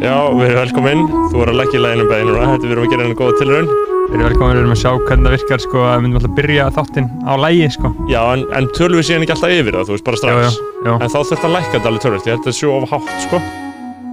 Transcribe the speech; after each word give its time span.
Já, 0.00 0.14
við 0.32 0.46
erum 0.46 0.60
velkominn. 0.62 1.02
Þú 1.32 1.42
er 1.42 1.50
að 1.52 1.58
leggja 1.60 1.76
í 1.76 1.82
læginu 1.84 2.06
bæði 2.08 2.28
núna. 2.30 2.46
Þetta 2.54 2.64
við 2.64 2.72
erum 2.72 2.86
að 2.86 2.92
gera 2.94 3.04
henni 3.04 3.18
góða 3.18 3.36
tilraun. 3.42 3.68
Við 3.68 4.14
erum 4.16 4.24
velkomin, 4.24 4.54
við 4.54 4.62
erum 4.62 4.72
að 4.72 4.80
sjá 4.80 4.90
hvernig 4.94 5.26
það 5.26 5.36
virkar 5.36 5.64
sko, 5.66 5.82
við 5.84 6.02
myndum 6.06 6.18
alltaf 6.22 6.30
að 6.32 6.38
byrja 6.40 6.70
þáttinn 6.78 7.08
á 7.28 7.32
lægi 7.44 7.68
sko. 7.76 7.92
Já, 8.14 8.20
en, 8.32 8.46
en 8.56 8.68
tölum 8.80 9.00
við 9.02 9.08
síðan 9.10 9.26
ekki 9.26 9.36
alltaf 9.36 9.54
yfir 9.58 9.76
það, 9.76 9.86
þú 9.90 9.96
veist, 9.98 10.06
bara 10.08 10.22
strax. 10.22 10.34
Já, 10.40 10.40
já, 10.48 10.88
já. 10.88 10.92
En 10.96 11.12
þá 11.12 11.18
þurft 11.20 11.46
að 11.50 11.56
lækka 11.58 11.72
þetta 11.76 11.92
alveg 11.92 12.04
tölvist. 12.06 12.26
Ég 12.26 12.36
held 12.36 12.40
að 12.40 12.48
þetta 12.48 12.58
séu 12.62 12.72
of 12.80 12.90
hátt, 12.96 13.14
sko. 13.28 13.44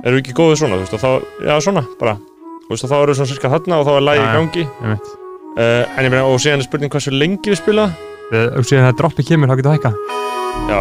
Erum 0.04 0.20
við 0.20 0.24
ekki 0.26 0.38
góðið 0.42 0.62
svona, 0.66 0.76
þú 0.76 0.84
veist, 0.84 0.96
og 1.00 1.04
þá, 1.06 1.12
já, 1.48 1.56
svona, 1.70 1.86
bara. 2.04 2.16
Þú 2.68 2.74
veist, 2.76 2.88
þá 2.92 2.96
erum 3.00 3.14
við 3.14 3.20
svona 3.22 3.32
cirka 3.36 3.54
þarna 3.56 3.80
og 3.80 3.88
þá 3.88 3.94
er 4.02 4.08
lægi 4.10 4.24
í 4.24 4.32
gangi. 4.40 4.66
Uh, 5.54 5.84
en 5.86 6.08
ég 6.08 6.10
meina, 6.10 6.26
og 6.26 6.40
síðan 6.42 6.64
er 6.64 6.66
spurning 6.66 6.94
hversu 6.94 7.14
lengi 7.14 7.54
við 7.54 7.60
spila. 7.60 7.92
Við, 8.32 8.46
og 8.58 8.66
síðan 8.66 8.88
það 8.90 9.00
droppi 9.02 9.26
kemur, 9.28 9.52
þá 9.52 9.60
getur 9.60 9.70
það 9.70 9.78
hækka. 9.78 10.22
Já, 10.70 10.80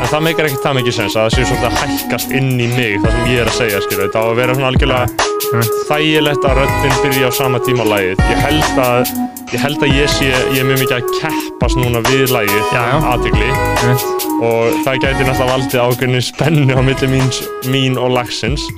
en 0.00 0.08
það 0.10 0.24
meikar 0.26 0.48
ekkert 0.48 0.64
það 0.64 0.76
mikið 0.80 0.96
sens 0.96 1.16
að 1.16 1.26
það 1.26 1.34
séu 1.36 1.48
svolítið 1.48 1.68
að 1.68 1.78
hækkast 1.80 2.34
inn 2.36 2.50
í 2.56 2.68
mig, 2.74 2.96
það 3.00 3.16
sem 3.16 3.30
ég 3.30 3.42
er 3.42 3.50
að 3.50 3.56
segja, 3.56 3.82
skilju. 3.86 4.06
Þetta 4.06 4.20
á 4.20 4.24
að 4.26 4.40
vera 4.40 4.56
svona 4.56 4.70
algjörlega 4.72 5.26
Einmitt. 5.50 5.78
þægilegt 5.88 6.46
að 6.50 6.60
röddinn 6.60 6.98
byrja 7.04 7.30
á 7.30 7.32
sama 7.38 7.62
tíma 7.64 7.86
á 7.86 7.92
lagið. 7.94 8.24
Ég 8.30 8.42
held 8.44 8.80
að, 8.84 9.14
ég 9.54 9.64
held 9.64 9.86
að 9.86 9.96
ég 9.96 10.14
sé, 10.16 10.30
ég 10.30 10.60
er 10.60 10.68
mjög 10.68 10.82
mikið 10.84 10.96
að 10.98 11.12
keppast 11.20 11.80
núna 11.80 12.04
við 12.10 12.36
já. 12.36 12.84
aðtegli. 13.14 13.50
Einmitt. 13.80 14.28
og 14.40 14.80
það 14.84 15.02
gæti 15.04 15.26
náttúrulega 15.26 15.50
valdið 15.52 15.82
ákveðinu 15.84 16.22
spennu 16.24 16.76
á 16.76 16.82
milli 16.84 17.12
mín, 17.12 17.28
mín 17.68 18.00
og 18.00 18.14
lagsins 18.16 18.68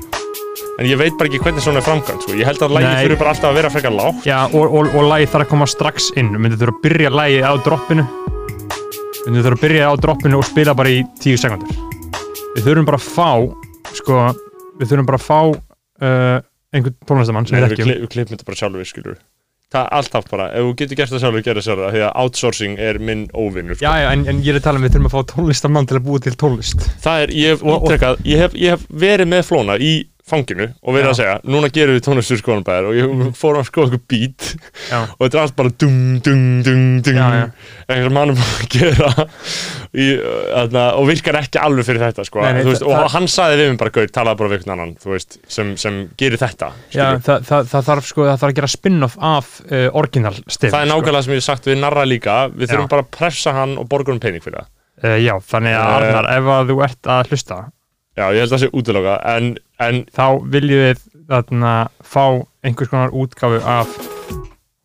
en 0.80 0.88
ég 0.88 0.96
veit 1.00 1.16
bara 1.18 1.28
ekki 1.28 1.40
hvernig 1.44 1.62
svona 1.64 1.82
er 1.82 1.86
framkvæmt 1.86 2.24
sko. 2.24 2.36
ég 2.38 2.48
held 2.48 2.62
að 2.64 2.74
Nei. 2.78 3.02
fyrir 3.04 3.18
bara 3.20 3.32
alltaf 3.34 3.50
að 3.50 3.58
vera 3.60 3.70
frekar 3.72 3.92
lágt 3.96 4.26
Já, 4.28 4.38
og, 4.48 4.64
og, 4.78 4.94
og 4.96 5.08
lægi 5.10 5.28
þarf 5.32 5.46
að 5.46 5.50
koma 5.52 5.66
strax 5.68 6.10
inn. 6.16 6.30
Myndum 6.38 6.60
þurfa 6.62 6.76
að 6.76 6.82
byrja 6.86 7.10
lægi 7.12 7.42
á 7.44 7.52
droppinu. 7.66 8.06
Myndum 9.26 9.42
þurfa 9.44 9.58
að 9.58 9.64
byrja 9.66 9.90
á 9.90 9.94
droppinu 10.06 10.38
og 10.40 10.46
spila 10.48 10.74
bara 10.78 10.94
í 10.94 11.02
tíu 11.22 11.36
sekundur. 11.40 11.76
Við 12.56 12.64
þurfum 12.66 12.88
bara 12.88 13.00
að 13.00 13.10
fá, 13.12 13.30
sko, 13.98 14.22
við 14.80 14.88
þurfum 14.94 15.10
bara 15.12 15.20
að 15.20 15.28
fá 15.28 15.40
uh, 15.52 16.38
einhvern 16.72 16.96
tónlistamann 17.08 17.46
sem 17.48 17.58
Nei, 17.58 17.66
við 17.68 17.76
þekkjum. 17.76 17.92
við 17.92 18.10
klippum 18.16 18.34
þetta 18.36 18.48
bara 18.50 18.60
sjálfur 18.62 18.88
skilur 18.88 19.20
það 19.72 19.86
er 19.86 19.94
alltaf 19.96 20.26
bara, 20.28 20.46
ef 20.52 20.66
þú 20.66 20.72
getur 20.82 20.98
gert 20.98 21.08
það 21.14 21.20
sjálfur 21.22 21.44
gera 21.46 21.60
það 21.62 21.64
sjálfur, 21.64 21.92
því 21.94 22.00
að 22.04 22.16
outsourcing 22.22 22.74
er 22.90 22.98
minn 23.00 23.22
óvinnur 23.32 23.78
sko. 23.78 23.86
Já, 23.86 24.02
já, 24.02 24.08
en, 24.12 24.24
en 24.28 24.42
ég 24.44 24.52
er 24.52 24.58
að 24.58 24.66
tala 24.66 24.80
um 24.80 24.84
við 24.84 24.92
þurfum 24.92 25.08
að 25.08 25.14
fá 25.14 25.30
tónlistamann 25.32 25.88
til 25.88 25.96
að 25.96 26.02
búa 26.10 26.20
til 26.26 26.32
tónlist. 26.42 26.84
það 27.00 27.22
er, 27.24 27.32
ég 27.38 27.54
hef 27.54 27.62
Og- 27.64 27.86
og- 27.88 28.18
ég 28.28 28.42
hef, 28.44 28.52
ég 28.60 28.74
hef 28.76 28.84
verið 28.92 29.30
með 29.32 29.46
flóna 29.48 29.78
í 29.80 29.92
fanginu 30.28 30.68
og 30.86 30.94
verið 30.94 31.08
að 31.10 31.16
segja, 31.18 31.32
núna 31.50 31.68
gerum 31.74 31.96
við 31.96 32.04
tónlistur 32.06 32.38
skoðanbæðar 32.40 32.86
og 32.88 32.94
ég 32.98 33.32
fór 33.36 33.56
að 33.58 33.64
skoða 33.68 33.88
eitthvað 33.90 34.04
beat 34.12 34.44
Já. 34.88 34.98
og 35.16 35.22
þetta 35.24 35.38
er 35.38 35.42
allt 35.42 35.56
bara 35.58 35.72
dung, 35.82 35.96
dung, 36.22 36.44
dung, 36.66 36.84
dung 37.02 37.18
eitthvað 37.88 38.14
mannum 38.14 38.42
að 38.44 38.60
gera 38.72 39.10
í, 39.92 40.06
þarna, 40.52 40.84
og 41.00 41.08
virkar 41.10 41.38
ekki 41.42 41.60
alveg 41.62 41.88
fyrir 41.88 42.04
þetta 42.06 42.26
sko. 42.28 42.42
Nei, 42.44 42.52
nei, 42.58 42.62
veist, 42.70 42.84
og 42.86 43.08
hann 43.16 43.26
saði 43.30 43.58
við 43.60 43.72
mig 43.72 43.80
bara 43.82 43.94
gaur, 43.98 44.12
talaði 44.18 44.40
bara 44.42 44.52
við 44.52 44.58
einhvern 44.60 44.74
annan 44.76 44.94
veist, 45.10 45.38
sem, 45.50 45.72
sem 45.80 45.98
gerir 46.20 46.40
þetta 46.40 46.70
Já, 46.94 47.06
það, 47.18 47.48
það, 47.50 47.72
það 47.74 47.88
þarf 47.90 48.10
sko, 48.12 48.28
það 48.30 48.38
þarf 48.44 48.52
að 48.54 48.60
gera 48.60 48.70
spin-off 48.76 49.18
af 49.32 49.50
uh, 49.66 49.88
original 49.98 50.36
stef. 50.46 50.70
það 50.70 50.78
er 50.86 50.92
nákvæmlega 50.94 51.26
sem 51.26 51.36
ég 51.36 51.44
sagt 51.50 51.66
við 51.68 51.82
Narra 51.82 52.06
líka 52.08 52.38
við 52.54 52.70
þurfum 52.70 52.86
Já. 52.88 52.92
bara 52.94 53.04
að 53.08 53.12
pressa 53.18 53.56
hann 53.58 53.74
og 53.82 53.90
borga 53.90 54.14
um 54.14 54.22
pening 54.22 54.44
fyrir 54.44 54.62
það 54.62 54.70
Uh, 55.02 55.16
já, 55.18 55.32
þannig 55.50 55.72
að 55.74 55.82
Eh. 55.82 55.94
Arnar, 56.12 56.26
ef 56.30 56.48
að 56.52 56.68
þú 56.68 56.74
ert 56.84 57.08
að 57.10 57.30
hlusta, 57.32 57.56
já, 58.14 58.22
ég 58.36 58.42
held 58.44 58.44
að 58.44 58.52
það 58.52 58.60
sé 58.62 58.68
útiloka 58.78 59.14
en, 59.32 59.46
en 59.90 60.02
þá 60.12 60.26
viljum 60.54 60.86
við 60.86 61.04
þarna 61.32 61.74
fá 62.04 62.24
einhvers 62.62 62.90
konar 62.92 63.14
útgáfu 63.14 63.60
af 63.66 63.92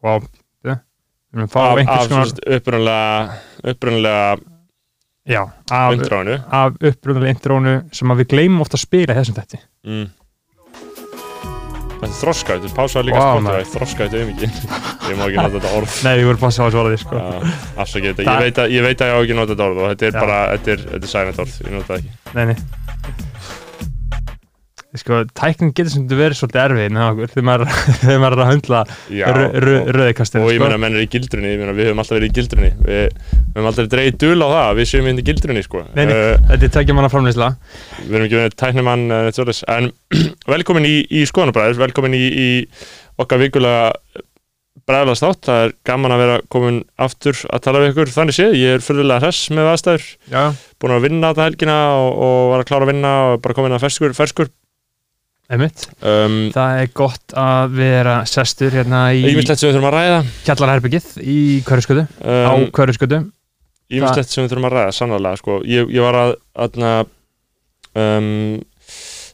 og 0.06 0.28
við 0.66 0.78
viljum 1.34 1.52
fá 1.52 1.64
af, 1.64 1.82
einhvers 1.82 2.06
af 2.06 2.12
konar 2.12 2.36
upprunalega 2.58 3.42
upprunalega 3.74 4.38
já, 5.28 5.42
af, 5.72 6.40
af 6.52 6.80
upprunalega 6.92 7.34
intrónu 7.36 7.76
sem 7.92 8.16
við 8.22 8.32
gleymum 8.36 8.64
ofta 8.66 8.80
að 8.80 8.88
spila 8.88 9.18
þessum 9.18 9.42
þetta 9.42 9.62
mm. 9.88 10.08
Þetta 11.98 12.14
er 12.14 12.18
þroska, 12.20 12.56
þetta 12.60 12.68
er 12.68 12.74
pásaði 12.78 13.08
líka 13.08 13.22
wow, 13.24 13.48
þroska 13.74 14.06
þetta 14.06 14.20
um 14.22 14.28
ekki 14.36 14.50
ég 15.08 15.18
má 15.18 15.24
ekki 15.26 15.40
nota 15.40 15.54
þetta 15.56 15.72
orð. 15.80 15.96
Nei, 16.06 16.12
ég 16.20 16.28
voru 16.30 16.42
passað 16.44 16.78
á 16.78 16.80
orði 16.84 17.00
sko. 17.02 17.22
Afsakið 17.82 18.20
þetta, 18.20 18.28
ég 18.28 18.44
veit, 18.46 18.62
að, 18.62 18.76
ég 18.76 19.18
á 19.18 19.18
ekki 19.18 19.38
nota 19.40 19.56
þetta 19.56 19.66
orð 19.72 19.82
og 19.82 19.90
þetta 19.96 20.10
er 20.10 20.14
Já. 20.14 20.20
bara, 20.20 20.38
þetta 20.54 20.76
er, 20.76 20.84
þetta 20.92 21.10
er 21.10 21.14
silent 21.16 21.42
orð, 21.42 21.58
ég 21.64 21.74
nota 21.74 21.90
það 21.90 22.04
ekki. 22.04 22.20
Nei, 22.38 22.46
nei 22.52 22.87
Sko, 24.98 25.20
tækning 25.38 25.74
getur 25.78 25.92
sem 25.94 26.04
þetta 26.08 26.18
verið 26.20 26.38
svolítið 26.40 26.62
erfið 26.64 26.92
með 26.98 27.06
okkur 27.08 27.32
þegar 27.34 27.46
maður, 27.50 27.72
þegar 28.02 28.22
maður 28.24 28.36
er 28.38 28.44
að 28.44 28.52
höndla 28.52 28.82
rö- 29.38 29.46
og- 30.42 30.48
og 30.48 30.52
ég 30.52 30.58
sko. 30.58 30.64
meina 30.68 30.80
menn 30.84 30.98
er 30.98 31.06
í 31.06 31.10
gildrunni, 31.16 31.52
ég 31.54 31.62
meina 31.62 31.76
við 31.78 31.90
höfum 31.92 32.02
alltaf 32.04 32.18
verið 32.18 32.32
í 32.32 32.36
gildrunni 32.38 32.72
við, 32.88 33.02
við 33.18 33.58
höfum 33.58 33.70
aldrei 33.72 33.90
dreigð 33.96 34.20
dul 34.26 34.38
á 34.42 34.48
það 34.48 34.62
að 34.68 34.78
við 34.82 34.90
séum 34.94 35.10
inn 35.12 35.22
í 35.24 35.28
gildrunni 35.32 35.64
sko 35.68 35.84
Nei, 35.96 36.06
nei, 36.06 36.16
Eh, 36.18 36.38
þetta 36.52 36.70
er 36.70 36.74
tækja 36.80 36.98
manna 36.98 37.12
framleysla 37.14 37.50
við 38.04 38.14
erum 38.18 38.28
ekki 38.30 38.40
verið 38.42 38.58
tæknimann 38.64 39.06
eh, 39.12 39.24
neitt 39.28 39.38
svoleiðis. 39.40 39.64
en 39.78 39.92
velkomin 40.56 40.88
í, 40.90 40.96
í 41.12 41.26
skoðanabræður 41.30 41.82
velkomin 41.86 42.18
í, 42.18 42.24
í 42.28 42.50
okkar 43.22 43.42
vikulega 43.46 43.92
bræðlast 44.88 45.24
þátt 45.26 45.48
það 45.50 45.62
er 45.66 45.72
gaman 45.90 46.14
að 46.16 46.22
vera 46.22 46.36
komin 46.54 46.78
aftur 47.04 47.40
að 47.52 47.64
tala 47.66 47.80
við 47.84 47.90
ykkur 47.92 48.12
þannig 48.14 48.36
séð, 48.38 48.54
ég 48.56 48.78
er 48.78 48.84
fyrðulega 48.86 49.20
hress 49.26 49.50
með 49.52 49.68
aðstæður, 49.74 50.06
búin 50.80 50.94
að 50.96 51.04
vinna 51.08 51.32
þetta 51.34 51.48
helgina 51.50 51.76
og, 51.98 52.12
og 52.24 52.38
var 52.54 52.64
að 52.64 52.70
klára 52.70 52.88
að 52.88 52.92
vinna 52.94 53.12
og 53.34 53.42
bara 53.44 53.58
komin 53.58 53.76
að 53.76 53.84
ferskur, 53.84 54.16
ferskur. 54.16 54.52
Um, 55.48 56.50
Það 56.52 56.80
er 56.82 56.90
gott 56.98 57.34
að 57.40 57.76
vera 57.78 58.16
sestur 58.28 58.74
hérna 58.76 59.06
í 59.16 59.22
Ímislegt 59.30 59.62
sem 59.62 59.70
við 59.70 59.78
þurfum 59.78 59.88
að 59.88 59.96
ræða 59.96 60.18
kjallarherbyggið 60.44 61.06
í 61.24 61.38
Hverjuskötu 61.68 62.04
á 62.20 62.52
um, 62.52 62.66
Hverjuskötu 62.76 63.22
Ímislegt 63.96 64.34
sem 64.34 64.44
við 64.44 64.52
þurfum 64.52 64.68
að 64.68 64.76
ræða, 64.76 64.96
sannlega 64.98 65.40
sko. 65.40 65.62
ég, 65.64 65.88
ég 65.96 66.04
var 66.04 66.18
að 66.20 66.34
aðna, 66.66 66.92
um, 67.96 68.60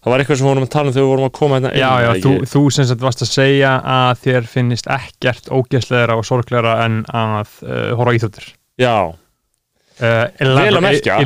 það 0.03 0.13
var 0.13 0.21
eitthvað 0.21 0.37
sem 0.37 0.45
við 0.45 0.51
vorum 0.51 0.67
að 0.67 0.71
tala 0.77 0.91
um 0.91 0.93
þegar 0.93 1.07
við 1.07 1.11
vorum 1.15 1.27
að 1.31 1.33
koma 1.39 1.57
hérna 1.57 1.73
Já, 1.81 1.89
já, 2.05 2.11
þú, 2.27 2.35
ekki? 2.37 2.51
þú 2.53 2.63
sem 2.77 2.89
sagt 2.91 3.03
varst 3.07 3.25
að 3.25 3.33
segja 3.33 3.73
að 3.97 4.23
þér 4.27 4.49
finnist 4.53 4.93
ekkert 4.99 5.49
ógeðslegra 5.49 6.19
og 6.21 6.29
sorglegra 6.29 6.77
en 6.85 7.01
að 7.09 7.57
uh, 7.65 7.83
horfa 7.97 8.13
íþjóttir 8.19 8.49
já, 8.85 8.95
uh, 9.09 10.25
Vel 10.37 10.77
að 10.77 10.83
merkja. 10.85 11.17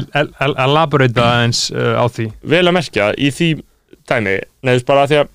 Elaborata 0.64 1.28
eins 1.44 1.68
uh, 1.76 2.00
á 2.00 2.08
því 2.08 2.32
vel 2.56 2.64
að 2.72 2.78
merkja 2.80 3.12
í 3.20 3.36
því 3.36 3.52
dæmi, 4.12 4.36
neðust 4.68 4.88
bara 4.90 5.04
að 5.06 5.12
því 5.14 5.20
að 5.24 5.34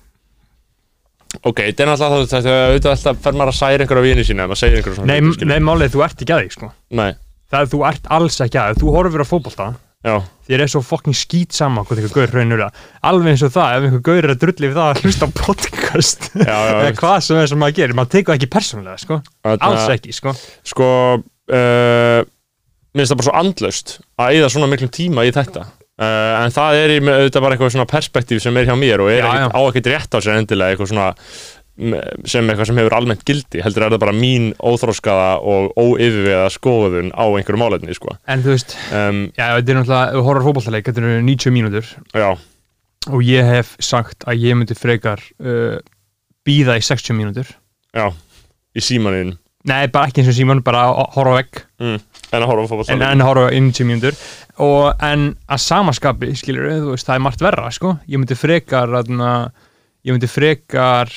ok, 1.49 1.59
þetta 1.65 1.83
er 1.85 1.89
náttúrulega 1.89 2.29
það 2.33 2.43
þegar 2.47 2.67
auðvitað 2.69 2.91
alltaf 2.95 3.21
fer 3.25 3.37
maður 3.39 3.51
að 3.53 3.59
særa 3.59 3.85
einhverja 3.85 4.05
vini 4.07 4.25
sína 4.27 4.43
ef 4.45 4.51
maður 4.53 4.61
segir 4.63 4.77
einhverja 4.81 4.97
svona 4.99 5.09
Nei, 5.13 5.21
hluti, 5.23 5.37
skilur. 5.39 5.51
nei 5.53 5.65
málið, 5.69 5.93
þú 5.95 6.03
ert 6.05 6.21
ekki 6.25 6.35
að 6.35 6.43
því 6.43 6.53
sko. 6.57 6.69
nei, 7.01 7.11
Það 7.53 7.61
er 7.65 7.67
þú 7.69 7.79
ert 7.85 8.07
alls 8.17 8.37
ekki 8.41 8.57
að 8.57 8.69
því. 8.73 8.79
Þú 8.81 8.91
horfir 8.95 9.21
á 9.21 9.27
fótbolta. 9.29 9.65
Já, 10.03 10.15
Þér 10.49 10.61
er 10.65 10.69
svo 10.73 10.79
fucking 10.83 11.15
skít 11.15 11.53
sama 11.55 11.83
hvað 11.87 11.99
einhver 12.01 12.15
gaur 12.17 12.33
raunur 12.35 12.63
að 12.65 12.79
Alveg 13.07 13.29
eins 13.31 13.43
og 13.45 13.51
það, 13.53 13.75
ef 13.77 13.83
einhver 13.87 14.01
gaur 14.03 14.17
er 14.25 14.33
að 14.33 14.39
drulli 14.41 14.67
við 14.67 14.73
það 14.79 14.89
að 14.89 15.03
hlusta 15.05 15.27
á 15.29 15.35
podcast 15.37 16.25
já, 16.33 16.49
já 16.49 16.73
eða 16.81 16.95
hvað 16.97 17.19
sem 17.23 17.37
er 17.39 17.47
sem 17.53 17.61
maður 17.61 17.77
gerir, 17.77 17.95
maður 17.95 18.11
tekur 18.17 18.33
það 18.33 18.39
ekki 18.41 18.49
persónulega 18.57 18.99
sko. 18.99 19.19
Þarna- 19.45 19.69
alls 19.69 19.85
ekki 19.93 20.15
sko. 20.17 20.33
sko 20.73 20.89
uh, 21.21 22.19
minnst 22.97 23.13
það 23.13 23.21
bara 23.21 23.27
svo 23.29 23.37
andlaust 23.39 23.95
að 24.19 24.35
eyða 24.35 24.51
svona 24.57 24.69
miklum 24.73 24.91
tíma 24.99 25.23
í 25.23 25.31
þetta 25.37 25.63
uh, 26.01 26.43
en 26.43 26.53
það 26.55 26.77
er 26.83 26.93
í, 26.95 27.01
auðvitað 27.03 27.43
bara 27.45 27.57
eitthvað 27.57 27.73
svona 27.75 27.89
perspektíf 27.89 28.41
sem 28.43 28.57
er 28.61 28.69
hjá 28.69 28.77
mér 28.79 29.03
og 29.03 29.11
er 29.13 29.21
Já, 29.21 29.27
ekkit, 29.27 29.43
já. 29.43 29.49
á 29.53 29.59
ekkert 29.69 29.91
rétt 29.93 30.17
á 30.17 30.19
sér 30.23 30.39
endilega 30.39 30.73
eitthvað 30.73 30.93
svona 30.93 31.09
sem 32.29 32.45
eitthvað 32.51 32.67
sem 32.69 32.77
hefur 32.77 32.93
almennt 32.93 33.23
gildi. 33.25 33.61
Heldur 33.65 33.87
er 33.87 33.93
það 33.95 34.01
bara 34.03 34.13
mín 34.13 34.51
óþróskaða 34.61 35.29
og 35.41 35.71
óyfirveða 35.81 36.51
skoðun 36.53 37.09
á 37.17 37.25
einhverju 37.25 37.57
málefni 37.57 37.95
sko. 37.97 38.13
en 38.29 38.43
þú 38.45 38.51
veist, 38.53 38.75
um, 38.93 39.23
já, 39.33 39.47
þetta 39.57 39.73
er 39.73 39.79
náttúrulega 39.79 40.21
horfir 40.27 40.45
á 40.45 40.47
fótboltaleik, 40.47 40.85
þetta 40.85 41.01
eru 41.01 41.15
90 41.25 41.55
mínútur. 41.55 41.89
Já, 42.13 42.29
og 43.09 43.25
ég 43.25 43.49
hef 43.49 43.73
sagt 43.81 44.27
að 44.29 44.45
ég 44.45 44.59
myndi 44.59 44.77
frekar 44.77 45.23
uh, 45.41 45.79
býða 46.45 46.77
í 46.77 46.85
60 46.85 47.17
mínútur. 47.17 47.49
Já, 47.97 48.11
í 48.77 48.85
símanin 48.85 49.33
nei, 49.69 49.87
bara 49.93 50.09
ekki 50.09 50.21
eins 50.23 50.31
og 50.33 50.37
síman, 50.37 50.63
bara 50.65 50.85
að 50.89 51.03
horfa 51.17 51.35
vegg. 51.39 51.61
Mm. 51.83 51.99
en 52.33 52.41
að 52.43 52.49
horfa 52.49 52.75
á 52.75 52.93
en, 52.95 53.01
en 53.11 53.21
horfa 53.27 53.45
í 53.53 53.59
90 53.61 53.87
mínútur. 53.89 54.17
Og 54.63 55.03
en 55.03 55.29
að 55.49 55.61
samaskapi, 55.67 56.33
skilur 56.39 56.69
þú 56.71 56.91
veist, 56.95 57.07
það 57.07 57.15
er 57.19 57.23
margt 57.27 57.41
verra, 57.45 57.69
sko. 57.73 57.95
Ég 58.09 58.19
myndi 58.21 58.35
frekar, 58.37 58.91
aðna, 58.99 59.31
ég 60.05 60.13
myndi 60.17 60.29
frekar 60.29 61.11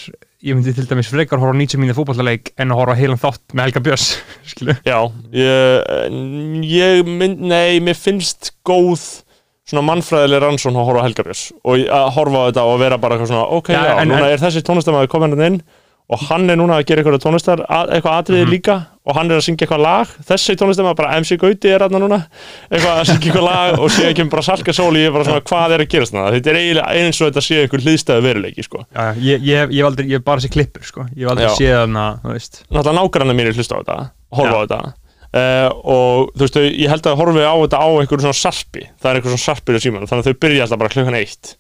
ég 0.47 0.55
myndi 0.55 0.71
til 0.77 0.85
dæmis 0.87 1.09
frekar 1.11 1.41
horfa 1.43 1.57
á 1.57 1.59
90 1.59 1.81
mínútur 1.81 1.97
fótboltaleik 2.03 2.53
en 2.61 2.71
að 2.71 2.79
horfa 2.79 2.95
heilan 3.01 3.19
þátt 3.19 3.55
með 3.57 3.65
Helga 3.67 3.81
Björns 3.87 4.05
skilur 4.53 4.77
Já, 4.87 4.99
ég, 5.35 6.67
ég 6.71 7.09
mynd, 7.09 7.41
nei, 7.51 7.81
mér 7.83 7.97
finnst 7.99 8.53
góð 8.69 9.01
svona 9.67 9.83
mannfræðileg 9.89 10.45
rannsón 10.45 10.77
að 10.79 10.87
horfa 10.91 11.07
Helga 11.09 11.25
Björns. 11.27 11.47
Og 11.67 11.81
ég- 11.81 11.91
að 11.91 12.13
horfa 12.19 12.39
á 12.39 12.47
þetta 12.51 12.67
og 12.71 12.79
vera 12.85 12.99
bara 13.03 13.19
svona 13.25 13.47
ok, 13.59 13.73
Já, 13.75 13.81
já, 13.89 13.95
en- 14.05 14.09
núna 14.13 14.29
en- 14.29 14.37
er 14.37 14.45
þessi 14.45 14.63
tónlistamæður 14.69 15.11
komin 15.17 15.35
hann 15.35 15.47
inn 15.49 15.59
og 16.09 16.21
hann 16.29 16.45
er 16.51 16.57
núna 16.61 16.77
að 16.79 16.85
gera 16.87 17.03
eitthvað 17.03 17.23
tónlistar, 17.25 17.63
að, 17.67 17.89
eitthvað 17.97 18.19
atriði 18.21 18.45
Mhm. 18.47 18.51
líka. 18.53 18.75
Og 19.07 19.15
hann 19.15 19.31
er 19.31 19.37
að 19.39 19.45
syngja 19.47 19.67
eitthvað 19.67 19.83
lag. 19.83 20.07
Þessi 20.27 20.55
tónlistum 20.59 20.87
að 20.91 20.97
bara 20.99 21.17
MC 21.21 21.37
Gauti 21.39 21.71
er 21.71 21.83
aðna 21.87 21.99
núna. 22.03 22.19
Eitthvað 22.71 22.97
að 23.01 23.05
syngja 23.11 23.31
eitthvað 23.31 23.47
lag 23.47 23.79
og 23.79 23.91
síðan 23.95 24.15
kemur 24.19 24.31
bara 24.35 24.43
Salka 24.43 24.73
Sól 24.75 24.93
í 24.99 25.03
ég 25.03 25.07
er 25.07 25.15
bara 25.15 25.25
svona 25.29 25.45
hvað 25.47 25.75
er 25.77 25.83
að 25.85 25.91
gerast 25.95 26.13
þarna? 26.15 26.33
Þetta 26.35 26.51
er 26.51 26.59
eiginlega 26.61 26.95
eins 27.03 27.21
og 27.23 27.29
þetta 27.31 27.43
sé 27.47 27.61
einhver 27.63 27.85
hlýðstæðu 27.87 28.23
veruleiki 28.27 28.65
sko. 28.67 28.83
Já, 28.95 29.05
ég, 29.23 29.43
ég, 29.47 29.71
ég 29.79 29.85
aldrei, 29.87 30.07
ég 30.11 30.19
hef 30.19 30.25
bara 30.27 30.41
sér 30.43 30.51
klippur 30.57 30.83
sko. 30.87 31.07
Ég 31.15 31.23
hef 31.27 31.31
aldrei 31.37 31.51
séð 31.55 31.81
hana, 31.85 32.07
náttúrulega 32.25 32.97
nágrannar 32.99 33.39
mínir 33.39 33.55
hlusta 33.55 33.79
á 33.79 33.83
þetta 33.83 33.99
horfa 34.41 34.57
á 34.59 34.63
þetta. 34.67 34.81
Uh, 35.37 35.69
og 35.85 36.31
þú 36.39 36.47
veist, 36.47 36.57
ég 36.81 36.89
held 36.89 37.07
að 37.11 37.17
horfi 37.21 37.43
á 37.45 37.55
þetta 37.67 37.79
á 37.83 37.87
einhverju 37.99 38.23
svona 38.25 38.39
sarpi 38.41 38.83
það 39.03 39.09
er 39.11 39.17
einhverju 39.19 39.37
svona 39.37 39.47
sarpir 39.51 39.77
í 39.77 39.81
símanum 39.83 40.09
þannig 40.09 40.23
að 40.23 40.31
þau 40.31 40.39
byrja 40.47 40.63
alltaf 40.65 40.79
bara 40.81 40.93
klukkan 40.95 41.19
eitt 41.19 41.51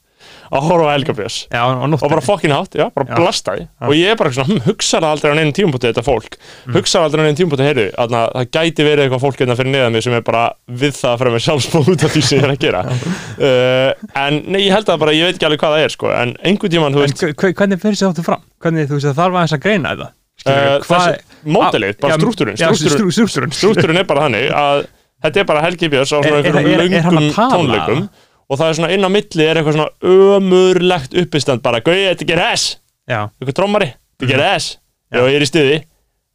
að 0.53 0.67
horfa 0.69 0.87
á 0.87 0.95
Helga 0.97 1.15
Björns. 1.19 1.37
Já, 1.51 1.63
og 1.67 1.97
og 1.97 2.11
bara 2.13 2.23
fokkin 2.25 2.53
hátt, 2.55 2.75
já, 2.79 2.87
bara 2.95 3.07
Já. 3.07 3.15
blasta 3.19 3.55
því 3.57 3.65
og 3.89 3.95
ég 3.97 4.11
er 4.13 4.17
bara 4.21 4.31
svona, 4.31 4.49
hm, 4.53 4.61
hugsa 4.69 5.01
það 5.01 5.09
aldrei 5.11 5.31
á 5.33 5.37
neinum 5.41 5.55
tímpúti 5.57 5.89
þetta 5.91 6.05
fólk, 6.07 6.37
mm. 6.67 6.75
hugsa 6.77 6.99
það 7.01 7.07
aldrei 7.09 7.21
á 7.21 7.25
neinum 7.27 7.39
tímpúti 7.41 7.67
heyrðu, 7.67 7.87
þarna, 7.97 8.21
það 8.37 8.51
gæti 8.57 8.87
verið 8.87 9.05
eitthvað 9.07 9.25
fólk 9.27 9.41
hérna 9.43 9.57
fyrir 9.59 9.73
neðan 9.75 9.93
mig 9.97 10.05
sem 10.07 10.17
er 10.19 10.25
bara 10.27 10.45
við 10.69 10.93
það 10.97 11.11
að 11.13 11.19
fyrir 11.23 11.33
mig 11.37 11.45
sjálfsmóð 11.47 11.91
út 11.97 12.05
af 12.07 12.15
því 12.17 12.23
sem 12.27 12.39
ég 12.39 12.45
er 12.47 12.55
að 12.55 12.61
gera. 12.67 12.85
Uh, 13.37 13.93
en 14.17 14.39
nei, 14.49 14.63
ég 14.65 14.73
held 14.73 14.89
að 14.89 15.01
bara, 15.03 15.13
ég 15.13 15.27
veit 15.29 15.37
ekki 15.37 15.45
alveg 15.45 15.61
hvað 15.61 15.75
það 15.77 15.83
er 15.85 15.93
sko, 15.93 16.09
en 16.17 16.31
einhvern 16.41 16.73
tímann, 16.73 16.95
þú 16.97 17.03
veist 17.03 17.21
hve- 17.37 17.53
hvernig 17.59 17.81
fyrir 17.83 17.99
sér 18.01 18.09
þáttu 18.09 18.25
fram? 18.25 18.45
Hvernig, 18.65 18.87
þú 18.89 18.97
veist, 18.97 19.07
það 19.11 19.19
þarf 19.21 19.37
aðeins 19.37 19.55
að 19.57 19.61
greina 19.67 19.93
þetta. 19.93 20.09
Uh, 20.47 20.87
þessi, 20.87 21.37
mótilið, 21.57 21.99
bara 22.01 22.17
strúktúrinn 22.17 23.53
strúkturinn 23.57 24.01
er 24.01 24.09
bara 24.09 24.25
þannig 24.27 24.49
að 24.57 24.87
þetta 25.27 25.41
er 25.43 25.49
bara 25.49 25.63
Helgi 25.65 25.89
Björns 25.93 26.13
á 26.13 26.19
svona 26.21 26.29
Er- 26.29 26.49
er- 26.49 26.59
einhverjum 26.61 26.93
er- 26.93 26.99
er 26.99 27.07
að 27.11 27.29
tala? 27.35 27.53
tónleikum 27.57 28.03
og 28.47 28.61
það 28.61 28.69
er 28.71 28.79
svona 28.79 28.93
inn 28.95 29.07
á 29.07 29.11
milli 29.11 29.47
er 29.47 29.59
eitthvað 29.61 29.77
svona 29.77 30.15
ömurlegt 30.37 31.17
uppistand 31.23 31.63
bara, 31.65 31.83
gauði, 31.85 32.09
þetta 32.13 32.37
er 32.37 32.43
hes 32.45 32.67
Já, 33.07 33.21
eitthvað 33.39 33.57
trommari, 33.61 33.89
þetta 34.21 34.27
er 34.27 34.43
ekki 34.43 34.51
hes 34.53 34.69
Já. 35.15 35.21
ég 35.23 35.37
er 35.39 35.45
í 35.47 35.49
stuði. 35.51 35.81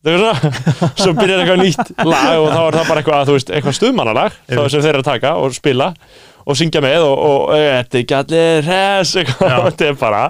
Það 0.01 0.15
er 0.15 0.21
svona, 0.23 0.51
svo 1.03 1.13
byrjar 1.17 1.43
eitthvað 1.43 1.61
nýtt 1.61 1.93
lag 2.07 2.41
og 2.41 2.49
þá 2.49 2.59
er 2.63 2.77
það 2.79 2.91
bara 2.91 3.01
eitthvað, 3.03 3.23
þú 3.29 3.37
veist, 3.37 3.53
eitthvað 3.53 3.77
stuðmannalag 3.77 4.37
þá 4.49 4.61
sem 4.73 4.83
þeir 4.85 4.91
eru 4.95 5.03
að 5.03 5.09
taka 5.11 5.33
og 5.37 5.55
spila 5.55 5.89
og 6.41 6.57
syngja 6.57 6.81
með 6.83 7.05
og, 7.05 7.15
og 7.27 7.41
þetta 7.53 7.99
er 8.01 8.69
eitthvað, 8.71 9.47
Já. 9.51 9.57
þetta 9.67 9.89
er 9.91 9.99
bara 10.01 10.23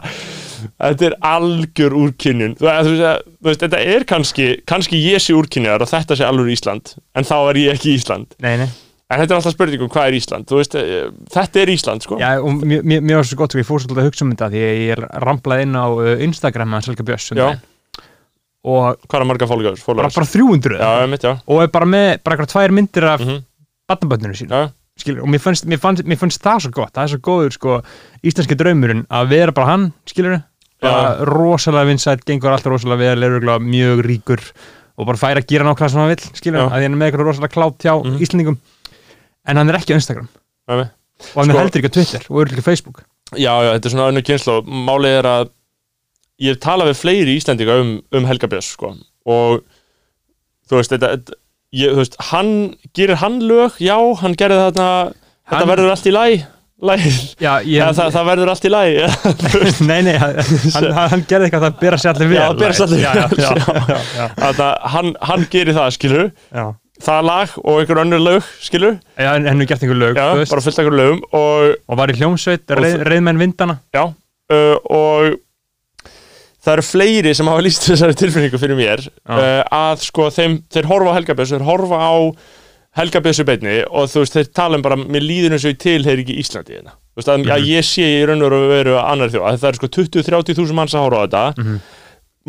þetta 0.76 1.08
er 1.08 1.16
algjör 1.26 1.96
úrkynjun. 1.98 2.58
Þú, 2.60 2.68
þú, 2.68 2.98
þú 3.40 3.50
veist, 3.50 3.64
þetta 3.64 3.82
er 3.96 4.06
kannski 4.10 4.48
kannski 4.70 5.00
ég 5.02 5.24
sé 5.24 5.34
úrkynjar 5.38 5.82
og 5.82 5.90
þetta 5.90 6.18
sé 6.20 6.28
alveg 6.28 6.52
Ísland 6.58 6.96
en 7.18 7.28
þá 7.28 7.38
er 7.40 7.62
ég 7.64 7.78
ekki 7.80 7.96
Ísland. 7.96 8.36
Nei, 8.44 8.56
nei 8.62 8.70
en 9.12 9.20
þetta 9.22 9.34
er 9.34 9.38
alltaf 9.42 9.54
spurningum 9.54 9.90
hvað 9.92 10.08
er 10.08 10.14
Ísland. 10.18 10.46
Veist, 10.56 10.76
eh, 10.76 11.10
þetta 11.36 11.60
er 11.62 11.68
Ísland 11.74 12.02
sko. 12.06 12.18
Já, 12.22 12.40
og 12.42 12.50
mér, 12.64 12.82
mér, 12.88 13.16
var 13.20 13.24
svo 13.28 13.38
gott 13.38 13.54
að 13.56 13.62
ég 13.62 13.68
fór 13.68 13.80
svolítið 13.84 14.02
að 14.02 14.08
hugsa 14.10 14.26
um 14.26 14.32
þetta 14.32 14.50
því 14.50 14.64
ég 14.88 15.04
ramplaði 15.26 15.62
inn 15.68 15.76
á 15.76 15.86
uh, 15.92 16.16
Instagram 16.24 16.74
að 16.74 16.86
Selga 16.88 17.04
Björns 17.04 17.32
um 17.32 17.38
Já. 17.38 17.48
og 18.64 18.98
hvað 19.10 19.22
er 19.22 19.26
marga 19.26 19.48
fólkjör? 19.48 19.96
bara, 19.96 20.10
bara 20.10 20.26
300 20.26 20.78
já, 20.80 21.08
mitt, 21.10 21.22
já, 21.24 21.40
og 21.48 21.62
er 21.64 21.68
bara 21.68 21.86
með 21.86 22.20
bara 22.24 22.36
eitthvað 22.38 22.52
tvær 22.54 22.72
myndir 22.72 23.04
af 23.04 23.20
mm 23.22 23.28
Mhm. 23.28 23.44
barnaböndinu 23.90 24.34
sín 24.34 24.48
já, 24.50 24.70
skilur, 24.98 25.22
og 25.24 25.28
mér 25.30 25.40
fannst, 25.42 25.66
mér, 25.66 25.78
fannst, 25.80 26.04
mér 26.06 26.18
fannst 26.18 26.42
það 26.42 26.60
svo 26.62 26.72
gott 26.72 26.94
það 26.94 27.04
er 27.04 27.08
svo 27.08 27.18
góður 27.20 27.52
sko, 27.52 27.84
íslenski 28.24 28.56
draumurinn 28.56 29.06
að 29.10 29.28
vera 29.30 29.52
bara 29.52 29.68
hann, 29.68 29.94
skilur 30.06 30.44
bara 30.82 31.26
rosalega 31.26 31.86
vinsætt, 31.86 32.26
gengur 32.26 32.52
alltaf 32.52 32.72
rosalega 32.72 32.98
vel 32.98 33.24
er 33.24 33.40
en 39.48 39.58
hann 39.62 39.70
er 39.72 39.80
ekki 39.80 39.96
á 39.96 40.00
Instagram 40.00 40.28
já, 40.28 40.76
mitt. 40.82 40.92
og 41.34 41.40
hann 41.42 41.50
Sko- 41.50 41.58
er 41.58 41.64
heldur 41.64 41.82
ekki 41.82 41.92
á 41.92 41.96
Twitter 41.98 42.26
og 42.30 42.42
örugglega 42.44 42.66
á 42.66 42.70
Facebook 42.70 43.04
Já, 43.32 43.54
já, 43.64 43.70
þetta 43.78 43.88
er 43.88 43.94
svona 43.94 44.08
önnur 44.12 44.26
kynslu 44.28 44.56
Málið 44.68 45.14
er 45.22 45.28
að 45.30 45.52
ég 46.42 46.50
hef 46.56 46.60
talað 46.66 46.90
við 46.92 46.98
fleiri 47.00 47.36
Íslendinga 47.40 47.78
um, 47.80 47.92
um 48.18 48.26
Helga 48.28 48.50
Björns 48.52 48.72
sko. 48.76 48.90
og 49.26 49.62
þú 50.68 50.80
veist, 50.80 50.92
þetta, 50.92 51.12
þetta 51.16 51.38
ég, 51.78 51.94
þú 51.94 52.02
veist, 52.02 52.18
hann 52.32 52.50
gerir 52.98 53.20
hann 53.22 53.38
lög, 53.48 53.78
já, 53.80 53.96
hann 54.22 54.36
gerði 54.40 54.58
þarna 54.66 54.88
þetta 55.14 55.62
Hann- 55.62 55.70
verður 55.72 55.94
allt 55.94 56.10
í 56.10 56.16
læ 56.16 56.26
lægir, 56.82 57.18
Já, 57.38 57.52
ég, 57.62 57.76
ja, 57.78 57.92
það, 57.94 58.08
það 58.16 58.28
verður 58.32 58.50
allt 58.56 58.66
í 58.66 58.72
læ 58.74 58.84
nei, 59.92 60.00
nei, 60.08 60.16
hann, 60.18 60.40
hann, 60.76 60.88
hann 61.14 61.26
gerði 61.30 61.48
eitthvað 61.48 61.62
að 61.62 61.68
það 61.68 61.80
bera 61.86 62.00
sér 62.02 62.12
allir 62.16 62.32
vel 62.32 62.40
Já, 62.42 62.48
bera 62.58 62.74
sig 62.74 62.86
allir 62.88 63.04
já, 63.04 63.12
já, 63.14 63.28
já, 63.38 63.52
já. 63.62 64.00
já, 64.18 64.52
já, 64.58 64.70
hann, 64.96 65.12
hann 65.30 65.46
gerir 65.54 65.78
það, 65.78 65.92
skilur 66.00 66.26
já. 66.32 66.66
Það 67.06 67.28
lag 67.28 67.54
og 67.62 67.80
einhver 67.82 68.02
önnur 68.04 68.24
lög, 68.24 68.50
skilur 68.64 68.98
Já, 69.18 69.32
en 69.36 69.48
hennu 69.50 69.68
gert 69.70 69.84
einhver 69.84 70.00
lög 70.00 70.20
já, 70.20 70.26
þú 70.32 70.42
veist, 70.42 70.54
bara 70.56 70.66
fullt 70.68 70.82
einhver 70.84 70.98
lögum 71.00 71.22
og 71.32 71.76
og 71.88 72.02
var 72.02 72.14
í 72.14 72.18
hljómsveit, 72.20 72.66
reið, 72.80 73.06
reiðmenn 73.10 73.42
vindana 73.42 73.80
Já, 73.96 74.04
uh, 74.08 74.78
og 74.86 75.38
það 76.62 76.74
eru 76.78 76.86
fleiri 76.86 77.36
sem 77.38 77.50
hafa 77.50 77.66
líst 77.66 77.88
þessari 77.90 78.18
tilfinningu 78.22 78.62
fyrir 78.62 78.78
mér 78.78 79.06
uh, 79.10 79.62
að 79.66 80.08
sko 80.08 80.30
þeim, 80.34 80.60
þeir 80.72 80.90
horfa 80.92 81.14
á 81.14 81.18
Helga 81.18 81.38
Björns, 81.38 81.56
þeir 81.56 81.70
horfa 81.70 82.02
á 82.02 82.14
Helga 83.00 83.22
Björnsu 83.24 83.46
beinni 83.48 83.78
og 83.88 84.10
þú 84.12 84.26
veist, 84.26 84.36
þeir 84.36 84.50
tala 84.52 84.78
um 84.78 84.84
bara, 84.84 84.98
mér 85.00 85.24
líður 85.24 85.56
eins 85.56 85.64
og 85.64 85.72
ég 85.72 85.80
tilheyri 85.80 86.26
ekki 86.26 86.36
Íslandi 86.42 86.76
hérna. 86.76 86.98
Þú 87.16 87.22
veist, 87.22 87.30
að, 87.32 87.46
að 87.56 87.68
ég 87.70 87.86
sé 87.88 88.08
í 88.18 88.26
raun 88.28 88.44
og 88.44 88.56
veru 88.68 88.98
annar 89.00 89.32
þjóð, 89.32 89.46
að 89.48 89.60
það 89.62 89.70
eru 89.70 89.80
sko 89.80 89.90
20-30 89.96 90.58
þúsund 90.58 90.78
manns 90.80 90.96
að 90.98 91.06
horfa 91.06 91.22
á 91.22 91.24
þetta. 91.24 91.44
Mhm. 91.64 91.78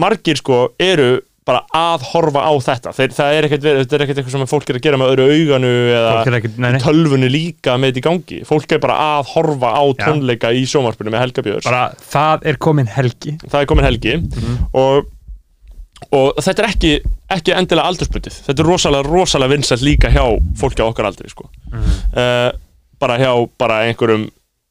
margir 0.02 0.40
sko 0.40 0.58
eru 0.82 1.08
bara 1.48 1.64
að 1.74 2.04
horfa 2.12 2.42
á 2.46 2.52
þetta, 2.62 2.92
þeir, 2.94 3.14
það 3.16 3.36
er 3.38 3.46
ekkert 3.48 3.64
verið, 3.66 3.80
þetta 3.82 3.96
er 3.96 4.02
ekkert 4.04 4.18
eitthvað 4.20 4.34
sem 4.36 4.44
fólk 4.52 4.68
er 4.70 4.76
að 4.78 4.84
gera 4.86 4.98
með 5.00 5.08
öðru 5.14 5.24
auganu 5.32 5.70
eða 5.90 6.10
er 6.22 6.36
ekkert, 6.38 6.58
nei, 6.62 6.68
nei, 6.76 6.80
tölvunni 6.84 7.30
líka 7.32 7.74
með 7.82 7.90
þetta 7.90 7.98
í 8.02 8.04
gangi. 8.06 8.38
Fólk 8.46 8.74
er 8.76 8.82
bara 8.84 8.98
að 9.18 9.32
horfa 9.32 9.72
á 9.74 9.82
tónleika 10.04 10.52
í 10.54 10.62
sjónvarpinu 10.70 11.10
með 11.10 11.24
Helga 11.24 11.44
Björns. 11.48 11.66
Bara 11.66 11.82
það 12.12 12.46
er 12.52 12.60
komin 12.62 12.86
helgi. 12.94 13.34
Það 13.48 13.58
er 13.64 13.66
komin 13.72 13.88
helgi. 13.88 14.14
Og, 14.78 15.10
og 16.14 16.38
þetta 16.42 16.62
er 16.64 16.68
ekki, 16.70 16.92
ekki 17.38 17.54
endilega 17.56 17.90
aldursbundið 17.90 18.38
þetta 18.46 18.62
er 18.64 18.68
rosalega, 18.70 19.08
rosalega 19.10 19.54
vinsælt 19.56 19.84
líka 19.86 20.10
hjá 20.14 20.24
fólki 20.62 20.82
á 20.82 20.86
okkar 20.90 21.10
aldri 21.10 21.30
sko. 21.32 21.48
uh, 22.14 22.50
bara 23.02 23.18
hjá 23.18 23.32
bara 23.58 23.80
einhverjum 23.88 24.28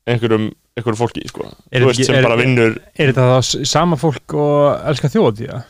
einhverjum, 0.08 0.48
einhverjum 0.78 1.00
fólki 1.00 1.24
sko. 1.28 1.46
Er 1.72 1.84
veist, 1.84 2.00
ekki- 2.00 2.08
sem 2.10 2.16
er- 2.20 2.24
bara 2.28 2.40
vinnur 2.40 2.78
Er 2.96 3.12
þetta 3.12 3.28
þá 3.28 3.66
sama 3.68 4.00
fólk 4.00 4.36
og 4.40 4.88
elska 4.92 5.12
þjóðatíða? 5.12 5.62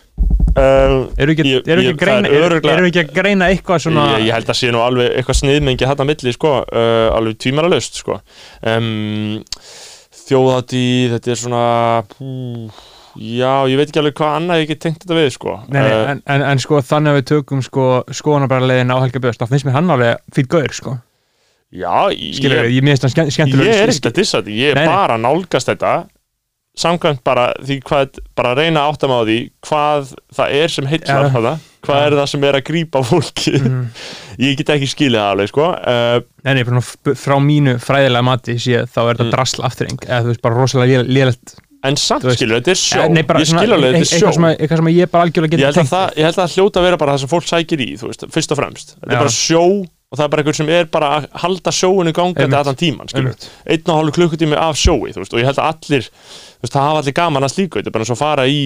Uh, 0.57 1.07
Eru 1.21 1.33
ekki, 1.35 1.45
ekki, 1.61 1.91
að 1.93 1.97
greina, 2.01 2.29
það 2.29 2.45
örugglega- 2.47 2.77
eru 2.77 2.89
ekki 2.91 3.01
að 3.03 3.11
greina 3.15 3.49
eitthvað 3.53 3.83
svona 3.85 4.05
ég, 4.17 4.27
ég 4.27 4.35
held 4.37 4.51
að 4.53 4.59
sé 4.59 4.71
nú 4.73 4.81
alveg 4.85 5.11
eitthvað 5.17 5.39
sniðmengi 5.41 5.89
að 5.91 6.05
milli 6.11 6.33
sko, 6.35 6.53
uh, 6.65 7.09
alveg 7.17 7.37
tvímæla 7.43 7.81
sko. 7.81 8.19
um, 8.71 9.43
þjóðhátíð 10.21 11.13
þetta 11.17 11.31
er 11.33 11.39
svona 11.41 11.63
pú, 12.11 12.31
já, 13.19 13.53
ég 13.71 13.77
veit 13.79 13.87
ekki 13.91 14.01
alveg 14.01 14.17
hvað 14.19 14.35
annað 14.39 14.61
ég 14.63 14.67
get 14.71 14.81
tengt 14.85 15.01
þetta 15.03 15.17
við 15.19 15.29
sko. 15.35 15.55
Nei, 15.67 15.81
nei, 15.81 15.91
Uh, 15.91 16.09
en, 16.15 16.21
en, 16.25 16.41
en 16.53 16.61
sko 16.63 16.81
þannig 16.81 17.11
að 17.11 17.19
við 17.21 17.29
tökum 17.33 17.63
sko 17.65 17.87
skoðanabræðarlegin 18.15 18.93
á 18.95 18.97
Helga 19.03 19.23
Björns 19.23 19.41
þá 19.41 19.47
finnst 19.51 19.67
mér 19.67 19.77
hann 19.79 19.91
alveg 19.95 20.21
fýtt 20.35 20.51
gaur 20.51 20.71
sko 20.77 20.97
já, 21.71 21.91
ég, 22.11 22.33
skilur, 22.35 22.65
ég, 22.67 22.83
ég 22.83 22.87
er 22.91 23.91
ekkert 23.91 24.09
að 24.11 24.17
dissa 24.19 24.41
þetta, 24.41 24.55
ég 24.59 24.73
er 24.75 24.87
bara 24.91 25.15
að 25.15 25.23
nálgast 25.23 25.69
þetta 25.71 25.91
samkvæmt 26.77 27.19
bara 27.27 27.49
því 27.59 27.79
hvað 27.83 28.19
bara 28.37 28.53
reyna 28.55 28.85
áttam 28.87 29.11
á 29.11 29.19
því 29.27 29.37
hvað 29.67 30.13
það 30.37 30.53
er 30.61 30.67
sem 30.71 30.85
heillar 30.87 31.25
Já. 31.27 31.41
ja. 31.43 31.55
hvað 31.83 31.97
Já. 31.99 32.05
er 32.07 32.15
það 32.19 32.29
sem 32.31 32.43
er 32.47 32.57
að 32.59 32.63
grípa 32.69 33.01
fólki 33.03 33.53
Mhm. 33.59 33.81
ég 34.45 34.55
get 34.61 34.69
ekki 34.77 34.87
skilið 34.87 35.19
það 35.19 35.31
alveg 35.33 35.51
sko 35.51 35.65
uh, 35.67 36.21
bara 36.45 36.63
svona 36.69 37.15
frá 37.25 37.35
mínu 37.43 37.75
fræðilega 37.83 38.23
mati 38.23 38.55
sé, 38.57 38.85
þá 38.87 39.01
er 39.03 39.11
þetta 39.15 39.27
Mm. 39.27 39.33
drasl 39.35 39.65
afturring 39.67 39.99
eða 40.07 40.21
þú 40.23 40.31
veist 40.31 40.41
bara 40.47 40.55
rosalega 40.61 41.03
lélegt 41.03 41.55
en 41.83 41.95
samt 41.97 42.23
skilur, 42.37 42.61
þetta 42.61 42.71
er 42.71 42.77
sjó 42.77 43.03
Nei, 43.09 43.23
bara 43.25 43.39
ég 43.41 43.47
skil 43.49 43.73
alveg, 43.73 43.95
þetta 43.95 44.05
er 44.05 44.05
sjó 44.05 44.17
eitthvað 44.21 44.33
sem, 44.37 44.43
að- 44.45 44.57
eitthvað 44.61 44.77
sem 44.83 44.89
ég 44.95 45.11
bara 45.11 45.23
algjörlega 45.25 45.57
ég 45.57 45.67
að 45.71 45.77
tengt 45.79 45.89
það, 45.91 46.11
ég 46.15 46.23
held 46.27 46.35
að 46.37 46.43
það 46.45 46.53
hljóta 46.55 46.79
að 46.79 46.85
vera 46.87 46.97
bara 47.01 47.11
það 47.15 47.19
sem 47.25 47.31
fólk 47.31 47.47
sækir 47.49 47.81
í 47.81 47.87
þú 47.97 48.07
veist, 48.11 48.25
fyrst 48.35 48.51
og 48.53 48.59
fremst 48.61 48.93
þetta 48.95 49.09
Já. 49.11 49.15
er 49.17 49.23
bara 49.25 49.33
sjó 49.35 49.63
og 50.11 50.19
það 50.19 50.25
er 50.25 50.31
bara 50.33 50.41
einhver 50.43 50.57
sem 50.57 50.69
er 50.75 50.87
bara 50.91 51.09
að 51.17 51.27
halda 51.39 51.71
sjóinu 51.71 52.11
gangandi 52.15 52.57
allan 52.57 52.75
tíman 52.79 53.07
skilur. 53.11 53.35
Einn 53.65 53.85
og 53.87 53.95
hálfu 54.01 54.15
klukkutími 54.17 54.57
af 54.59 54.75
sjói 54.75 55.13
þú 55.15 55.21
veist, 55.23 55.33
og 55.35 55.39
ég 55.39 55.47
held 55.47 55.61
að 55.61 55.69
allir 55.71 56.07
þú 56.09 56.65
veist, 56.65 56.73
það 56.75 56.87
hafa 56.89 56.99
allir 57.03 57.15
gaman 57.21 57.47
að 57.47 57.53
slíku 57.55 57.79
þetta 57.79 57.87
er 57.87 57.95
bara 57.95 58.03
eins 58.05 58.11
og 58.15 58.19
fara 58.19 58.47
í, 58.51 58.59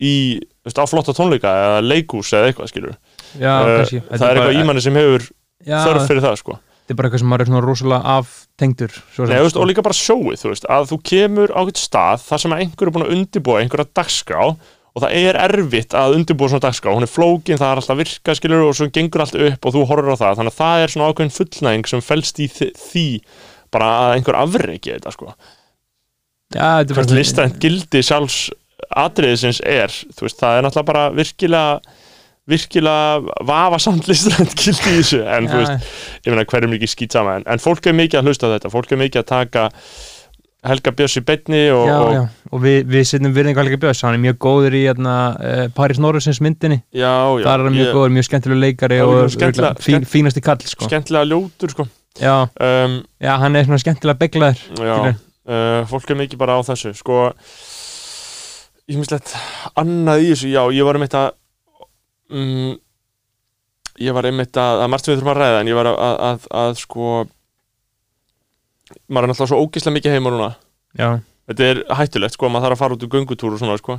í 0.00 0.14
þú 0.40 0.70
veist, 0.70 0.80
á 0.80 0.84
flotta 0.88 1.12
tónleika 1.18 1.52
eða 1.66 1.82
leikús 1.84 2.32
eða 2.32 2.48
eitthvað 2.52 2.72
skilur 2.72 2.96
Já, 3.36 3.52
Uh, 3.60 3.84
það 3.84 3.92
er 3.92 4.18
bara- 4.18 4.32
eitthvað 4.32 4.56
í 4.56 4.64
manni 4.64 4.80
sem 4.80 4.96
hefur 4.96 5.28
Já, 5.68 5.76
þörf 5.84 6.06
fyrir 6.08 6.22
það 6.24 6.36
sko. 6.40 6.54
þetta 6.56 6.94
er 6.94 6.96
bara 6.96 7.08
eitthvað 7.10 7.20
sem 7.20 7.28
maður 7.28 7.42
er 7.44 7.48
svona 7.50 7.60
rosalega 7.66 8.14
aftengdur 8.16 8.94
svo 9.12 9.26
Nei, 9.28 9.36
þú 9.36 9.44
veist, 9.44 9.58
og 9.60 9.68
líka 9.68 9.84
bara 9.84 9.98
sjóið 9.98 10.40
þú 10.40 10.52
veist, 10.54 10.64
að 10.72 10.88
þú 10.88 10.98
kemur 11.10 11.52
á 11.52 11.60
eitthvað 11.60 11.82
stað 11.84 12.24
þar 12.24 12.40
sem 12.46 12.54
einhver 12.56 12.88
er 12.88 12.94
búin 12.96 13.04
að 13.04 13.12
undirbúa 13.18 13.60
einhverja 13.60 13.90
dagskrá 14.00 14.46
og 14.98 15.04
það 15.04 15.16
er 15.20 15.38
erfitt 15.38 15.94
að 15.94 16.16
undirbúa 16.16 16.50
svona 16.50 16.64
dagskrá, 16.66 16.94
hún 16.96 17.06
er 17.06 17.12
flókin, 17.12 17.60
það 17.60 17.70
er 17.70 17.80
alltaf 17.82 18.00
virka 18.00 18.34
skilur 18.34 18.64
og 18.66 18.74
svo 18.74 18.88
gengur 18.90 19.22
allt 19.22 19.36
upp 19.38 19.68
og 19.68 19.76
þú 19.76 19.84
horfir 19.86 20.10
á 20.10 20.20
það. 20.22 20.40
Þannig 20.40 20.54
að 20.54 20.58
það 20.58 20.82
er 20.82 20.94
svona 20.94 21.12
ákveðin 21.12 21.36
fullnæðing 21.36 21.90
sem 21.92 22.02
felst 22.02 22.42
í 22.42 22.48
því 22.50 23.06
bara 23.74 23.92
að 24.00 24.16
einhver 24.16 24.40
afreiki 24.40 24.96
þetta 24.96 25.14
sko. 25.14 25.30
Er 26.56 26.90
hvert 26.96 27.14
listrænt 27.14 27.60
gildi 27.62 28.02
sjálfs 28.02 28.48
atriðisins 28.98 29.62
er, 29.68 29.92
veist, 30.18 30.38
það 30.40 30.58
er 30.58 30.64
náttúrulega 30.64 30.90
bara 30.90 31.06
virkilega 31.14 31.96
virkilega 32.48 33.42
vafasamt 33.44 34.06
listrænt 34.10 34.54
gildi 34.56 34.94
í 34.94 35.00
þessu. 35.02 35.22
En 35.28 35.50
þú 35.50 35.62
veist, 35.62 35.90
ég 36.24 36.32
meina 36.32 36.46
hverjum 36.48 36.72
er 36.72 36.80
ekki 36.80 36.92
skýt 36.94 37.18
sama 37.18 37.38
en, 37.38 37.44
en 37.46 37.62
fólk 37.62 37.86
er 37.86 37.98
mikið 37.98 38.22
að 38.22 38.30
hlusta 38.30 38.54
þetta, 38.54 38.72
fólk 38.72 38.94
er 38.94 39.02
mikið 39.04 39.22
að 39.22 39.28
taka 39.34 39.68
Helga 40.66 40.90
Björns 40.98 41.14
í 41.20 41.22
beinni 41.22 41.60
og, 41.70 41.84
já, 41.86 41.96
og 42.02 42.08
já, 42.16 42.22
og 42.50 42.62
við, 42.64 42.78
við 42.90 43.04
setjum 43.06 43.34
virðingu 43.36 43.60
alveg 43.62 43.78
bjöðs, 43.84 44.00
hann 44.02 44.16
er 44.16 44.22
mjög 44.24 44.38
góður 44.42 44.74
í 44.74 44.80
hérna, 44.88 45.12
uh, 45.38 45.60
Paris 45.76 46.00
Norrisins 46.02 46.40
myndinni 46.42 46.80
já, 46.98 47.12
þar 47.44 47.52
er 47.62 47.68
hann 47.68 47.76
mjög 47.76 47.86
ég- 47.86 47.94
góður, 47.94 48.14
mjög 48.16 48.26
skemmtilega 48.26 48.62
leikari 48.64 48.98
og 49.04 49.30
skemmtilega- 49.30 49.84
fín, 49.84 50.06
fínasti 50.10 50.42
kall 50.42 50.58
sko. 50.66 50.88
skemmtilega 50.90 51.28
ljótur 51.30 51.70
sko. 51.76 51.86
já, 52.18 52.34
um, 52.58 52.98
já, 53.22 53.32
hann 53.38 53.56
er 53.56 53.68
svona 53.68 53.78
skemmtilega 53.84 54.18
beglaður 54.18 54.64
uh, 55.46 55.86
fólk 55.92 56.10
er 56.10 56.20
mikið 56.24 56.42
bara 56.42 56.58
á 56.58 56.60
þessu 56.66 56.90
sko 56.98 57.20
ég 58.88 58.98
mislegt 58.98 59.36
annað 59.78 60.24
í 60.26 60.28
þessu, 60.34 60.50
já, 60.50 60.62
ég 60.74 60.84
var 60.90 60.98
einmitt 60.98 61.14
að 61.14 61.30
um, 62.34 62.74
ég 64.02 64.14
var 64.16 64.26
einmitt 64.26 64.58
að, 64.58 64.82
að 64.82 64.90
margt 64.90 65.06
við 65.06 65.18
þurfum 65.20 65.32
að 65.36 65.40
ræða 65.44 65.60
en 65.62 65.70
ég 65.70 65.78
var 65.78 65.90
að, 65.92 65.98
að, 66.02 66.18
að, 66.32 66.48
að 66.66 66.78
sko 66.82 67.12
maður 69.08 69.28
er 69.28 69.32
náttúrulega 69.32 69.52
svo 69.52 69.62
ógislega 69.64 69.96
mikið 69.98 70.16
heima 70.16 70.34
núna. 70.34 70.50
Já, 70.98 71.08
þetta 71.50 71.70
er 71.70 71.82
hættulegt 72.00 72.36
sko, 72.36 72.50
maður 72.52 72.68
þarf 72.68 72.76
að 72.78 72.82
fara 72.82 72.98
út 72.98 73.06
úr 73.06 73.14
göngutúr 73.14 73.56
og 73.56 73.62
svona 73.62 73.78
sko. 73.80 73.98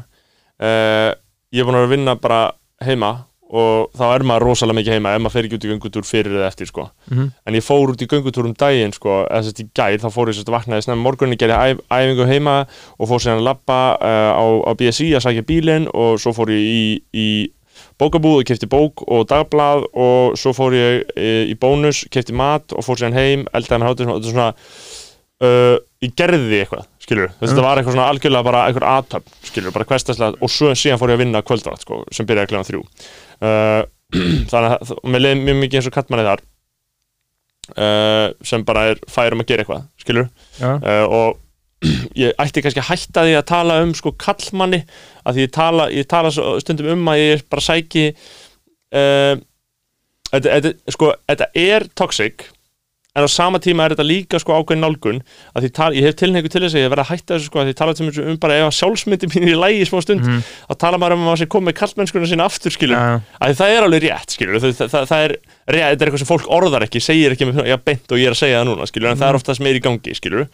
Uh, 0.60 1.12
ég 1.56 1.64
er 1.64 1.68
búin 1.68 1.80
að 1.80 1.92
vinna 1.94 2.16
bara 2.20 2.44
heima 2.84 3.14
og 3.50 3.90
þá 3.98 4.04
er 4.12 4.24
maður 4.30 4.46
rosalega 4.46 4.78
mikið 4.78 4.96
heima 4.98 5.12
ef 5.16 5.22
maður 5.24 5.34
fer 5.34 5.48
ekki 5.48 5.58
út 5.58 5.66
í 5.66 5.70
göngutúr 5.72 6.06
fyrir 6.06 6.36
eða 6.38 6.50
eftir 6.52 6.70
sko. 6.70 6.86
Mhm, 7.10 7.30
en 7.50 7.56
ég 7.58 7.66
fór 7.66 7.94
út 7.96 8.04
í 8.06 8.08
göngutúr 8.10 8.46
um 8.46 8.54
daginn 8.54 8.94
sko, 8.94 9.24
eða 9.26 9.50
að 9.50 9.64
í 9.64 9.66
gær, 9.74 9.98
þá 10.04 10.10
fór 10.14 10.30
ég 10.30 10.38
sérst 10.38 10.52
að 10.52 10.58
vaknaði 10.58 10.86
snemma 10.86 11.06
morgunni, 11.08 11.40
gerði 11.40 11.58
æf, 11.58 11.82
æfingu 11.90 12.28
heima 12.30 12.56
og 13.00 13.10
fór 13.10 13.24
síðan 13.24 13.42
að 13.42 13.48
labba 13.50 13.80
uh, 13.98 14.32
á, 14.38 14.46
á 14.70 14.72
BSI 14.78 15.10
að 15.18 15.26
sækja 15.26 15.48
bílinn 15.50 15.90
og 15.90 16.22
svo 16.22 16.36
fór 16.38 16.54
ég 16.54 16.62
í, 16.62 16.84
í 17.10 17.28
bókabúð 18.00 18.40
og 18.42 18.48
kefti 18.50 18.70
bók 18.72 19.04
og 19.08 19.28
dagblað 19.30 19.86
og 19.92 20.38
svo 20.40 20.54
fór 20.56 20.76
ég 20.78 21.04
e, 21.16 21.30
í 21.52 21.56
bónus, 21.60 22.06
kefti 22.14 22.36
mat 22.38 22.74
og 22.76 22.86
fór 22.86 23.02
síðan 23.02 23.18
heim, 23.18 23.46
eldaði 23.54 23.82
mér 23.82 23.92
hátíð 23.92 24.12
þetta 24.12 24.30
er 24.30 24.36
svona 24.36 24.50
uh, 25.46 25.76
ég 26.04 26.14
gerði 26.20 26.62
eitthvað, 26.64 26.86
skilur 27.04 27.32
þess 27.32 27.40
að 27.40 27.48
Mm. 27.50 27.52
þetta 27.54 27.66
var 27.66 27.80
eitthvað 27.82 27.96
svona 27.98 28.10
algjörlega 28.14 28.48
bara 28.50 28.62
eitthvað 28.68 28.94
aðtöfn, 28.94 29.36
skilur, 29.50 29.76
bara 29.76 29.88
hverstaslega 29.90 30.40
og 30.40 30.54
svo 30.54 30.72
síðan 30.76 31.00
fór 31.02 31.14
ég 31.14 31.20
að 31.20 31.24
vinna 31.26 31.42
kvöldrætt, 31.44 31.84
sko, 31.86 32.04
sem 32.16 32.28
byrjaði 32.30 32.52
kljóðan 32.54 32.70
þrjú. 32.70 32.82
Uh, 33.40 33.82
þannig 34.52 34.72
að 34.76 34.94
mér 35.06 35.24
leiði 35.26 35.42
mjög 35.44 35.60
mikið 35.64 35.80
eins 35.80 35.90
og 35.92 35.96
kattmanni 35.96 36.26
þar 36.28 36.42
uh, 37.78 38.28
sem 38.48 38.64
bara 38.68 38.88
er 38.94 39.04
færum 39.12 39.44
að 39.44 39.52
gera 39.52 39.66
eitthvað, 39.66 39.86
skilur 40.02 40.30
uh, 40.64 41.06
og 41.06 41.38
ég 42.20 42.36
ætti 42.42 42.64
kannski 42.64 42.82
að 42.84 42.90
hætta 42.92 43.26
því 43.28 43.36
að 43.40 43.50
tala 43.54 43.80
um 43.84 43.94
sko 43.96 44.14
kallmanni 44.20 44.82
að 45.24 45.38
því 45.38 45.46
ég 45.46 45.54
tala, 45.56 45.90
ég 45.94 46.10
tala 46.12 46.32
stundum 46.34 46.94
um 46.96 47.12
að 47.14 47.22
ég 47.22 47.44
bara 47.52 47.64
sæki 47.64 48.06
uh, 48.12 49.36
þetta, 50.32 50.48
þetta, 50.48 50.74
sko, 50.96 51.14
þetta 51.30 51.52
er 51.56 51.88
toxic 51.96 52.50
en 53.18 53.26
á 53.26 53.30
sama 53.32 53.60
tíma 53.62 53.86
er 53.88 53.96
þetta 53.96 54.06
líka 54.06 54.40
sko 54.42 54.60
ákveðin 54.60 54.84
nálgun 54.86 55.22
að 55.56 55.66
því 55.66 55.70
tala, 55.80 55.98
ég 55.98 56.06
hef 56.06 56.18
tilhengu 56.20 56.52
til 56.52 56.62
þess 56.62 56.78
að 56.78 56.84
ég 56.84 56.92
verða 56.94 57.06
að 57.08 57.12
hætta 57.14 57.36
þessu 57.36 57.50
sko 57.50 57.62
að 57.62 57.70
því 57.70 57.76
tala 57.80 57.96
til 57.98 58.06
mér 58.06 58.20
um 58.26 58.38
bara 58.44 58.60
ef 58.60 58.68
að 58.68 58.76
sjálfsmyndi 58.78 59.30
mín 59.32 59.48
er 59.48 59.54
í 59.54 59.58
lægi 59.60 59.82
í 59.82 59.88
smá 59.90 60.04
stund 60.06 60.26
mhm, 60.26 60.44
þá 60.70 60.74
tala 60.84 61.00
maður 61.02 61.16
um 61.16 61.24
að 61.24 61.30
maður 61.32 61.42
sé 61.42 61.50
komið 61.56 61.78
kallmennskuna 61.80 62.30
sína 62.30 62.48
aftur 62.50 62.76
skilur 62.76 63.00
já, 63.00 63.24
að 63.40 63.56
það 63.62 63.74
er 63.76 63.88
alveg 63.88 64.06
rétt 64.06 64.36
skilur 64.36 64.62
það, 64.64 64.76
það, 64.84 65.10
það, 65.10 65.26
er 65.26 65.36
þetta 65.78 66.02
er 66.04 66.10
eitthvað 66.10 66.22
sem 66.24 66.30
fólk 66.30 66.48
orðar 66.50 66.84
ekki 66.88 67.02
segir 67.04 67.32
ekki 67.36 67.46
með, 67.50 67.60
já, 67.70 67.78
beint 67.78 68.12
og 68.12 68.18
ég 68.18 68.26
er 68.30 68.34
að 68.34 68.40
segja 68.42 68.60
það 68.62 68.68
núna 68.72 68.88
skilur, 68.90 69.10
en 69.12 69.18
það 69.20 69.30
er 69.30 69.38
ofta 69.40 69.56
sem 69.56 69.68
er 69.70 69.78
í 69.78 69.82
gangi 69.86 70.16
skilur 70.18 70.48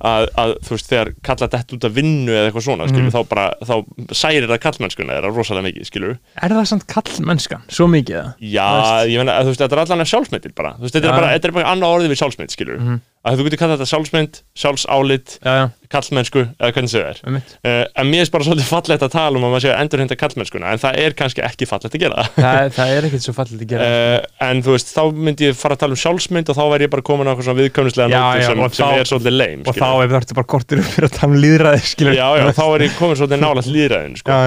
að, 0.00 0.28
að 0.38 0.54
þú 0.66 0.70
veist, 0.76 0.88
þegar 0.92 1.10
kalla 1.26 1.48
þetta 1.50 1.74
út 1.76 1.84
af 1.88 1.92
vinnu 1.96 2.32
eða 2.36 2.46
eitthvað 2.50 2.66
svona, 2.68 2.86
skilur, 2.90 3.08
Mhm. 3.10 3.14
þá 3.16 3.28
bara 3.28 3.46
þá 3.66 3.74
særir 4.14 4.46
það 4.48 4.62
kallmennskuna 4.66 5.16
þeirra 5.16 5.34
rosalega 5.34 5.66
mikið, 5.68 5.86
skilur 5.90 6.16
er 6.42 6.48
það 6.54 6.66
samt 6.70 6.86
kall 6.86 7.20
mennskan, 7.26 7.62
svo 7.68 7.88
mikið 7.90 8.16
það 8.20 8.32
já, 8.38 8.68
ég 9.10 9.18
meina, 9.18 9.38
að, 9.40 9.42
þú 9.42 9.50
veist, 9.54 9.60
þetta 9.64 9.72
er 9.76 9.82
allan 9.84 10.06
sjálfsmyndir 10.14 10.54
bara, 10.54 10.74
þú 10.78 10.86
veist, 10.86 10.94
þetta 10.94 11.08
er 11.10 11.18
bara, 11.20 11.32
þetta 11.34 11.48
er 11.50 11.56
bara 11.58 11.72
annað 11.74 11.94
orðið 11.96 12.14
við 12.14 12.20
sjálfsmynd, 12.22 12.50
skilur, 12.54 12.78
Mhm. 12.80 13.00
Að 13.20 13.36
þú 13.36 13.44
getur 13.46 13.60
kallað 13.60 13.80
þetta 13.80 13.90
sjálfsmynd, 13.90 14.38
sjálfsálit 14.56 15.32
já, 15.36 15.50
já, 15.58 15.64
kallmennsku, 15.92 16.44
eða 16.56 16.70
hvernig 16.72 16.92
þau 16.94 17.02
er. 17.04 17.18
Uh, 17.28 17.82
en 18.00 18.08
mér 18.08 18.24
er 18.24 18.30
bara 18.32 18.46
svolítið 18.46 18.68
fallegt 18.70 19.04
að 19.04 19.12
tala 19.12 19.36
um 19.36 19.44
að 19.44 19.52
maður 19.52 19.64
sé 19.66 19.72
að 19.74 19.82
endurhinda 19.84 20.16
kallmennskuna, 20.22 20.72
en 20.72 20.80
það 20.80 21.00
er 21.04 21.16
kannski 21.18 21.44
ekki 21.44 21.68
fallegt 21.68 21.98
að 21.98 22.04
gera 22.06 22.24
það. 22.24 22.40
Það, 22.40 22.70
það 22.78 22.94
er 22.96 23.08
ekkert 23.10 23.26
svo 23.26 23.36
fallið 23.36 23.64
að 23.66 23.72
gera 23.74 23.88
Uh, 23.90 24.18
en 24.48 24.62
þú 24.64 24.74
veist, 24.76 24.92
þá 24.96 25.02
myndi 25.28 25.48
ég 25.50 25.58
fara 25.60 25.76
að 25.76 25.82
tala 25.84 25.96
um 25.96 26.00
sjálfsmynd 26.00 26.52
og 26.52 26.56
þá 26.56 26.62
væri 26.72 26.86
ég 26.86 26.92
bara 26.96 27.04
komin 27.10 27.28
á 27.28 27.32
eitthvað 27.34 27.48
svona 27.50 28.08
nótur 28.08 28.40
já, 28.40 28.46
sem, 28.48 28.62
og 28.64 28.76
sem 28.76 28.86
þá- 28.86 29.00
er 29.02 29.10
svolítið 29.10 29.36
leim 29.36 29.64
og 29.66 29.76
þá 29.76 29.88
það 29.90 30.16
ertu 30.20 30.36
bara 30.40 30.50
kortir 30.54 30.80
upp 30.80 30.92
fyrir 30.94 31.10
að 31.10 31.16
tala 31.18 31.32
um 31.34 31.40
líðræði 31.44 32.14
já, 32.16 32.28
já, 32.40 32.46
þá 32.56 32.64
er 32.70 32.84
ég 32.86 32.96
komin 32.96 33.20
svolítið 33.20 33.42
nálægt 33.44 33.72
líðræðin 33.74 34.16
sko. 34.20 34.38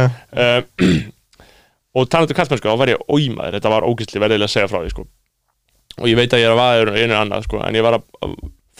og 1.97 2.09
talandi 2.09 2.33
um 2.33 2.39
kallmennsku, 2.39 2.69
þá 2.71 2.79
var 2.81 2.91
ég 2.93 3.03
óýmaður 3.05 3.57
þetta 3.59 3.73
var 3.73 3.85
ógæsli 3.87 4.21
verðilega 4.23 4.49
að 4.49 4.55
segja 4.55 4.71
frá 4.71 4.79
því 4.81 4.93
sko. 4.93 5.05
og 5.99 6.09
ég 6.09 6.17
veit 6.17 6.33
að 6.33 6.41
ég 6.41 6.49
er 6.49 6.55
að 6.55 6.61
vaða 6.61 6.97
einu 6.97 7.17
annað 7.19 7.47
sko, 7.47 7.61
en 7.61 7.77
ég 7.77 7.85
var 7.85 7.99
að, 7.99 8.05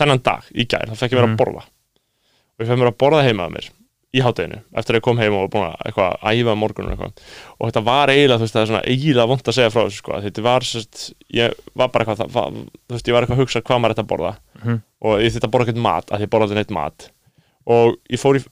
þennan 0.04 0.24
dag 0.24 0.44
í 0.54 0.66
gær 0.68 0.90
þá 0.92 0.96
fekk 1.00 1.12
ég 1.16 1.20
vera 1.22 1.28
Mm. 1.32 1.34
að 1.38 1.42
borða 1.46 1.64
og 1.64 2.60
ég 2.64 2.68
fekk 2.70 2.80
mér 2.84 2.92
að 2.94 3.00
borða 3.04 3.24
heima 3.26 3.48
að 3.48 3.56
mér 3.58 3.70
í 4.14 4.22
hátteginu, 4.22 4.60
eftir 4.78 4.94
að 4.94 5.00
ég 5.00 5.06
kom 5.08 5.18
heim 5.18 5.34
og 5.34 5.48
búin 5.50 5.64
að 5.74 5.88
eitthvað 5.88 6.12
að 6.22 6.36
æfa 6.38 6.54
morgunum 6.62 6.92
eitthvað 6.94 7.14
og 7.58 7.64
þetta 7.72 7.82
var 7.88 8.12
eiginlega, 8.14 8.38
þú 8.38 8.46
veist, 8.46 8.54
það 8.54 8.62
er 8.62 8.70
svona 8.70 8.82
eiginlega 8.94 9.28
vond 9.32 9.42
að 9.50 9.56
segja 9.58 9.72
frá 9.74 9.82
þessu, 9.88 9.98
sko, 10.04 10.20
þetta 10.22 10.44
var 10.46 10.62
sérst, 10.70 11.00
ég 11.34 11.56
var 11.74 11.88
bara 11.90 12.06
eitthvað, 12.06 12.20
það, 12.22 12.30
var, 12.36 12.52
þú 12.54 12.94
veist, 12.94 13.08
ég 13.10 13.14
var 13.18 13.24
eitthvað 13.26 13.40
að 13.40 13.42
hugsa 13.42 13.62
hvað 13.66 13.82
maður 13.82 13.96
þetta 13.96 14.06
að 14.06 14.12
borða 14.14 14.34
Mhm. 14.62 14.78
og 15.02 15.18
ég 15.26 15.34
þetta 15.34 15.50
borða 15.50 15.66
eitthvað 15.66 15.82
mat, 15.90 16.06
að 16.14 16.22
ég 16.22 16.30
borða 16.30 16.48
þetta 16.52 16.62
neitt 16.62 16.76
mat 16.78 17.10
og 17.66 17.98
ég 18.14 18.20
fór 18.22 18.38
í, 18.38 18.44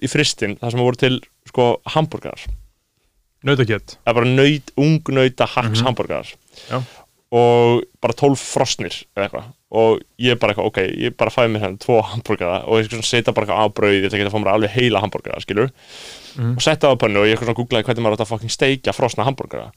í 0.00 0.08
fristin 0.08 0.56
þar 0.56 0.70
sem 0.70 0.80
voru 0.80 0.96
til, 0.96 1.20
sko, 1.52 1.68
hambúrgarar 1.84 2.40
nautakjöt 3.44 3.96
eða 4.04 4.14
bara 4.14 4.26
nöyt, 4.28 4.72
ung 4.76 5.00
nöyta 5.08 5.46
hacks 5.48 5.80
Mhm. 5.80 5.86
hambúrgarar 5.86 6.32
Já. 6.70 6.80
Og 7.30 7.82
bara 8.02 8.12
12 8.18 8.36
frosnir 8.42 8.94
eða 9.16 9.28
eitthvað 9.28 9.44
og 9.70 10.00
ég 10.18 10.38
bara 10.40 10.50
eitthvað, 10.52 10.66
ok, 10.66 10.78
ég 10.98 11.14
bara 11.16 11.30
fæði 11.30 11.52
mér 11.54 11.62
hérna 11.62 11.78
tvo 11.78 12.00
hambúrgara 12.02 12.64
og 12.66 12.80
ég 12.82 13.04
setja 13.06 13.32
bara 13.32 13.46
eitthvað 13.46 13.62
á 13.62 13.66
brauð 13.76 13.94
ég 14.00 14.08
ætla 14.08 14.18
ekki 14.18 14.26
að 14.26 14.34
fá 14.34 14.40
mér 14.42 14.52
alveg 14.54 14.70
heila 14.74 15.00
hambúrgara, 15.04 15.40
skilur 15.44 15.70
Mhm. 16.36 16.56
og 16.56 16.62
setja 16.62 16.90
á 16.90 16.94
pönnu 16.98 17.18
og 17.22 17.26
ég 17.26 17.34
eitthvað 17.34 17.50
svona 17.50 17.58
googlaði 17.60 17.84
hvernig 17.86 18.02
maður 18.02 18.16
átt 18.18 18.24
að 18.26 18.32
fucking 18.32 18.50
steikja 18.54 18.92
frosna 18.94 19.24
hambúrgara 19.26 19.70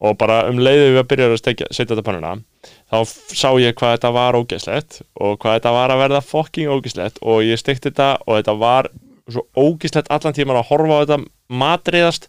og 0.00 0.16
bara 0.18 0.48
um 0.48 0.56
leiðu 0.58 0.94
við 0.94 1.00
að 1.02 1.08
byrja 1.10 1.26
að 1.30 1.38
steikja, 1.42 1.66
setja 1.70 1.94
þetta 1.96 2.02
á 2.02 2.08
pönnuna 2.08 2.42
þá 2.90 2.98
sá 3.34 3.48
ég 3.58 3.74
hvað 3.74 3.94
þetta 3.98 4.12
var 4.14 4.34
ógeðslegt 4.38 5.02
og 5.20 5.38
hvað 5.38 5.58
þetta 5.60 5.72
var 5.72 5.90
að 5.90 6.00
verða 6.04 6.22
fucking 6.22 6.68
ógeðslegt 6.70 7.18
og 7.22 7.42
ég 7.42 7.58
steikti 7.58 7.90
þetta 7.90 8.08
og 8.26 8.38
þetta 8.38 8.58
var 8.58 8.88
svo 9.30 9.42
ógeðslegt 9.56 10.10
allan 10.10 10.32
tíman 10.34 10.56
að 10.62 10.66
horfa 10.70 10.94
á 10.94 11.02
þetta 11.04 11.26
matriðast 11.50 12.28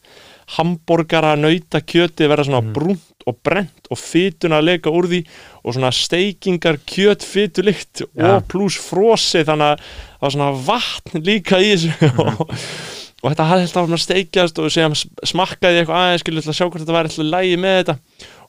hambúrgara, 0.58 1.36
nauta 1.40 1.82
kjöti 1.82 2.28
verða 2.28 2.46
svona 2.46 2.62
Mhm. 2.62 2.74
brúnt 2.74 3.02
og 3.30 3.38
brent 3.46 3.90
og 3.92 4.00
fytuna 4.00 4.60
að 4.62 4.68
leka 4.70 4.94
úr 4.94 5.08
því 5.12 5.20
og 5.62 5.76
svona 5.76 5.92
steikingar 5.94 6.80
kjöt 6.90 7.26
fytu 7.28 7.64
lykt 7.66 8.04
Já. 8.06 8.38
og 8.38 8.48
pluss 8.52 8.80
frosi 8.82 9.44
þannig 9.48 9.76
að 9.76 9.86
það 9.86 10.26
var 10.26 10.36
svona 10.36 10.50
vatn 10.72 11.24
líka 11.28 11.60
í 11.62 11.72
þessu. 11.76 12.12
Og, 12.26 12.42
og 13.22 13.28
þetta 13.30 13.48
hafði 13.52 13.68
alltaf 13.68 13.92
að 13.96 14.04
steikjast 14.06 14.62
og 14.64 14.72
síðan 14.74 14.98
s- 14.98 15.08
smakkaði 15.34 15.82
eitthvað 15.84 16.04
aðeins 16.06 16.26
skilur 16.26 16.46
til 16.46 16.54
að 16.54 16.60
sjá 16.60 16.66
hvort 16.68 16.82
þetta 16.84 16.98
væri 16.98 17.12
alltaf 17.12 17.32
lægi 17.36 17.60
með 17.62 17.80
þetta. 17.82 17.98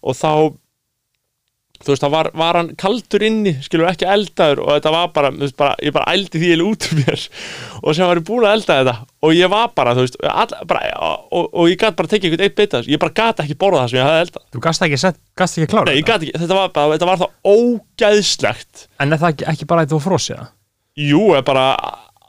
Og 0.03 0.17
þá 0.19 0.31
þú 1.83 1.93
veist, 1.93 2.05
það 2.05 2.15
var, 2.15 2.29
var 2.39 2.59
hann 2.59 2.71
kaldur 2.81 3.25
inni 3.27 3.53
skilur 3.65 3.91
ekki 3.91 4.07
eldaður 4.09 4.63
og 4.65 4.71
þetta 4.77 4.93
var 4.95 5.13
bara, 5.17 5.31
veist, 5.37 5.57
bara 5.59 5.77
ég 5.83 5.95
bara 5.97 6.15
ældi 6.15 6.41
því 6.43 6.53
eða 6.57 6.67
út 6.69 6.87
úr 6.89 7.01
mér. 7.01 7.27
Og 7.83 7.97
sem 7.99 8.07
var 8.07 8.21
ég 8.21 8.27
búin 8.29 8.47
að 8.47 8.57
elda 8.59 8.79
þetta. 8.79 8.95
Og 9.27 9.35
ég 9.35 9.51
var 9.51 9.73
bara, 9.75 9.95
þú 9.99 10.05
veist, 10.07 10.19
all, 10.31 10.57
bara, 10.71 10.83
og, 11.03 11.49
og 11.51 11.71
ég 11.71 11.81
gæti 11.81 11.99
bara 11.99 12.13
tekið 12.13 12.29
einhvern 12.29 12.47
eitt 12.47 12.59
bita 12.59 12.83
ég 12.87 13.03
bara 13.03 13.17
gæti 13.19 13.45
ekki 13.47 13.59
borða 13.59 13.83
það 13.83 13.93
sem 13.93 13.99
ég 13.99 14.09
hafði 14.09 14.25
eldað. 14.27 14.47
Þú 14.53 14.63
gast 14.67 14.87
ekki, 14.87 15.01
ekki 15.47 15.71
klára 15.73 15.91
Nei, 15.91 15.99
ég 15.99 16.07
gæti 16.07 16.29
ekki, 16.29 16.43
þetta 16.45 16.59
var 16.59 16.75
bara, 16.77 16.97
þetta 16.97 17.09
var 17.11 17.23
það 17.23 17.53
ógæðslegt 17.53 18.85
en 19.03 19.15
er 19.17 19.23
það 19.23 19.35
ekki, 19.35 19.49
ekki 19.53 19.69
bara 19.73 19.87
að 19.87 19.95
þú 19.95 20.01
frosið 20.07 20.39
það? 20.39 20.51
Jú, 21.03 21.23
bara 21.47 21.67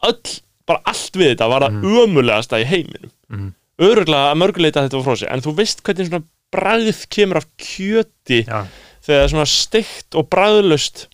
öll, 0.07 0.35
bara 0.69 0.83
allt 0.93 1.19
við 1.19 1.33
þetta 1.33 1.49
var 1.51 1.67
það 1.67 1.77
mm. 1.77 1.99
ömulegasta 2.03 2.61
í 2.61 2.69
heiminum. 2.69 3.13
Mhm. 3.33 3.51
Öruglega 3.83 4.31
að 4.31 4.39
mörguleita 4.39 4.83
þetta 4.85 4.99
var 4.99 5.05
frá 5.07 5.17
sig 5.17 5.29
En 5.33 5.41
þú 5.41 5.55
veist 5.57 5.79
hvernig 5.81 6.09
svona 6.09 6.25
bragð 6.53 7.05
kemur 7.09 7.39
af 7.41 7.47
kjöti. 7.57 8.43
Já, 8.45 8.67
Þegar 9.03 9.19
það 9.19 9.23
er 9.27 9.31
svona 9.33 9.49
steikt 9.51 10.15
og 10.19 10.29
bragðlust 10.31 11.07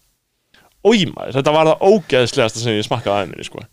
Ójmaður, 0.86 1.34
þetta 1.36 1.52
var 1.52 1.68
það 1.68 1.82
ógeðslegasta 1.90 2.62
sem 2.64 2.78
ég 2.78 2.86
smakkaði 2.88 3.16
aðeins 3.18 3.32
minni 3.34 3.48
sko. 3.50 3.64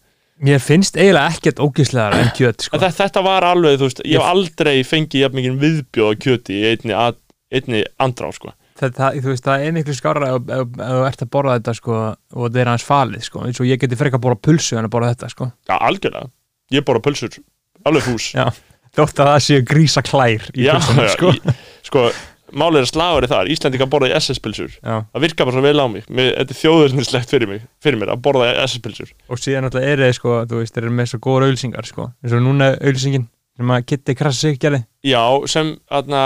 mér 0.47 0.61
finnst 0.61 0.97
eiginlega 0.99 1.31
ekkert 1.37 1.61
ógíslegar 1.63 2.17
en 2.19 2.31
kjöt 2.37 2.65
sko. 2.67 2.77
Þetta, 2.81 2.91
þetta 2.99 3.23
var 3.25 3.47
alveg, 3.47 3.77
þú 3.81 3.87
veist 3.89 4.03
Ég 4.05 4.19
hef 4.19 4.27
aldrei 4.33 4.75
fengið 4.85 5.23
jafn 5.23 5.39
mikið 5.39 5.61
viðbjóð 5.63 6.11
á 6.11 6.21
kjöti 6.27 6.57
Í 6.59 6.65
einni, 6.73 6.97
að, 6.99 7.21
einni 7.55 7.85
andrá 8.03 8.33
sko. 8.35 8.53
þetta, 8.77 9.13
þú 9.23 9.31
veist, 9.33 9.47
það 9.47 9.65
er 9.69 9.77
miklu 9.79 9.95
skára 9.97 10.33
ef, 10.35 10.51
ef, 10.51 10.67
ef 10.77 10.91
þú 10.91 11.07
ert 11.09 11.23
að 11.25 11.31
borða 11.39 11.55
þetta 11.61 11.77
sko, 11.79 12.01
og 12.35 12.43
þetta 12.49 12.61
er 12.65 12.71
hans 12.75 12.85
falið 12.91 13.25
sko. 13.31 13.45
eins 13.47 13.61
og 13.63 13.71
ég 13.71 13.81
geti 13.85 13.97
frekar 14.03 14.19
að 14.21 14.27
borða 14.27 14.43
pulsu 14.51 14.77
en 14.77 14.85
að 14.91 14.93
borða 14.99 15.13
þetta 15.15 15.31
sko. 15.33 15.51
Já, 15.71 15.77
algjörlega 15.79 16.29
Ég 16.75 16.85
borða 16.85 17.05
pulsur, 17.07 17.39
alveg 17.87 18.03
fús 18.11 18.33
Já. 18.35 18.51
þótt 18.99 19.21
að 19.23 19.31
það 19.31 19.45
séu 19.47 19.63
grísa 19.71 20.03
klær 20.05 20.51
í 20.53 20.67
pulsunum 20.67 21.07
já, 21.07 21.55
sko. 21.87 22.11
Málið 22.55 22.83
er 22.85 22.89
slagari 22.91 23.31
þar, 23.31 23.51
Íslandingar 23.51 23.89
borða 23.91 24.11
í 24.11 24.17
SS-pilsur 24.21 24.77
það 24.83 25.25
virkar 25.25 25.49
bara 25.49 25.57
svo 25.57 25.65
vel 25.65 25.83
á 25.83 25.87
mig. 25.91 26.05
Þetta 26.07 26.55
er 26.55 26.61
þjóðurnislegt 26.61 27.33
fyrir 27.33 27.51
fyrir 27.83 27.99
mér 28.01 28.13
að 28.15 28.23
borða 28.27 28.53
SS-pilsur 28.67 29.11
og 29.29 29.43
síðan 29.43 29.67
alltaf 29.67 29.87
er 29.87 30.05
þeir 30.05 30.19
sko, 30.19 30.37
þú 30.47 30.61
veist, 30.61 30.77
þeir 30.77 30.87
eru 30.87 30.95
með 31.01 31.11
svo 31.11 31.23
góður 31.27 31.49
auðlýsingar 31.49 31.89
sko. 31.89 32.11
eins 32.23 32.37
og 32.37 32.45
núna 32.45 32.71
auðlýsingin 32.77 33.27
sem 33.57 33.73
að 33.73 33.87
Kitty 33.91 34.17
Krassi 34.17 34.55
gerði 34.61 34.83
já, 35.07 35.23
sem 35.51 35.75
aðna, 35.91 36.23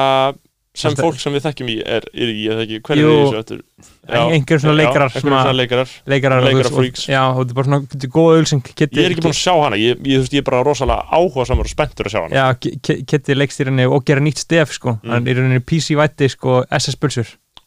sem 0.74 0.94
fólk 0.94 1.18
sem 1.18 1.32
við 1.34 1.42
þekkjum 1.48 1.68
í 1.72 1.74
er, 1.82 2.04
er 2.14 2.28
í, 2.30 2.44
eða 2.46 2.62
ekki, 2.62 2.76
hver 2.86 2.94
er 2.94 3.00
í 3.02 3.14
þessu 3.20 3.38
eftir 3.40 3.62
einhver 4.10 4.60
svona 4.62 4.74
leikarar 4.78 5.10
já, 5.10 5.16
einhverjum 5.16 5.34
svona- 5.40 5.54
leikarar. 5.58 5.88
leikarar 6.06 6.44
Leikara 6.44 6.52
þú 6.52 6.60
veist, 6.60 6.70
og- 6.70 6.78
freaks. 6.78 7.06
já, 7.10 7.22
og 7.26 7.40
þetta 7.40 7.50
er 7.50 7.54
bara 7.58 7.66
svona 7.66 7.80
þetta 7.90 8.04
er 8.06 8.12
góð 8.14 8.38
ölsing 8.38 8.62
ég 8.70 9.04
er 9.04 9.10
ekki 9.10 9.24
búin 9.24 9.34
að 9.34 9.40
sjá 9.40 9.54
hana, 9.64 9.76
ég, 9.76 9.98
ég, 10.06 10.18
veist, 10.22 10.32
ég 10.32 10.38
er 10.38 10.46
bara 10.50 10.62
rosalega 10.62 11.06
áhuga 11.10 11.46
samar 11.50 11.66
og 11.66 11.72
spenntur 11.74 12.06
að 12.06 12.14
sjá 12.14 12.22
hana. 12.22 12.34
Já, 12.38 13.04
Kitty 13.10 13.34
leikstýrinni 13.34 13.86
og 13.90 14.04
gera 14.06 14.20
nýtt 14.20 14.38
stef 14.46 14.72
sko, 14.78 14.98
Mm. 15.02 15.10
hann 15.10 15.26
er 15.26 15.34
í 15.34 15.36
rauninni 15.40 15.60
PC 15.66 15.96
vætti 15.98 16.30
sko 16.30 16.64
SS 16.70 16.94
Bulsur 16.96 17.26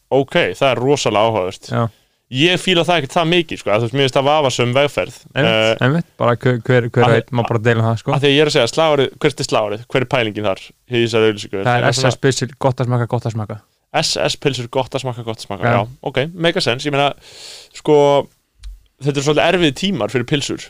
ok, 0.10 0.53
það 0.55 0.72
er 0.72 0.77
rosalega 0.79 1.27
áhugavert. 1.27 1.69
Já, 1.69 1.89
ég 2.32 2.58
fíla 2.62 2.84
það 2.88 2.98
ekkert 3.01 3.13
það 3.18 3.27
mikið, 3.34 3.60
sko, 3.60 3.70
að 3.70 3.82
þú 3.82 3.86
veist, 3.88 3.94
mér 3.98 4.03
finnst 4.08 4.15
það 4.18 4.27
vafasum 4.30 4.72
vegferð. 4.74 5.18
Einmitt, 5.36 5.82
einmitt, 5.86 6.08
bara 6.18 6.36
hver, 6.36 6.60
hver, 6.65 6.88
hver 6.89 7.03
að- 7.06 7.13
veit, 7.18 7.32
má 7.36 7.42
bara 7.48 7.60
deila 7.60 7.80
um 7.84 7.88
það 7.92 7.98
sko. 8.00 8.12
að 8.15 8.20
því 8.24 8.30
að 8.30 8.34
ég 8.36 8.42
er 8.42 8.48
að 8.50 8.56
segja, 8.56 8.72
slagárið, 8.74 9.10
hvert 9.20 9.39
er 9.44 9.50
slagárið 9.50 9.84
hver 9.94 10.01
er 10.01 10.10
pælingin 10.13 10.48
þar, 10.50 10.62
í 10.89 11.03
þessari 11.03 11.30
auðlýsingu 11.30 11.63
það 11.63 11.77
er 11.77 11.88
SS 11.92 12.18
Bulsur, 12.24 12.53
gott 12.60 12.80
að 12.82 12.86
smaka, 12.89 13.08
gott 13.08 13.25
að 13.30 13.36
smaka. 13.36 13.60
SS 13.94 14.36
pilsur 14.42 14.68
gott 14.74 14.96
að 14.96 15.03
smaka, 15.03 15.24
gott 15.24 15.38
að 15.38 15.46
smaka 15.46 15.63
Já. 15.63 15.74
já, 15.77 15.88
ok, 16.01 16.18
mega 16.34 16.62
sens, 16.62 16.86
ég 16.88 16.92
meina 16.96 17.13
sko, 17.77 18.27
þetta 19.03 19.20
er 19.22 19.27
svolítið 19.27 19.50
erfið 19.53 19.75
tímar 19.77 20.10
fyrir 20.10 20.25
pilsur. 20.25 20.65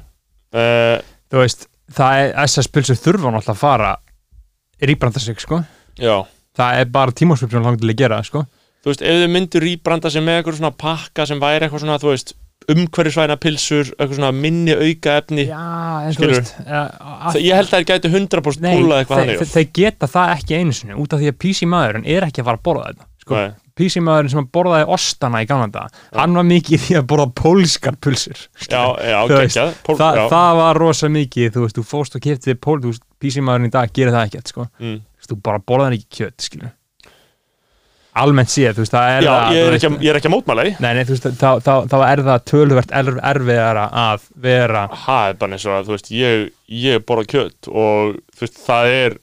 Uh, 0.51 0.99
þú 1.31 1.39
veist, 1.39 1.67
það 1.95 2.19
er 2.19 2.33
SS 2.47 2.67
Bulsur 2.67 2.99
þurfa 2.99 3.31
náttúrulega 3.31 3.55
að 3.55 3.61
fara 3.63 3.93
rýbranda 4.83 5.19
sig 5.23 5.39
sko, 5.39 5.61
já, 5.95 6.25
það 6.57 6.79
er 6.81 6.85
bara 6.91 7.11
tímaspil 7.15 7.47
það, 8.83 8.85
þú 8.85 8.91
veist, 8.91 9.03
ef 9.07 9.19
þau 9.23 9.33
myndur 9.37 9.63
rýbranda 9.67 10.11
sig 10.13 10.23
með 10.25 10.39
eitthvað 10.39 10.59
svona 10.59 10.73
pakka 10.83 11.27
sem 11.29 11.39
væri 11.43 11.67
eitthvað 11.67 11.85
svona, 11.85 11.99
þú 12.03 12.11
veist 12.11 12.35
umhverfisvæna 12.71 13.37
pilsur, 13.41 13.89
eitthvað 13.97 14.19
svona 14.19 14.31
minni 14.35 14.75
auka 14.75 15.17
efni, 15.19 15.47
já, 15.49 15.63
Skilurðu? 16.15 16.37
veist 16.39 16.53
það, 16.63 17.39
ég 17.43 17.57
held 17.59 17.67
að 17.67 17.73
þær 17.73 17.87
gætu 17.89 18.11
100% 18.13 18.63
Nei, 18.63 18.75
púlað 18.77 19.01
eitthvað 19.01 19.23
þannig 19.23 19.51
þeir, 19.53 19.67
geta 19.79 20.09
það 20.13 20.35
ekki 20.37 20.59
einu 20.59 20.77
sinni 20.77 20.99
út 20.99 21.15
af 21.15 21.23
því 21.23 21.31
að 21.33 21.39
PC 21.43 21.67
maðurinn 21.73 22.07
er 22.15 22.27
ekki 22.27 22.43
að 22.43 22.49
fara 22.49 22.61
að 22.61 22.65
borða 22.69 22.85
þetta 22.91 23.07
sko. 23.23 23.39
Nei. 23.39 23.57
PC 23.73 24.03
maðurinn 24.05 24.33
sem 24.33 24.47
borðaði 24.53 24.87
ostana 24.93 25.41
í 25.41 25.47
gamla 25.49 25.69
dag 25.73 25.97
hann 26.13 26.37
var 26.37 26.45
mikið 26.45 26.75
í 26.77 26.81
því 26.83 26.97
að 26.99 27.07
borða 27.09 27.27
pólskar 27.41 27.97
pulsur 28.03 28.43
já, 28.69 28.83
já, 29.01 29.17
veist, 29.33 29.81
Pól, 29.87 29.97
Þa, 29.97 30.11
já, 30.19 30.23
það 30.35 30.59
var 30.61 30.81
rosa 30.83 31.09
mikið 31.11 31.55
þú 31.55 31.65
veist, 31.65 31.79
þú 31.79 31.85
fóst 31.89 32.19
og 32.19 32.23
kefti 32.27 32.55
pól 32.61 32.77
PC 32.83 33.41
maðurinn 33.41 33.71
í 33.71 33.73
dag 33.73 33.91
gerir 33.95 34.13
það 34.13 34.29
ekkert 34.29 34.53
sko. 34.53 34.69
mm. 34.79 35.01
Þú 35.23 35.37
bara 35.39 35.61
borðaði 35.63 36.01
ekki 36.01 36.19
kjöt 36.19 36.45
skilur 36.45 36.73
almennt 38.15 38.51
séð, 38.53 38.75
þú 38.77 38.83
veist, 38.83 38.93
það 38.93 39.09
er 39.17 39.23
já 39.25 39.31
það, 39.33 39.55
ég, 39.57 39.65
er 39.69 39.73
ekki, 39.77 39.89
að- 39.89 40.03
ég 40.05 40.09
er 40.13 40.19
ekki 40.19 40.29
að 40.29 40.35
mótmæla 40.35 40.63
því. 40.67 40.73
Nei, 40.85 40.93
nei, 40.93 41.03
þú 41.07 41.15
veist, 41.15 41.27
þá, 41.41 41.49
þá, 41.65 41.73
þá 41.89 41.97
er 42.11 42.21
það 42.27 42.43
töluvert 42.51 42.91
erf, 43.01 43.17
erfiðara 43.33 43.85
að 44.03 44.27
vera 44.45 44.85
það 45.05 45.27
er 45.31 45.39
bara 45.41 45.57
eins 45.57 45.65
og 45.65 45.75
að, 45.79 45.85
þú 45.89 45.95
veist, 45.97 46.11
ég, 46.13 46.47
ég 46.83 47.05
borða 47.09 47.25
kjöt 47.33 47.69
og 47.73 48.15
þú 48.37 48.45
veist, 48.45 48.59
það 48.67 48.93
er 48.99 49.17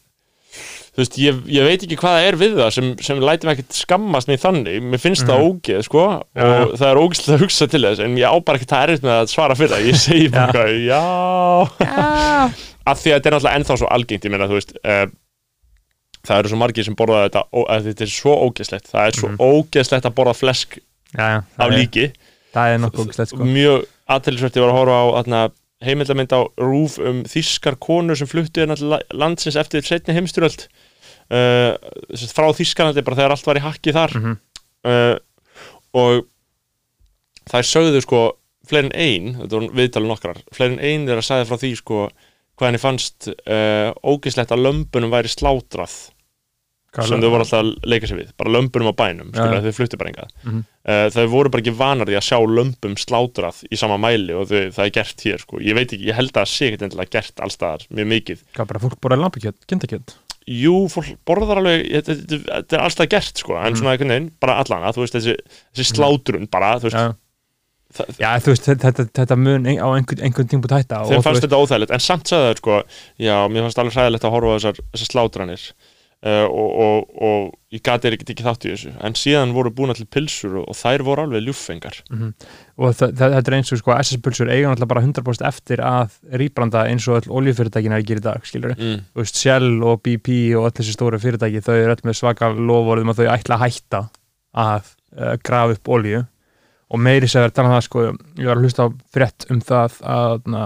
þú 0.91 0.99
veist, 1.05 1.19
ég, 1.23 1.37
ég 1.55 1.65
veit 1.71 1.85
ekki 1.87 1.97
hvað 2.01 2.17
það 2.19 2.27
er 2.33 2.37
við 2.41 2.57
það 2.59 2.71
sem, 2.75 2.89
sem 3.07 3.21
læti 3.23 3.47
mig 3.47 3.55
ekkert 3.61 3.77
skammast 3.79 4.29
mig 4.29 4.41
þannig. 4.43 4.81
Mér 4.91 5.01
finnst 5.01 5.23
það 5.29 5.45
ógeð, 5.47 5.85
sko 5.87 6.03
Mhm. 6.11 6.25
Já, 6.35 6.43
og 6.43 6.73
já. 6.75 6.77
það 6.81 6.89
er 6.91 7.01
ógeðslega 7.05 7.37
að 7.39 7.45
hugsa 7.45 7.69
til 7.71 7.83
þess 7.87 8.03
en 8.05 8.17
ég 8.19 8.27
á 8.27 8.35
bara 8.45 8.59
ekki 8.59 8.69
það 8.73 8.83
erfitt 8.89 9.07
með 9.07 9.15
að 9.21 9.31
svara 9.31 9.55
fyrir 9.57 9.71
það. 9.77 9.87
Ég 9.87 10.01
segi 10.03 10.29
bara, 10.35 10.51
eitthvað, 10.51 10.71
já. 10.91 11.03
Af 12.91 12.99
því 13.01 13.13
að 13.13 13.17
þetta 13.21 13.29
er 13.31 13.35
náttúrulega 13.37 13.57
ennþá 13.61 13.77
svo 13.81 13.89
algengt 13.95 14.25
ég 14.27 14.33
meina, 14.35 14.49
þú 14.51 14.57
veist 14.59 14.73
uh, 14.83 15.07
það 16.27 16.39
eru 16.43 16.49
svo 16.53 16.59
margir 16.61 16.85
sem 16.85 16.97
borða 16.99 17.23
þetta 17.29 17.43
þetta 17.87 18.05
er 18.07 18.13
svo 18.13 18.35
ógeðslegt 18.49 18.91
það 18.93 19.07
er 19.07 19.17
svo 19.21 19.29
Mhm. 19.31 19.39
ógeðslegt 19.41 20.05
að 20.11 20.15
borða 20.19 20.35
flesk 20.37 20.77
já, 20.77 21.25
já, 21.25 21.37
af 21.39 21.45
það, 21.57 21.67
er, 21.73 21.79
líki 21.79 22.05
það 22.55 22.75
er 22.75 22.79
nokkuð 22.85 23.07
ógislegt 23.07 23.33
sko. 23.33 23.45
mjög 23.45 23.87
aðtælisvert 24.11 24.57
ég 24.57 24.63
var 24.67 24.71
að 24.73 24.79
horfa 24.81 24.99
á 25.01 25.07
atna, 25.21 25.41
heimildamynd 25.83 26.33
á 26.37 26.41
rúf 26.61 26.99
um 26.99 27.23
þískar 27.25 27.77
konur 27.81 28.17
sem 28.19 28.27
fluttu 28.29 28.61
hérna 28.61 29.01
landsins 29.17 29.57
eftir 29.57 29.81
setni 29.87 30.13
heimstyröld 30.15 30.67
uh, 31.31 31.73
sagt 32.15 32.35
frá 32.37 32.51
Þískalandi 32.53 33.05
bara 33.07 33.17
þegar 33.17 33.31
allt 33.37 33.47
var 33.47 33.57
í 33.57 33.65
hakki 33.65 33.93
þar 33.97 34.15
Mhm. 34.19 34.37
uh, 34.85 35.17
og 35.95 36.27
þær 37.51 37.65
sögðu 37.67 38.03
sko 38.05 38.21
fleiri 38.71 38.91
en 38.91 38.95
ein, 38.95 39.31
þetta 39.41 39.57
voru 39.57 39.71
viðtalið 39.75 40.11
nokkrar 40.13 40.43
fleiri 40.55 40.77
en 40.77 40.85
ein 40.85 41.09
er 41.09 41.19
að 41.19 41.27
sagði 41.27 41.49
frá 41.49 41.57
því 41.59 41.71
sko 41.81 42.03
hvað 42.61 42.69
henni 42.71 42.83
fannst 42.85 43.29
uh, 43.33 43.91
ógislegt 44.05 44.53
að 44.55 44.65
lömbunum 44.69 45.11
væri 45.17 45.33
slátrað 45.33 45.99
Hvað 46.91 47.07
sem 47.07 47.21
þau 47.23 47.29
voru 47.31 47.45
alltaf 47.45 47.61
að 47.63 47.69
leika 47.87 48.09
sér 48.11 48.19
við 48.19 48.31
bara 48.41 48.51
lömbunum 48.51 48.89
á 48.91 48.95
bænum, 48.99 49.29
skilja, 49.31 49.61
þau 49.63 49.75
fluttu 49.77 49.99
bara 50.01 50.11
engað 50.11 50.33
Mhm. 50.43 50.63
uh, 50.91 51.05
þau 51.15 51.27
voru 51.31 51.51
bara 51.55 51.63
ekki 51.63 51.75
vanar 51.79 52.09
því 52.11 52.17
að 52.19 52.25
sjá 52.27 52.39
lömbum 52.51 52.97
slátrað 52.99 53.61
í 53.71 53.79
sama 53.79 53.95
mæli 54.03 54.35
og 54.35 54.49
þau, 54.51 54.73
það 54.75 54.85
er 54.89 54.91
gert 54.97 55.23
hér 55.23 55.39
sko. 55.45 55.61
ég 55.63 55.75
veit 55.79 55.87
ekki, 55.95 56.09
ég 56.11 56.19
held 56.19 56.33
að 56.35 56.41
það 56.41 56.51
sé 56.51 56.67
ekkert 56.67 56.83
endilega 56.89 57.15
gert 57.15 57.45
allstaðar, 57.47 57.87
mjög 57.95 58.11
mikið 58.11 58.43
Hvað 58.59 58.67
bara 58.73 58.83
fólk 58.83 58.99
borðaði 59.07 59.23
lampakjöt, 59.23 59.61
kindakjöt 59.71 60.17
jú, 60.51 60.75
fólk 60.91 61.13
borðar 61.31 61.61
alveg 61.63 61.87
þetta, 62.11 62.75
er 62.75 62.83
alltaf 62.83 63.09
gert, 63.15 63.37
sko, 63.39 63.55
en 63.55 63.71
Mhm. 63.71 63.79
svona 63.79 63.95
einhvern 63.95 64.11
veginn, 64.17 64.31
bara 64.43 64.59
allan, 64.59 64.83
að 64.83 64.97
þú 64.99 65.05
veist, 65.07 65.15
þessi, 65.15 65.37
þessi 65.79 65.93
slátrun 65.95 66.51
bara, 66.51 66.75
þú 66.83 66.91
veist, 66.91 66.97
það, 66.99 67.15
já 68.21 68.29
þú 68.41 68.55
veist, 68.55 68.67
þetta, 68.69 68.91
þetta, 68.91 69.07
þetta 69.21 69.39
mun 69.41 69.71
á 69.71 69.89
einhvern, 69.91 70.25
einhvern 70.27 70.51
tímput 70.51 70.75
hætta 70.77 71.05
þeim 71.11 71.25
fannst 71.27 71.47
þetta 71.47 71.63
óþægilegt 71.63 71.95
en 71.97 72.05
samt 72.05 72.31
sagði 72.31 72.51
það, 72.51 72.61
sko, 72.63 72.83
já, 73.27 73.37
mér 73.51 73.67
fannst 73.67 73.83
alveg 73.83 73.97
hræðilegt 73.99 74.29
að 74.29 74.37
horfa 74.37 74.53
á 74.53 74.57
þessar, 74.59 74.85
þessar 74.93 75.11
slátranir 75.11 75.65
uh, 76.27 76.47
og, 76.47 76.71
og, 76.85 77.11
og 77.25 77.75
ég 77.75 77.83
gati 77.87 78.11
ekki 78.11 78.27
tekið 78.29 78.49
þátt 78.49 78.67
í 78.67 78.73
þessu, 78.75 78.93
en 79.07 79.17
síðan 79.19 79.55
voru 79.57 79.73
búin 79.75 79.93
til 79.97 80.07
pilsur 80.11 80.61
og, 80.63 80.71
þær 80.77 81.05
voru 81.07 81.25
alveg 81.27 81.45
ljúffengar. 81.47 82.01
Og 82.11 82.95
það, 82.97 83.15
það, 83.19 83.37
þetta 83.37 83.53
er 83.53 83.57
eins 83.59 83.73
og 83.75 83.81
sko 83.81 83.97
SS-pulsur 83.97 84.53
eiga 84.53 84.71
náttúrulega 84.71 84.93
bara 84.93 85.05
100% 85.07 85.47
eftir 85.51 85.85
að 85.87 86.17
rýbranda 86.43 86.87
eins 86.91 87.09
og 87.11 87.21
öll 87.21 87.37
oljufyrirtækina 87.41 87.99
er 87.99 88.05
að 88.05 88.11
gera 88.11 88.25
í 88.25 88.27
dag, 88.27 88.49
skilur 88.49 88.75
mm. 88.77 89.05
þú 89.13 89.23
veist, 89.23 89.43
Shell 89.43 89.71
og 89.87 90.03
BP 90.07 90.41
og 90.59 90.71
öll 90.71 90.77
þessi 90.81 90.97
stóru 90.97 91.21
fyrirtæki 91.23 91.65
þau 91.65 91.77
eru 91.77 91.95
öll 91.97 92.09
með 92.09 92.19
svaka 92.21 92.53
lofórðum 92.57 93.15
að 93.15 93.23
þau 93.23 93.33
ætla 93.37 93.59
að 93.59 93.65
hætta 93.67 94.05
að 94.67 94.93
uh, 95.17 95.35
grafa 95.47 95.79
upp 95.79 95.95
olju 95.99 96.25
og 96.91 96.99
meiri 97.01 97.29
segir 97.31 97.49
að 97.51 97.55
tala 97.55 97.69
um 97.71 97.75
það 97.77 97.85
sko, 97.87 98.05
ég 98.41 98.47
var 98.51 98.57
að 98.59 98.65
hlusta 98.67 98.87
á 98.87 98.89
frétt 99.15 99.47
um 99.51 99.61
það 99.61 100.01
að 100.03 100.47
na, 100.51 100.65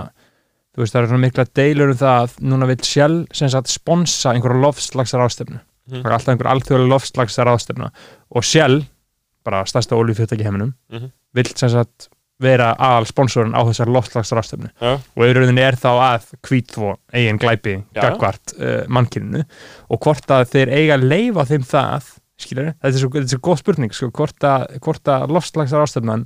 þú 0.74 0.82
veist, 0.82 0.94
það 0.94 1.00
eru 1.02 1.10
svona 1.12 1.24
mikla 1.26 1.44
deilur 1.60 1.92
um 1.94 2.00
það 2.00 2.22
að 2.24 2.38
núna 2.52 2.66
vil 2.72 2.78
Shell 2.82 3.18
sem 3.32 3.48
sagt 3.52 3.68
sponsa 3.72 4.32
einhverja 4.34 4.62
lofslagsar 4.64 5.20
ástöfnu 5.26 5.60
Mhm. 5.84 6.00
það 6.00 6.06
er 6.08 6.12
alltaf 6.16 6.32
einhver 6.32 6.48
alþjóðlega 6.48 6.88
lofslagsar 6.94 7.46
ástöfna 7.52 7.90
og 8.32 8.42
Shell, 8.44 8.86
bara 9.44 9.64
stærsta 9.68 9.92
oljufyrirtæki 9.98 10.40
í 10.40 10.44
heiminum, 10.48 10.74
Mhm. 10.90 11.10
vill 11.34 11.50
sem 11.56 11.68
sagt 11.68 12.08
vera 12.40 12.74
aðal 12.74 13.04
sponsorinn 13.06 13.52
á 13.54 13.60
þessar 13.68 13.92
lofslagsar 13.92 14.38
ástöfnu 14.40 14.70
Já. 14.80 14.94
og 14.96 15.22
rauninni 15.36 15.60
er 15.60 15.76
þá 15.76 15.90
að 16.00 16.24
hvítvo 16.42 16.96
eigin 17.12 17.38
glæpi 17.38 17.84
Já. 17.94 18.00
gagvart 18.00 18.54
uh, 18.58 18.86
mannkyninu 18.88 19.44
og 19.90 20.00
hvort 20.00 20.26
að 20.26 20.48
þeir 20.50 20.72
eiga 20.72 20.96
að 20.96 21.04
leifa 21.08 21.44
þeim 21.52 21.62
það 21.68 22.02
skilur, 22.40 22.72
þetta 22.82 22.90
er 22.90 23.02
svo, 23.02 23.10
þetta 23.14 23.28
er 23.28 23.34
svo 23.34 23.42
góð 23.46 23.60
spurning 23.60 23.94
sko, 23.94 24.10
hvort 24.14 24.48
að, 24.48 24.78
að 25.14 25.34
loftslagsar 25.36 25.84
ástöfnan 25.84 26.24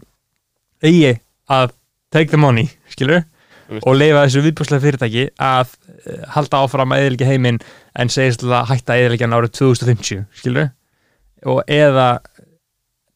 eigi 0.85 1.19
að 1.53 1.75
take 2.15 2.33
the 2.33 2.41
money, 2.41 2.71
skilur 2.93 3.21
Einmitt. 3.69 3.85
og 3.85 3.99
leifa 3.99 4.25
þessu 4.25 4.45
viðbúrslega 4.47 4.85
fyrirtæki 4.87 5.27
að 5.45 5.75
uh, 5.75 6.25
halda 6.37 6.63
áfram 6.65 6.95
að 6.95 7.05
eðilegja 7.05 7.31
heiminn 7.33 7.61
en 7.99 8.13
segist 8.13 8.45
að 8.47 8.71
hætta 8.71 8.97
eðilegjan 8.97 9.37
árið 9.37 9.55
2050, 9.61 10.27
skilur 10.41 10.71
og 11.49 11.63
eða 11.71 12.11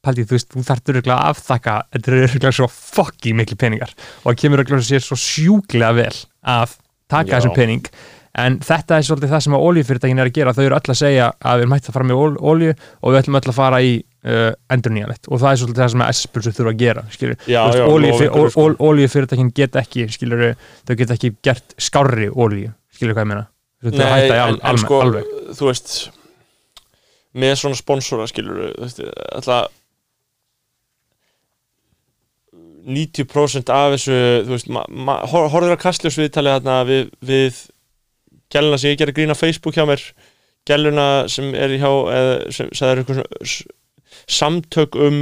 Paldi, 0.03 0.25
þú 0.27 0.35
veist, 0.35 0.49
þú 0.51 0.63
þarf 0.67 0.89
öruglega 0.91 1.15
að 1.15 1.29
afþakka 1.31 1.73
þetta 1.93 2.11
eru 2.11 2.23
öruglega 2.25 2.55
svo 2.57 2.67
fokki 2.75 3.33
miklu 3.39 3.55
peningar 3.59 3.93
og 3.95 4.25
það 4.33 4.39
kemur 4.41 4.63
öruglega 4.65 4.87
sér 4.89 5.05
svo 5.05 5.19
sjúklega 5.23 5.93
vel 5.95 6.17
að 6.43 6.73
taka 7.13 7.29
Já. 7.29 7.35
þessum 7.37 7.55
pening 7.55 7.91
en 8.39 8.57
þetta 8.65 8.97
er 8.97 9.05
svolítið 9.05 9.33
það 9.35 9.43
sem 9.45 9.55
að 9.59 9.65
oljufyrirtækin 9.69 10.23
er 10.23 10.31
að 10.31 10.37
gera. 10.39 10.55
Þau 10.57 10.63
eru 10.65 10.77
öll 10.79 10.93
að 10.95 10.99
segja 11.03 11.27
að 11.37 11.59
við 11.59 11.65
erum 11.67 11.75
hægt 11.77 11.89
að 11.91 11.97
fara 11.99 12.09
með 12.09 12.21
ol- 12.23 12.39
olju 12.53 12.73
og 12.73 13.13
við 13.13 13.19
ætlum 13.21 13.39
öll 13.41 13.51
að 13.53 13.59
fara 13.59 13.81
í 13.85 13.91
uh, 14.01 14.53
endur 14.73 14.95
nýjanlegt 14.97 15.29
og 15.29 15.43
það 15.43 15.51
er 15.53 15.61
svolítið 15.63 15.83
það 15.83 15.93
sem 15.93 16.05
að 16.07 16.13
S-pulsur 16.17 16.57
þurfa 16.57 16.73
að 16.73 16.81
gera 16.81 17.05
einhverju, 17.11 17.37
sko. 18.55 18.67
oljufyrirtækin 18.89 19.53
get 19.59 19.77
ekki 19.83 20.07
skilur, 20.17 20.45
þau 20.89 20.95
get 21.03 21.15
ekki 21.17 21.33
gert 21.45 21.77
skárri 21.77 22.31
olju, 22.33 22.73
skilur 22.97 23.17
hvað 23.19 23.27
ég 23.27 23.31
meina? 23.35 23.47
Þau 23.83 23.91
Nei, 23.99 24.09
hætta 24.15 24.35
í 24.37 24.43
al, 24.47 24.57
en 24.57 24.67
alveg, 24.71 24.85
sko, 24.87 25.01
alveg. 25.03 25.31
þú 25.59 25.69
veist 25.69 25.95
með 27.43 27.55
svona 27.59 27.79
sponsora 27.81 28.27
skilur 28.31 28.65
þú 28.79 28.87
veist, 28.87 29.01
alltaf 29.35 29.71
90% 32.83 33.71
af 33.71 33.93
þessu 33.95 34.17
þú 34.47 34.55
veist, 34.57 34.71
ma, 34.75 34.83
ma, 34.91 35.19
hor, 35.31 35.47
horfður 35.53 35.77
að 35.77 35.83
kastljós 35.85 36.17
viðtalið 36.19 36.57
þarna 36.59 36.79
við, 36.89 37.13
við 37.23 37.61
gæluna 38.53 38.79
sem 38.79 38.93
ég 38.93 39.01
gerði 39.01 39.17
grín 39.19 39.33
á 39.35 39.39
Facebook 39.39 39.75
hjá 39.79 39.87
mér 39.89 40.03
gæluna 40.69 41.07
sem 41.33 41.55
er 41.59 41.75
hjá 41.81 41.91
eða, 42.13 42.35
sem, 42.55 42.69
sem 42.77 42.89
er 42.93 43.01
eitthvað 43.03 43.23
svona 43.23 43.79
samtök 44.29 44.97
um 45.01 45.19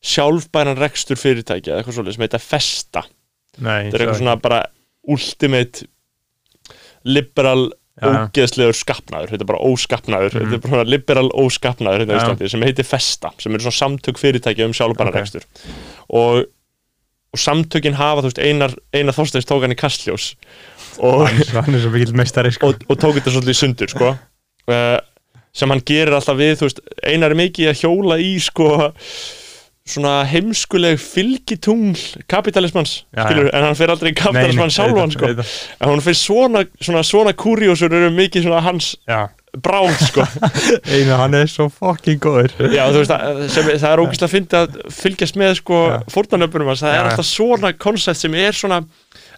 sjálfbæran 0.00 0.78
rekstur 0.80 1.18
fyrirtækja 1.20 1.74
eða 1.74 1.82
eitthvað 1.82 1.96
svolítið 1.98 2.16
sem 2.16 2.24
heita 2.24 2.40
Festa 2.42 3.02
Nei, 3.60 3.90
þetta 3.90 3.96
er 3.98 4.04
eitthvað 4.06 4.20
svona 4.22 4.36
bara 4.40 4.60
ultimate 5.12 5.84
liberal 7.04 7.66
já. 8.00 8.08
ógeðslegur 8.28 8.76
skapnaður, 8.76 9.32
þetta 9.34 9.44
er 9.44 9.50
bara 9.50 9.64
óskapnaður 9.66 10.34
Mhm. 10.34 10.40
þetta 10.40 10.54
er 10.56 10.62
bara 10.64 10.72
svona 10.74 10.88
liberal 10.90 11.28
óskapnaður 11.36 12.00
hérna 12.04 12.12
á 12.12 12.16
Já. 12.16 12.22
Íslandi 12.24 12.50
sem 12.50 12.62
heitir 12.64 12.84
Festa, 12.88 13.30
sem 13.38 13.52
eru 13.54 13.62
svona 13.66 13.80
samtök 13.82 14.18
fyrirtækja 14.18 14.64
um 14.66 14.72
sjálfbæran 14.72 15.12
Ok. 15.12 15.20
rekstur 15.20 15.44
og, 16.08 16.44
og 17.30 17.38
samtökin 17.38 17.98
hafa, 17.98 18.24
þú 18.24 18.30
veist, 18.30 18.42
einar, 18.42 18.74
einar 18.96 19.16
þorsteins 19.16 19.46
tók 19.48 19.64
hann 19.64 19.74
í 19.74 19.78
kastljós 19.78 20.32
og, 20.98 21.28
sko. 22.56 22.72
og, 22.72 22.86
og 22.90 22.98
tók 23.00 23.18
þetta 23.18 23.34
svolítið 23.36 23.58
sundur 23.60 23.92
sko. 23.92 24.14
uh, 24.70 24.96
sem 25.54 25.70
hann 25.70 25.84
gerir 25.86 26.16
alltaf 26.16 26.38
við, 26.38 26.56
þú 26.58 26.68
veist, 26.68 26.82
einar 27.06 27.34
er 27.34 27.40
mikið 27.40 27.70
að 27.70 27.84
hjóla 27.84 28.18
í 28.22 28.32
sko 28.42 28.72
svona 29.88 30.20
heimskuleg 30.28 31.00
fylgitungl 31.02 31.98
kapitalismans, 32.30 33.04
Já, 33.16 33.24
skilur, 33.26 33.48
en 33.54 33.64
hann 33.64 33.74
fer 33.78 33.90
aldrei 33.90 34.12
kapitalismann 34.14 34.70
sjálfan, 34.70 35.10
sko. 35.14 35.30
en 35.32 35.88
hún 35.90 36.02
finnst 36.04 36.26
svona, 36.28 36.64
svona, 36.80 37.02
svona 37.06 37.32
kurjósur 37.34 37.92
eru 37.96 38.10
mikið 38.14 38.44
svona 38.46 38.60
hans 38.62 38.92
Já, 39.08 39.24
bráð, 39.64 39.96
sko. 40.06 40.26
Einu, 40.94 41.16
hann 41.18 41.34
er 41.34 41.48
svo 41.50 41.66
fucking 41.74 42.20
góður. 42.22 42.52
Já, 42.70 42.84
þú 42.92 43.00
veist, 43.02 43.14
að, 43.16 43.40
sem, 43.50 43.66
það 43.72 43.88
er 43.96 44.02
ógæslega 44.04 44.28
að 44.28 44.34
finna 44.36 44.60
að 44.62 44.76
fylgjast 45.00 45.40
með, 45.40 45.56
sko, 45.58 45.80
Já. 45.90 45.96
fórtanöpunum 46.14 46.70
hans, 46.70 46.84
það 46.84 46.94
Já, 46.94 46.98
er 47.00 47.02
já. 47.02 47.08
alltaf 47.10 47.30
svona 47.32 47.72
koncept 47.82 48.20
sem 48.22 48.36
er 48.38 48.54
svona 48.60 48.78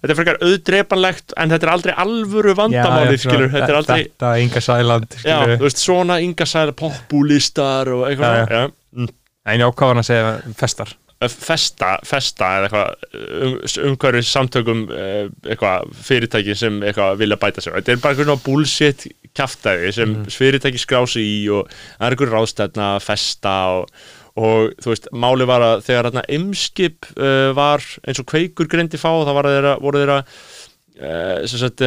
þetta 0.03 0.11
er 0.13 0.19
frekar 0.19 0.43
auðdrepanlegt, 0.43 1.33
en 1.39 1.55
þetta 1.55 1.69
er 1.69 1.73
aldrei 1.79 1.95
alvöru 2.05 2.53
vandamálið, 2.59 3.21
skilur, 3.25 3.49
þetta 3.55 3.71
er 3.73 3.79
aldrei 3.81 3.99
Þetta, 4.03 4.35
Inga 4.45 4.63
Sæland, 4.67 5.17
Já, 5.23 5.23
skilur 5.39 5.57
þú 5.63 5.69
veist, 5.71 5.83
svona 5.87 6.21
ynga 6.27 6.49
sæla 6.51 6.75
populistar 6.77 7.89
og 7.95 8.05
eitthvað 8.11 8.37
Já, 8.37 8.45
svona. 8.51 8.63
já. 8.67 9.09
Nei, 9.49 9.59
já, 9.59 9.67
hvað 9.69 9.89
var 9.89 9.97
hann 9.97 10.03
að 10.05 10.11
segja, 10.11 10.35
festar. 10.59 10.93
Festa, 11.23 11.93
festa 12.03 12.49
eða 12.59 12.67
eitthvað 12.67 13.43
um, 13.47 13.53
umhverfis 13.93 14.31
samtökum 14.35 14.81
eitthvað 14.91 15.93
fyrirtæki 16.03 16.57
sem 16.59 16.81
eitthvað 16.83 17.21
vilja 17.21 17.39
bæta 17.39 17.63
sér 17.63 17.77
þetta 17.77 17.93
er 17.95 18.01
bara 18.03 18.17
eitthvað 18.17 18.43
bullshit 18.43 19.05
kjaftæði 19.39 19.93
sem 19.95 20.17
fyrirtæki 20.35 20.83
skrási 20.83 21.23
í 21.23 21.37
og 21.55 21.71
það 21.71 22.09
er 22.09 22.17
eitthvað 22.17 22.35
ráðstæðna 22.35 22.89
festa 23.05 23.55
og, 23.77 24.03
og 24.35 24.75
þú 24.83 24.93
veist, 24.93 25.07
máli 25.15 25.47
var 25.49 25.67
að 25.69 25.87
þegar 25.87 26.11
þarna 26.11 26.27
ymskip 26.41 27.13
uh, 27.15 27.53
var 27.55 27.87
eins 28.03 28.23
og 28.23 28.29
kveikur 28.33 28.71
greindi 28.73 28.99
fá 28.99 29.13
þá 29.23 29.33
var 29.39 29.51
þeirra, 29.53 29.77
voru 29.85 30.03
þeirra 30.03 30.19
uh, 30.27 31.39
sem 31.47 31.63
sagt 31.63 31.87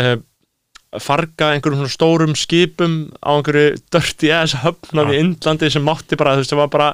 farga 1.03 1.51
einhverjum 1.53 1.81
svona 1.81 1.93
stórum 1.93 2.33
skipum 2.37 2.95
á 3.19 3.35
einhverju 3.35 3.77
dörti 3.93 4.31
eða 4.31 4.61
höfnað 4.63 5.13
í 5.13 5.19
Indlandi 5.23 5.69
sem 5.73 5.85
mátti 5.85 6.17
bara, 6.19 6.35
þú 6.35 6.43
veist, 6.43 6.53
það 6.53 6.61
var 6.61 6.71
bara 6.75 6.89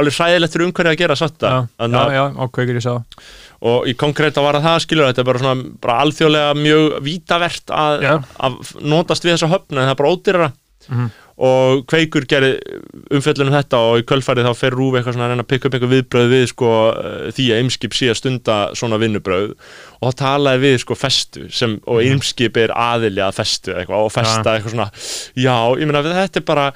alveg 0.00 0.16
hræðilegt 0.18 0.56
fyrir 0.56 0.68
umhverju 0.68 0.92
að 0.92 1.00
gera 1.02 1.16
satt 1.18 1.46
Já, 1.46 1.56
já, 1.78 2.02
já, 2.16 2.24
á 2.36 2.44
kveikur 2.50 2.78
ég 2.80 2.84
sá. 2.84 2.94
Og 3.60 3.88
í 3.90 3.94
konkréta 4.00 4.40
var 4.44 4.56
að 4.56 4.66
það 4.68 4.78
skilur 4.86 5.10
þetta 5.10 5.20
er 5.24 5.28
bara 5.30 5.42
svona 5.42 5.72
bara 5.82 5.98
alþjóðlega 6.04 6.54
mjög 6.60 6.86
vítavert 7.04 7.74
að, 7.76 8.06
að 8.40 8.60
notast 8.80 9.26
við 9.26 9.34
þessa 9.36 9.50
höfna 9.52 9.82
en 9.82 9.88
það 9.90 9.94
er 9.94 10.00
bara 10.02 10.14
ódýrara. 10.14 10.52
Mhm. 10.88 11.10
Og 11.40 11.84
Kveikur 11.88 12.26
gerði 12.28 12.78
umfjöllunum 13.16 13.54
þetta 13.54 13.78
og 13.88 14.02
í 14.02 14.04
kölfærið 14.08 14.48
þá 14.50 14.58
fer 14.58 14.74
Rúf 14.76 14.96
eitthvað 14.98 15.16
svona 15.16 15.28
að 15.28 15.32
reyna 15.32 15.44
að 15.46 15.50
pikka 15.52 15.68
upp 15.68 15.76
einhver 15.78 15.92
viðbröð 15.94 16.34
við 16.34 16.44
sko 16.50 16.72
eh, 16.90 17.30
því 17.36 17.46
að 17.48 17.62
Eimskip 17.62 17.96
sé 17.96 18.10
að 18.12 18.18
stunda 18.20 18.58
svona 18.76 18.98
vinnubröð 19.00 19.54
og 20.00 20.12
þá 20.12 20.20
talaði 20.20 20.62
við 20.66 20.76
sko 20.84 20.98
festu 21.00 21.46
sem, 21.54 21.78
og 21.88 22.02
Eimskip 22.04 22.60
er 22.60 22.74
aðili 22.76 23.24
að 23.24 23.38
festu 23.40 23.72
eitthvað 23.72 24.06
og 24.06 24.14
festa 24.14 24.54
eitthvað 24.54 24.76
svona. 24.76 24.88
Já, 25.40 25.56
ég 25.80 25.88
meina 25.88 26.04
þetta 26.04 26.42
er 26.42 26.46
bara 26.52 26.68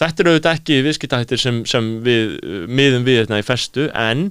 þetta 0.00 0.22
er 0.22 0.30
auðvitað 0.32 0.60
ekki 0.60 0.82
viðskiptahættir 0.88 1.42
sem, 1.42 1.62
sem 1.68 1.92
við 2.06 2.36
eh, 2.40 2.60
miðum 2.68 3.06
við 3.08 3.22
þetta 3.24 3.42
í 3.42 3.48
festu 3.52 3.90
en 3.92 4.30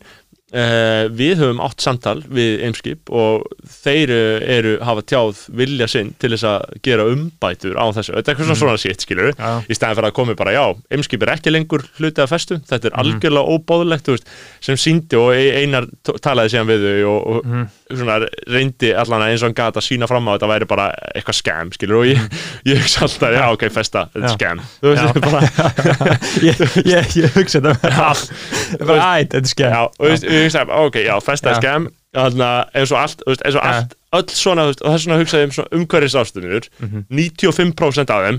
Uh, 0.55 1.09
við 1.11 1.41
höfum 1.41 1.57
átt 1.65 1.83
samtal 1.83 2.21
við 2.31 2.61
Eimskip 2.63 3.09
og 3.11 3.41
þeir 3.67 4.11
eh, 4.15 4.43
eru 4.55 4.69
hafa 4.87 5.01
tjáð 5.03 5.41
vilja 5.51 5.87
sinn 5.91 6.13
til 6.21 6.29
þess 6.31 6.45
að 6.47 6.77
gera 6.85 7.03
umbætur 7.11 7.75
á 7.75 7.83
þessu, 7.91 8.13
þetta 8.15 8.31
er 8.31 8.37
eitthvað 8.37 8.47
svona 8.53 8.59
svona 8.61 8.79
shit 8.79 9.03
skilur 9.03 9.33
Já. 9.35 9.49
í 9.67 9.75
staðin 9.75 9.97
fyrir 9.99 10.07
að 10.07 10.15
komi 10.15 10.35
bara 10.39 10.53
já, 10.55 10.63
Eimskip 10.95 11.25
er 11.25 11.33
ekki 11.33 11.51
lengur 11.51 11.83
hluti 11.99 12.23
af 12.23 12.31
festu, 12.31 12.61
þetta 12.71 12.87
er 12.87 12.95
algjörlega 13.01 13.51
óbóðlegt 13.51 14.07
þú 14.07 14.15
veist, 14.15 14.31
sem 14.63 14.79
síndi 14.79 15.19
og 15.19 15.33
e- 15.35 15.57
einar 15.59 15.89
talaði 16.23 16.53
síðan 16.55 16.71
við 16.71 16.87
þau 16.87 17.11
og, 17.11 17.19
og 17.35 17.97
svona 17.99 18.15
reyndi 18.55 18.93
allan 18.95 19.25
að 19.27 19.33
eins 19.33 19.43
og 19.43 19.49
hann 19.51 19.57
gata 19.59 19.83
að 19.83 19.87
sína 19.89 20.07
fram 20.09 20.31
á 20.31 20.33
þetta 20.37 20.51
væri 20.53 20.69
bara 20.71 20.87
eitthvað 21.11 21.39
scam 21.41 21.73
skilur 21.75 21.99
og 21.99 22.07
ég, 22.13 22.23
ég 22.71 22.79
hugsa 22.79 23.03
alltaf, 23.09 23.35
já 23.35 23.43
ok, 23.51 23.67
festa 23.75 24.05
þetta 24.15 24.23
er 24.23 24.31
Já. 24.31 24.37
scam, 24.39 24.63
þú 24.79 24.93
veist, 24.93 25.03
þetta 25.03 25.21
bara 25.27 25.41
ég 27.19 27.35
hugsa 27.35 27.59
þetta 27.59 28.05
er 30.45 30.49
og 30.49 30.51
hugsaðum, 30.51 30.73
ok, 30.87 30.99
já, 31.05 31.15
festa 31.25 31.55
skemm 31.59 31.91
Þannig 32.15 32.45
að 32.47 32.79
eins 32.79 32.91
og 32.93 32.99
allt, 33.01 33.23
eins 33.27 33.55
og 33.59 33.65
allt 33.67 33.95
öll 34.15 34.29
svona, 34.31 34.63
þú 34.63 34.71
veist, 34.71 34.81
og 34.85 34.93
þess 34.93 35.05
vegna 35.05 35.17
hugsaði 35.19 35.41
ég 35.43 35.49
um 35.49 35.55
svona 35.57 35.79
umhverfis 35.79 36.15
ástunir 36.21 36.67
95% 37.11 38.13
af 38.15 38.21
þeim, 38.23 38.37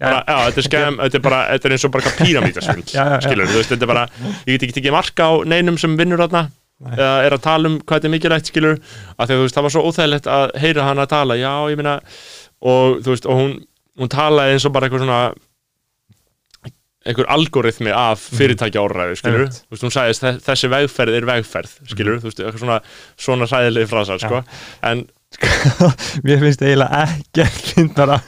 Já. 0.00 0.06
bara, 0.06 0.22
já, 0.24 0.36
þetta 0.46 0.62
er 0.62 0.66
skemm, 0.68 0.96
þetta 1.02 1.18
er 1.18 1.24
bara, 1.26 1.40
þetta 1.52 1.68
er 1.68 1.74
eins 1.76 1.84
og 1.84 1.92
bara 1.92 2.12
píramítasvöld, 2.16 2.94
skilur, 3.26 3.50
þú 3.52 3.58
veist, 3.60 3.74
þetta 3.74 3.86
er 3.86 3.92
bara 3.92 4.06
ég 4.46 4.54
get 4.54 4.64
ekki 4.66 4.76
tekið 4.80 4.96
marka 4.96 5.28
á 5.28 5.32
neinum 5.52 5.78
sem 5.78 5.98
vinnur 6.00 6.22
þarna 6.24 6.46
eða 6.82 7.12
er 7.26 7.36
að 7.36 7.44
tala 7.44 7.68
um 7.68 7.76
hvað 7.84 8.00
þetta 8.00 8.08
er 8.08 8.14
mikilvægt, 8.16 8.48
skilur 8.50 8.78
að 8.80 9.26
því 9.26 9.28
að 9.28 9.36
þú 9.36 9.44
veist, 9.44 9.58
það 9.58 9.66
var 9.68 9.74
svo 9.76 9.84
óþægilegt 9.86 10.26
að 10.32 10.56
heyra 10.64 10.88
hana 10.88 11.04
að 11.04 11.12
tala, 11.12 11.36
já, 11.38 11.52
ég 11.70 11.78
meina 11.78 11.98
og 12.72 13.02
þú 13.04 13.12
veist, 13.12 13.28
og 13.28 13.38
hún, 13.38 13.54
hún 14.00 14.10
talaði 14.10 14.56
eins 14.56 14.66
og 14.66 14.74
bara 14.74 14.88
eitthvað 14.88 15.04
svona 15.04 15.20
einhver 17.06 17.26
algoritmi 17.28 17.90
af 17.90 18.18
fyrirtækja 18.38 18.80
áræðu, 18.84 19.16
skilur, 19.18 19.40
Einmitt. 19.46 19.62
þú 19.66 19.74
veist, 19.74 19.82
hún 19.86 19.94
sagðist 19.96 20.22
"Þe- 20.22 20.40
þessi 20.46 20.68
vegferð 20.70 21.16
er 21.18 21.26
vegferð, 21.32 21.72
skilur, 21.90 22.20
þú 22.22 22.30
veist, 22.30 22.42
svona 22.62 22.80
svona 23.18 23.46
hræðilegi 23.50 23.88
frasar, 23.90 24.18
sko. 24.22 24.44
En 24.82 25.06
mér 26.26 26.40
finnst 26.42 26.62
eiginlega 26.64 27.02
ekki 27.06 27.46
fyndara 27.72 28.18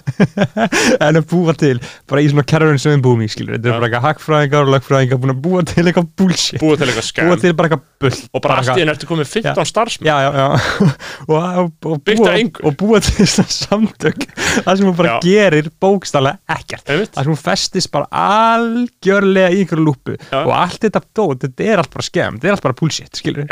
en 1.05 1.19
að 1.21 1.27
búa 1.31 1.55
til 1.59 1.77
bara 2.11 2.23
í 2.23 2.31
svona 2.31 2.47
kerfin 2.49 2.81
sem 2.81 2.95
við 2.97 3.05
búum 3.07 3.25
í 3.25 3.29
skilur 3.33 3.57
þetta 3.57 3.71
er 3.71 3.77
bara 3.79 3.89
eitthvað 3.89 4.07
hagfræðingar 4.09 4.69
og 4.69 4.73
lagfræðingar 4.75 5.21
búin 5.23 5.35
að 5.35 5.41
búa 5.45 5.65
til 5.69 5.85
eitthvað 5.85 6.11
bullshit. 6.21 6.61
Búið 6.63 6.83
til 6.83 6.89
eitthvað 6.89 7.03
búa 7.03 7.11
skam 7.11 7.43
til 7.45 7.55
bara 7.59 7.71
eitthvað 7.71 7.85
bull 8.05 8.21
og 8.39 8.45
bara 8.47 8.59
allt 8.61 8.73
í 8.75 8.85
enn 8.85 8.93
ertu 8.95 9.11
komið 9.11 9.31
15 9.33 9.71
starfsmenn. 9.73 10.11
Já, 10.11 10.17
já, 10.25 10.31
já. 10.41 10.49
Og, 11.35 11.41
og, 11.41 11.71
og, 11.89 12.01
búa, 12.05 12.33
og 12.69 12.75
búa 12.79 12.99
til 13.01 13.27
svona 13.31 13.53
samtök. 13.55 14.27
Það 14.37 14.77
sem 14.77 14.89
hún 14.89 14.97
bara 14.99 15.15
Já. 15.15 15.17
gerir 15.25 15.71
bókstallega 15.81 16.59
ekkert. 16.59 16.85
Það 16.85 17.21
sem 17.23 17.33
hún 17.33 17.41
festist 17.41 17.91
bara 17.95 18.09
algjörlega 18.13 19.55
í 19.55 19.63
einhverju 19.63 19.87
lúpu. 19.87 20.17
Og 20.43 20.53
allt 20.53 20.85
þetta 20.85 21.01
dót, 21.17 21.47
þetta 21.47 21.69
er 21.71 21.83
allt 21.83 21.95
bara 21.95 22.07
skemm 22.07 22.41
þetta 22.45 22.51
er 22.51 22.57
allt 22.59 22.67
bara 22.69 22.79
bullshit, 22.79 23.21
skilur 23.21 23.49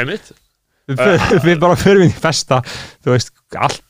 við, 0.90 1.22
við 1.44 1.60
bara 1.62 1.78
förum 1.78 2.04
í 2.06 2.12
festa 2.12 2.60
þú 2.66 3.14
veist, 3.14 3.31
allt, 3.60 3.82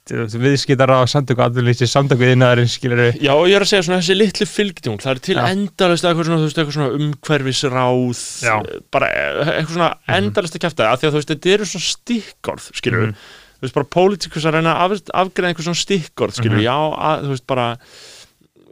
viðskiptar 0.43 0.91
á 0.91 0.99
samtöku 1.07 1.43
aðvunleysi, 1.45 1.87
samtöku 1.87 2.27
innaðarinn 2.33 2.69
skilur 2.73 2.99
við, 2.99 3.21
já 3.23 3.33
ég 3.47 3.55
er 3.57 3.65
að 3.67 3.71
segja 3.71 3.85
svona 3.87 4.01
þessi 4.03 4.17
litli 4.19 4.47
fylgdjón, 4.51 4.99
það 5.03 5.13
er 5.15 5.21
til 5.29 5.37
Já. 5.37 5.45
endalist 5.53 6.05
eitthvað 6.09 6.27
svona, 6.29 6.41
þú 6.43 6.49
veist, 6.49 6.59
eitthvað 6.63 6.77
svona 6.79 6.97
umhverfisráð 6.99 8.23
Já. 8.43 8.57
bara 8.91 9.11
eh, 9.13 9.53
eitthvað 9.59 9.77
svona 9.77 9.91
endalist 10.19 10.57
að 10.59 10.65
kæfta 10.67 10.89
af 10.91 11.01
því 11.03 11.07
að 11.09 11.13
þú 11.15 11.21
veist, 11.21 11.33
þetta 11.35 11.55
eru 11.57 11.69
svona 11.73 11.89
stikkorð, 11.93 12.71
skilur 12.81 13.07
Mhm. 13.07 13.15
þú 13.63 13.67
veist, 13.69 13.75
bara 13.79 13.93
pólitíkus 13.97 14.45
að 14.49 14.55
reyna 14.59 14.75
að 14.75 14.97
af, 14.97 15.03
afgreða 15.23 15.53
einhver 15.53 15.69
svona 15.69 15.83
stikkorð, 15.85 16.35
skilur 16.41 16.59
Mhm. 16.59 16.67
já, 16.67 16.79
að, 16.99 17.23
þú 17.23 17.29
veist, 17.37 17.47
bara 17.47 17.69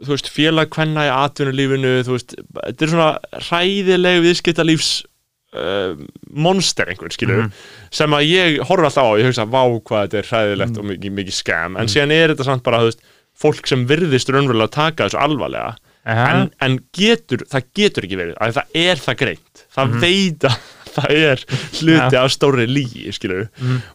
þú 0.01 0.09
veist, 0.15 0.29
félag 0.33 0.69
kvenna 0.73 1.05
í 1.05 1.11
atvinnulífinu 1.13 2.03
þú 2.03 2.11
veist, 2.17 2.35
þetta 2.65 2.81
er 2.81 2.87
svona 2.89 3.09
hræðileg 3.37 4.21
viðskiptalífs 4.25 4.91
uh, 5.53 5.95
monster 6.31 6.85
einhvern, 6.91 7.11
skilur 7.11 7.41
Mhm. 7.43 7.51
sem 7.91 8.11
að 8.15 8.27
ég 8.29 8.59
horfa 8.69 8.87
alltaf 8.89 9.03
á, 9.03 9.19
ég 9.19 9.25
hugsa 9.29 9.45
vá 9.45 9.63
hvað 9.81 10.07
þetta 10.07 10.17
er 10.21 10.29
hræðilegt 10.31 10.75
Mhm. 10.75 10.79
og 10.79 10.85
mikið, 10.91 11.11
mikið 11.19 11.33
skam. 11.33 11.77
En 11.77 11.87
síðan 11.87 12.11
er 12.11 12.29
þetta 12.35 12.45
samt 12.45 12.63
bara, 12.63 12.79
þú 12.79 12.91
veist 12.91 13.01
fólk 13.41 13.67
sem 13.67 13.87
virðist 13.87 14.29
raunverulega 14.29 14.67
að 14.69 14.71
taka 14.71 15.07
þessu 15.09 15.19
alvarlega 15.21 15.75
en, 16.05 16.51
en 16.61 16.79
getur, 16.93 17.43
það 17.47 17.63
getur 17.75 18.03
ekki 18.07 18.17
verið 18.17 18.35
að 18.41 18.53
það 18.53 18.65
er 18.75 18.95
það 18.95 19.17
greint. 19.17 19.65
Það 19.75 19.99
veit 20.01 20.39
að 20.49 20.57
það 20.95 21.11
er 21.11 21.43
hluti 21.79 22.17
af 22.19 22.31
stóri 22.33 22.65
lígi, 22.67 23.11
skilur 23.15 23.47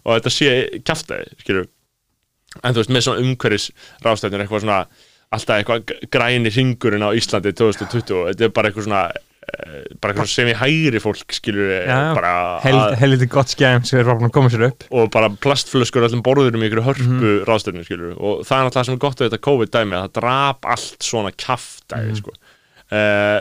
og 0.05 0.15
þetta 0.21 0.31
sé 0.33 0.81
kjaftaði, 0.87 1.27
skilur 1.43 1.67
en 2.65 2.73
þú 2.73 2.81
veist, 2.81 2.91
með 2.95 3.03
svona 3.05 3.21
umhverfis 3.21 3.71
ráðstæðnir 4.05 4.47
eitthvað 4.47 4.63
svona, 4.65 4.87
alltaf 5.33 5.59
eitthvað 5.61 6.09
græni 6.11 6.53
ringurinn 6.55 7.05
á 7.05 7.11
Íslandi 7.13 7.53
2020 7.53 8.31
þetta 8.33 8.45
er 8.49 8.55
bara 8.57 8.71
eitthvað 8.71 8.87
svona 8.89 9.03
bara 10.01 10.13
eitthvað 10.13 10.31
sem 10.33 10.49
í 10.51 10.55
hægri 10.59 11.01
fólk, 11.01 11.33
skilur 11.33 11.71
að- 12.91 12.97
heldur 12.99 13.29
gott 13.31 13.49
skemm 13.55 13.85
sem 13.87 14.01
er 14.01 14.05
bara 14.05 14.19
að 14.27 14.33
koma 14.33 14.49
sér 14.53 14.67
upp. 14.69 14.85
Og 14.91 15.11
bara 15.15 15.29
plastflöskur 15.31 16.03
á 16.03 16.09
öllum 16.09 16.23
borðurum 16.27 16.63
í 16.65 16.69
ykkur 16.71 16.83
hörpu 16.87 17.07
mm 17.07 17.45
ráðstöfnum, 17.47 17.85
skilur 17.87 18.17
og 18.19 18.45
það 18.45 18.67
er 18.67 18.71
það 18.77 18.85
sem 18.91 18.95
er 18.95 19.03
gott 19.07 19.19
við 19.23 19.31
þetta 19.31 19.45
COVID-dæmi 19.49 19.95
að 19.97 20.05
það 20.09 20.13
drap 20.21 20.67
allt 20.77 20.99
svona 21.07 21.31
kjaftæði, 21.33 22.11
Mhm. 22.11 22.17
sko. 22.17 22.33
Uh, 22.91 23.41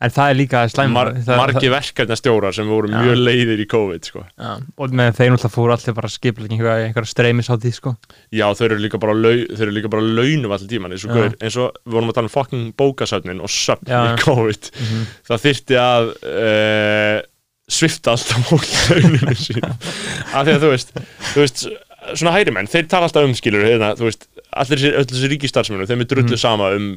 en 0.00 0.10
það 0.14 0.30
er 0.32 0.36
líka 0.38 0.60
slæm 0.72 0.92
mar 0.96 1.10
margi 1.28 1.68
verkefnastjórar 1.72 2.54
sem 2.56 2.68
voru 2.70 2.88
Já. 2.88 3.00
mjög 3.04 3.18
leiðir 3.20 3.60
í 3.60 3.66
COVID, 3.68 4.06
sko 4.08 4.22
já, 4.24 4.52
og 4.80 4.94
með 4.96 5.10
þeir 5.18 5.32
náttúrulega 5.34 5.52
fóru 5.56 5.74
allir 5.74 5.96
bara 5.98 6.08
skiplega 6.08 6.54
einhverja, 6.56 6.86
einhverja 6.88 7.10
streymishátíð 7.12 7.74
sko 7.76 7.92
Já, 8.32 8.46
þau 8.56 8.64
eru 8.70 8.78
líka 8.80 8.98
bara, 9.02 9.12
launum 10.00 10.54
allir 10.56 10.70
tíman 10.72 10.94
eins 10.96 11.04
og, 11.04 11.12
Já. 11.12 11.18
gaur, 11.20 11.36
eins 11.40 11.58
og 11.60 11.74
við 11.84 11.92
vorum 11.98 12.08
að 12.12 12.16
tala 12.20 12.30
um 12.30 12.34
fucking 12.36 12.72
bókasöfnin 12.80 13.42
og 13.44 13.52
söfn 13.52 13.92
í 13.92 14.16
COVID 14.24 14.70
Mhm. 14.80 15.04
það 15.28 15.44
þyrfti 15.44 15.76
að 15.84 16.10
uh, 16.32 17.18
svifta 17.70 18.16
alltaf 18.16 18.48
fólk 18.48 18.66
launinu 18.90 19.36
sín 19.44 19.60
af 19.62 20.42
því 20.46 20.54
að 20.56 20.64
þú 20.64 20.70
veist, 20.72 20.94
þú 21.34 21.44
veist 21.44 21.66
svona 22.16 22.32
hæri 22.34 22.50
menn, 22.56 22.66
þeir 22.72 22.88
tala 22.90 23.06
alltaf 23.06 23.28
um 23.28 23.34
skilur 23.36 23.68
þú 23.68 24.08
veist, 24.08 24.24
allir 24.56 24.80
þessi, 24.80 24.94
öll 24.96 25.06
þessi 25.12 25.30
ríkistarfsmennu 25.34 25.86
þeim 25.86 26.00
er 26.06 26.08
drullu 26.10 26.32
Mhm. 26.34 26.40
sama 26.40 26.70
um, 26.74 26.88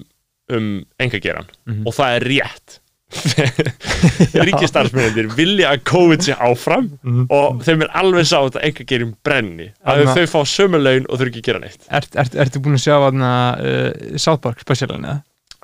um 0.49 0.71
engageran 1.03 1.45
Mhm. 1.67 1.83
og 1.85 1.93
það 1.93 2.15
er 2.17 2.25
rétt 2.31 2.79
ríkistarfsmennir 4.47 5.27
vilja 5.37 5.73
að 5.73 5.83
COVID 5.89 6.25
sé 6.27 6.35
áfram 6.37 6.89
Mhm. 7.03 7.25
og 7.33 7.61
þeim 7.65 7.83
er 7.85 7.91
alveg 7.99 8.25
sátt 8.29 8.57
að 8.59 8.65
engagerin 8.69 9.13
brenni 9.25 9.69
að 9.85 10.05
þau 10.15 10.25
fá 10.33 10.39
sömu 10.49 10.79
laun 10.81 11.05
og 11.09 11.19
þau 11.19 11.27
ekki 11.29 11.43
gera 11.49 11.59
neitt 11.63 11.85
Ert, 11.89 12.15
ert, 12.15 12.35
ertu 12.45 12.61
búin 12.63 12.77
að 12.79 12.83
sjá 12.87 12.97
hana 13.05 13.31
uh, 13.59 14.17
South 14.17 14.41
Park 14.43 14.59
specialin 14.63 15.03
eða? 15.05 15.21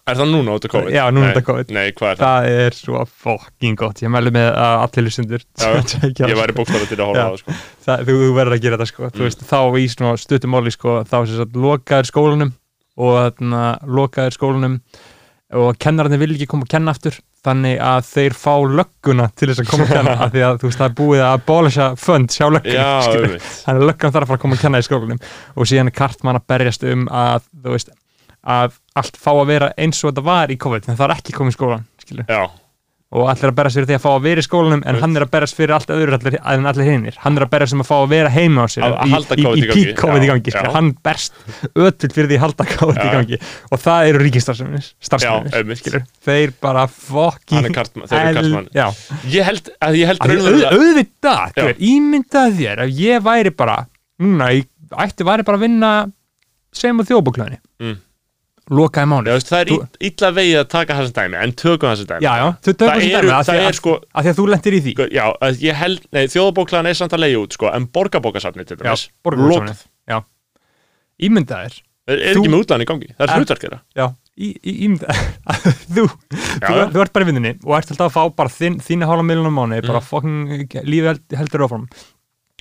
Er 0.10 0.18
það 0.18 0.32
núna 0.32 0.56
út 0.58 0.64
af 0.66 0.72
COVID? 0.74 0.94
Já, 0.96 1.04
núna 1.14 1.28
út 1.30 1.38
af 1.38 1.44
COVID. 1.46 1.72
Nei, 1.76 1.92
hvað 1.94 2.12
er 2.16 2.18
það? 2.18 2.24
það 2.26 2.64
er 2.64 2.78
svo 2.80 3.02
fucking 3.26 3.76
gott 3.78 4.00
ég 4.02 4.10
mælu 4.10 4.32
með 4.34 4.48
að 4.58 4.78
allir 4.88 5.06
lusendur 5.06 5.44
Já, 5.60 5.70
Ég 6.32 6.40
væri 6.40 6.56
bókstaflega 6.58 6.90
til 6.90 6.98
að 7.04 7.12
horfa 7.12 7.28
á 7.30 7.34
sko. 7.44 7.58
það, 7.86 8.02
þú, 8.08 8.16
þú 8.24 8.32
verður 8.40 8.56
að 8.58 8.64
gera 8.64 8.80
þetta 8.80 8.90
sko. 8.90 9.10
Mm. 9.12 9.22
veist, 9.28 9.44
þá 9.52 9.60
í 9.78 9.86
svona 9.94 10.16
stuttumáli 10.24 10.74
sko, 10.74 10.96
þá 11.06 11.18
lokaður 11.54 12.10
skólanum 12.10 12.54
og 13.00 13.44
lokaður 14.00 14.34
skólanum 14.40 14.80
og 15.58 15.78
kennararnir 15.82 16.22
vil 16.22 16.36
ekki 16.36 16.48
koma 16.52 16.68
að 16.68 16.74
kenna 16.76 16.94
aftur 16.94 17.16
þannig 17.46 17.80
að 17.82 18.04
þeir 18.10 18.36
fá 18.38 18.54
lögguna 18.70 19.30
til 19.34 19.50
þess 19.50 19.64
að 19.64 19.70
koma 19.72 19.88
að 19.88 19.94
kenna 19.96 20.14
af 20.26 20.34
því 20.34 20.44
að 20.46 20.60
þú 20.62 20.70
veist 20.70 20.82
það 20.82 20.90
er 20.90 20.98
búið 21.00 21.24
að 21.26 21.46
bólisja 21.48 21.88
fönd 21.98 22.36
sjá 22.36 22.46
auðvitað 22.46 23.40
þannig 23.64 23.72
að 23.74 23.88
löggan 23.88 24.14
þarf 24.14 24.26
að 24.26 24.30
fara 24.30 24.38
að 24.38 24.44
koma 24.44 24.60
að 24.60 24.64
kenna 24.66 24.82
í 24.82 24.86
skólanum. 24.86 25.24
Og 25.56 25.70
síðan 25.72 25.90
er 25.90 25.98
Kartmann 25.98 26.38
að 26.38 26.48
berjast 26.54 26.86
um 26.86 27.08
að 27.10 27.48
þú 27.50 27.74
veist 27.74 27.94
að 28.50 28.78
allt 29.00 29.20
fá 29.20 29.32
að 29.34 29.46
vera 29.50 29.72
eins 29.78 30.00
og 30.04 30.12
þetta 30.12 30.26
var 30.30 30.54
í 30.54 30.58
COVID 30.60 30.90
en 30.90 31.00
það 31.00 31.08
er 31.08 31.16
ekki 31.18 31.36
komið 31.36 31.56
í 31.56 31.58
skólan 31.58 31.88
skilur 32.00 32.30
Já, 32.30 32.44
og 33.10 33.26
allir 33.26 33.50
að 33.50 33.56
berjast 33.58 33.78
fyrir 33.80 33.88
því 33.90 33.96
að 33.98 34.02
fá 34.04 34.10
að 34.14 34.26
vera 34.28 34.42
í 34.42 34.46
skólanum 34.46 34.82
en 34.86 34.94
Right. 34.94 35.02
hann 35.02 35.16
er 35.18 35.24
að 35.26 35.30
berjast 35.34 35.56
fyrir 35.58 35.72
allt 35.74 35.90
öðru 35.90 36.14
allir, 36.14 36.36
en 36.46 36.66
allir 36.70 36.86
hinnir, 36.86 37.16
hann 37.24 37.38
er 37.40 37.46
að 37.48 37.50
berjast 37.56 37.74
um 37.74 37.82
að 37.82 37.88
fá 37.90 37.96
að 38.04 38.10
vera 38.12 38.30
heima 38.30 38.62
á 38.62 38.68
sér 38.70 38.84
Að- 38.86 38.98
að 39.02 39.08
í, 39.08 39.14
halda 39.16 39.36
í, 39.36 39.40
í 39.42 39.64
í 39.64 39.70
pík 39.74 39.96
COVID 39.98 40.22
í 40.22 40.28
gangi. 40.30 40.52
já. 40.54 40.72
hann 40.76 40.92
berst 41.04 41.34
ötull 41.74 42.12
fyrir 42.14 42.30
því 42.30 42.38
að 42.38 42.44
halda 42.46 42.68
COVID 42.70 43.00
í 43.02 43.10
gangi. 43.16 43.40
Og 43.72 43.82
það 43.82 44.10
eru 44.12 44.20
skilur 45.82 46.04
þeir 46.30 46.54
bara 46.62 46.86
fokki 46.86 47.58
er 47.66 47.74
ég 49.34 49.44
held 49.50 49.72
að 49.82 49.98
ég 49.98 50.06
held 50.12 50.20
Að 50.20 50.30
auðvitað, 50.78 51.74
ímyndað 51.90 52.54
þér 52.62 52.84
ef 52.86 52.94
ég 53.00 53.26
væri 53.26 53.56
bara, 53.58 53.80
núna 54.22 54.52
ég 54.54 54.70
ætti 55.02 55.26
væri 55.26 55.44
bara 55.50 55.58
að 55.58 55.66
vinna 55.66 55.92
sem 56.74 56.94
á 56.94 57.04
þjóðbóklaðinni 57.10 57.58
Mm. 57.80 57.96
Lokaði 58.70 59.08
mánu 59.12 59.32
Já, 59.34 59.40
Það 59.50 59.60
er 59.60 59.72
illa 60.10 60.30
vegið 60.38 60.58
að 60.62 60.68
taka 60.74 60.98
þessan 61.00 61.16
dæmi 61.20 61.38
en 61.44 61.54
tökum 61.58 61.90
þessan 61.90 62.10
dæmi. 62.12 62.22
Já, 62.26 62.32
já, 62.40 62.48
tökum 62.68 62.88
Það 62.90 62.96
eru- 63.00 63.10
dæmi 63.10 63.34
að 63.34 63.44
það 63.44 63.50
því 63.50 63.60
er 63.64 63.70
að, 63.70 63.78
sko- 63.80 64.00
að 64.14 64.24
því 64.28 64.30
að 64.34 64.40
þú 64.40 64.46
lendir 64.54 64.74
í 64.78 64.82
því. 64.86 64.94
Já, 65.16 65.26
að 65.50 65.62
ég 65.66 65.80
held, 65.84 66.02
nei, 66.14 66.24
þjóðabóklaðan 66.34 66.90
er 66.92 66.98
samt 67.00 67.14
að 67.18 67.24
leiða 67.26 67.44
út 67.44 67.58
sko, 67.58 67.70
en 67.74 67.88
borgarbókasafni 67.88 68.66
til 68.70 68.78
Já, 68.78 68.84
dæmis. 68.90 69.06
Lokað. 69.26 69.86
já, 70.10 70.20
ímyndaðir. 71.20 71.80
Er, 72.10 72.18
er 72.18 72.34
Þú- 72.34 72.42
ekki 72.42 72.50
með 72.54 72.62
útlæðan 72.64 72.82
í 72.84 72.90
gangi, 72.90 73.10
það 73.18 73.24
er 73.28 73.34
hlutverk 73.38 73.64
þeirra. 73.66 73.80
Já, 74.00 74.06
í, 74.40 74.48
í, 74.66 74.72
ímyndaðir 74.88 75.20
þú, 75.94 76.06
þú, 76.40 76.62
já. 76.64 76.86
þú 76.94 77.02
ert 77.04 77.14
bara 77.14 77.26
í 77.26 77.30
vinnunni 77.30 77.52
og 77.66 77.74
ert 77.78 77.92
alltaf 77.94 78.08
að 78.08 78.16
fá 78.16 78.36
bara 78.40 78.50
þín, 78.56 78.78
þína 78.82 79.10
hálfa 79.12 79.26
miljonum 79.28 79.54
mánu 79.60 79.82
bara 79.86 80.02
fucking 80.02 80.74
lífi 80.90 81.06
held, 81.12 81.22
heldur 81.38 81.66
áfram. 81.68 81.84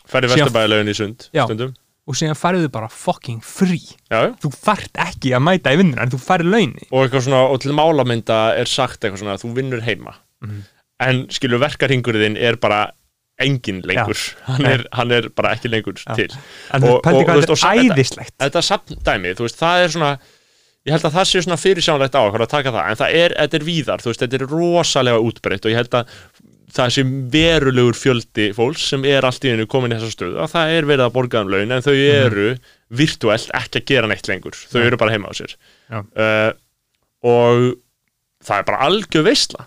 Færi 0.08 0.28
Síðan- 0.28 0.34
vesturbæðilegin 0.48 0.92
í 0.92 0.96
sund 0.98 1.28
Já. 1.36 1.44
stundum 1.48 1.72
og 2.08 2.16
síðan 2.16 2.38
færðu 2.40 2.70
bara 2.72 2.88
fucking 2.88 3.42
frí 3.44 3.78
Já, 4.08 4.18
já. 4.24 4.30
Þú 4.42 4.50
fært 4.56 5.00
ekki 5.04 5.34
að 5.36 5.44
mæta 5.44 5.74
í 5.74 5.80
vinnuna 5.82 6.06
en 6.06 6.12
þú 6.14 6.20
færðu 6.24 6.52
launi 6.54 6.86
og 6.88 7.02
eitthvað 7.04 7.26
svona, 7.28 7.42
og 7.52 7.60
til 7.64 7.74
málamynda 7.76 8.38
er 8.58 8.70
sagt 8.70 9.02
eitthvað 9.04 9.22
svona 9.22 9.36
að 9.36 9.44
þú 9.44 9.52
vinnur 9.60 9.84
heima. 9.84 10.14
Mhm. 10.44 10.62
en 11.00 11.20
skilur 11.30 11.60
verkarhingurinn 11.62 12.36
er 12.36 12.56
bara 12.58 12.88
engin 13.38 13.82
lengur. 13.86 14.18
Hann, 14.48 14.64
er, 14.66 14.82
hann 14.92 15.12
er 15.14 15.28
bara 15.30 15.52
ekki 15.54 15.70
lengur 15.70 15.94
til. 15.94 16.32
En 16.74 16.82
þú 16.82 16.96
og- 16.96 17.02
hvað 17.04 17.44
þetta 17.44 17.54
er 17.54 17.84
æðislegt. 17.84 18.34
þetta 18.40 18.62
samdæmi, 18.66 19.34
þú 19.38 19.46
veist, 19.46 19.60
það 19.60 19.84
er 19.84 19.88
svona 19.94 20.18
ég 20.88 20.94
held 20.94 21.04
að 21.04 21.16
það 21.18 21.28
sé 21.28 21.42
svona 21.44 21.58
fyrirsjánlegt 21.60 22.16
á 22.16 22.22
að 22.24 22.48
taka 22.48 22.72
það, 22.72 22.90
en 22.90 22.98
það 22.98 23.14
er, 23.14 23.34
þetta 23.38 23.58
er 23.58 23.66
víðar 23.66 24.02
þú 24.02 24.10
veist, 24.10 24.22
þetta 24.24 24.38
er 24.38 24.46
rosalega 24.52 25.22
útbreytt 25.28 25.66
og 25.66 25.72
ég 25.72 25.78
held 25.82 25.96
að 26.00 26.12
það 26.74 26.90
sé 26.94 27.02
verulegur 27.32 27.96
fjöldi 27.96 28.50
fólks 28.56 28.88
sem 28.92 29.04
er 29.08 29.24
allt 29.24 29.44
í 29.48 29.52
einu 29.54 29.66
komin 29.70 29.94
í 29.94 29.96
þessa 29.98 30.12
stöðu 30.14 30.40
að 30.44 30.52
það 30.52 30.74
er 30.76 30.88
verið 30.90 31.04
að 31.06 31.14
borga 31.14 31.40
um 31.44 31.48
laun 31.54 31.72
en 31.72 31.82
þau 31.86 31.94
eru 31.96 32.48
virtuelt 32.90 33.50
ekki 33.56 33.80
að 33.82 33.86
gera 33.92 34.10
neitt 34.10 34.28
lengur. 34.28 34.52
Þau 34.68 34.80
eru 34.84 34.96
bara 35.00 35.14
heima 35.14 35.32
á 35.32 35.34
sér. 35.38 35.54
Uh, 35.88 36.52
og 37.24 37.64
það 38.44 38.60
er 38.60 38.66
bara 38.68 38.84
algjör 38.86 39.24
veistla 39.26 39.66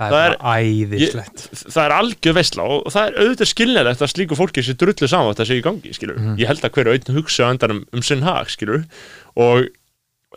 það 0.00 0.06
er 0.16 0.32
bara 0.38 0.54
æðislegt. 0.62 1.42
það 1.68 1.82
er 1.84 1.92
algjör 1.98 2.36
veistla 2.38 2.64
og 2.64 2.86
það 2.94 3.08
er 3.10 3.18
auðvitað 3.20 3.50
skilnilegt 3.50 4.02
að 4.06 4.12
slíku 4.14 4.38
fólki 4.38 4.62
sé 4.64 4.72
drullu 4.80 5.08
saman 5.10 5.34
þetta 5.34 5.46
sé 5.50 5.58
í 5.60 5.64
gangi, 5.66 5.92
skilur 5.92 6.16
Mhm. 6.18 6.38
ég 6.40 6.48
held 6.48 6.64
að 6.64 6.72
hverju 6.78 6.94
einn 6.96 7.16
hugsa 7.18 7.44
á 7.44 7.52
endanum 7.52 7.82
um 7.92 8.02
sinn 8.02 8.22
hag, 8.24 8.48
skilur 8.48 8.86
og 9.36 9.68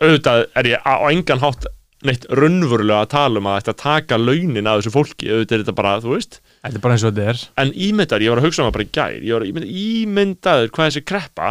auðvitað 0.02 0.44
er 0.60 0.68
ég 0.74 0.84
á 0.84 0.94
engan 1.08 1.40
hátt 1.40 1.64
neitt 2.08 2.26
raunverulega 2.30 3.04
að 3.04 3.12
tala 3.12 3.40
um 3.40 3.48
að 3.50 3.58
þetta 3.60 3.74
taka 3.82 4.18
launin 4.20 4.68
af 4.70 4.80
þessu 4.80 4.92
fólki, 4.94 5.30
auðvitað 5.30 5.56
er 5.56 5.64
þetta 5.64 5.76
bara, 5.80 5.94
þú 6.04 6.12
veist. 6.14 6.38
Þetta 6.62 6.78
er 6.78 6.84
bara 6.84 6.96
eins 6.96 7.04
og 7.06 7.14
þetta 7.14 7.32
er. 7.32 7.42
En 7.62 7.72
ímyndar, 7.86 8.24
ég 8.24 8.32
var 8.32 8.40
að 8.42 8.48
hugsa 8.48 8.62
um 8.62 8.68
það 8.68 8.76
bara 8.76 8.86
í 8.86 8.92
gær 8.96 9.16
ég 9.16 9.34
var 9.36 9.44
að 9.44 9.50
ímynda, 9.50 9.70
ímyndaður 9.82 10.72
hvað 10.76 10.90
þessi 10.90 11.04
kreppa 11.10 11.50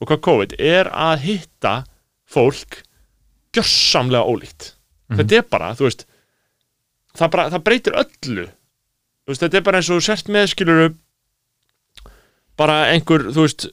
og 0.00 0.10
hvað 0.10 0.22
COVID 0.26 0.54
er 0.70 0.90
að 0.90 1.26
hitta 1.26 1.74
fólk 2.30 2.80
gjörsamlega 3.54 4.26
ólíkt. 4.30 4.72
Mhm. 5.10 5.20
þetta 5.20 5.38
er 5.40 5.46
bara, 5.50 5.74
þú 5.74 5.86
veist 5.88 6.06
það, 7.18 7.30
bara, 7.30 7.50
það 7.50 7.64
breytir 7.66 7.98
öllu. 8.04 8.46
Veist, 9.26 9.42
þetta 9.42 9.58
er 9.58 9.66
bara 9.66 9.80
eins 9.80 9.90
og 9.90 10.02
sért 10.02 10.30
með 10.30 10.50
skiluru 10.54 10.88
bara 12.60 12.90
einhver, 12.92 13.30
þú 13.32 13.46
veist 13.46 13.68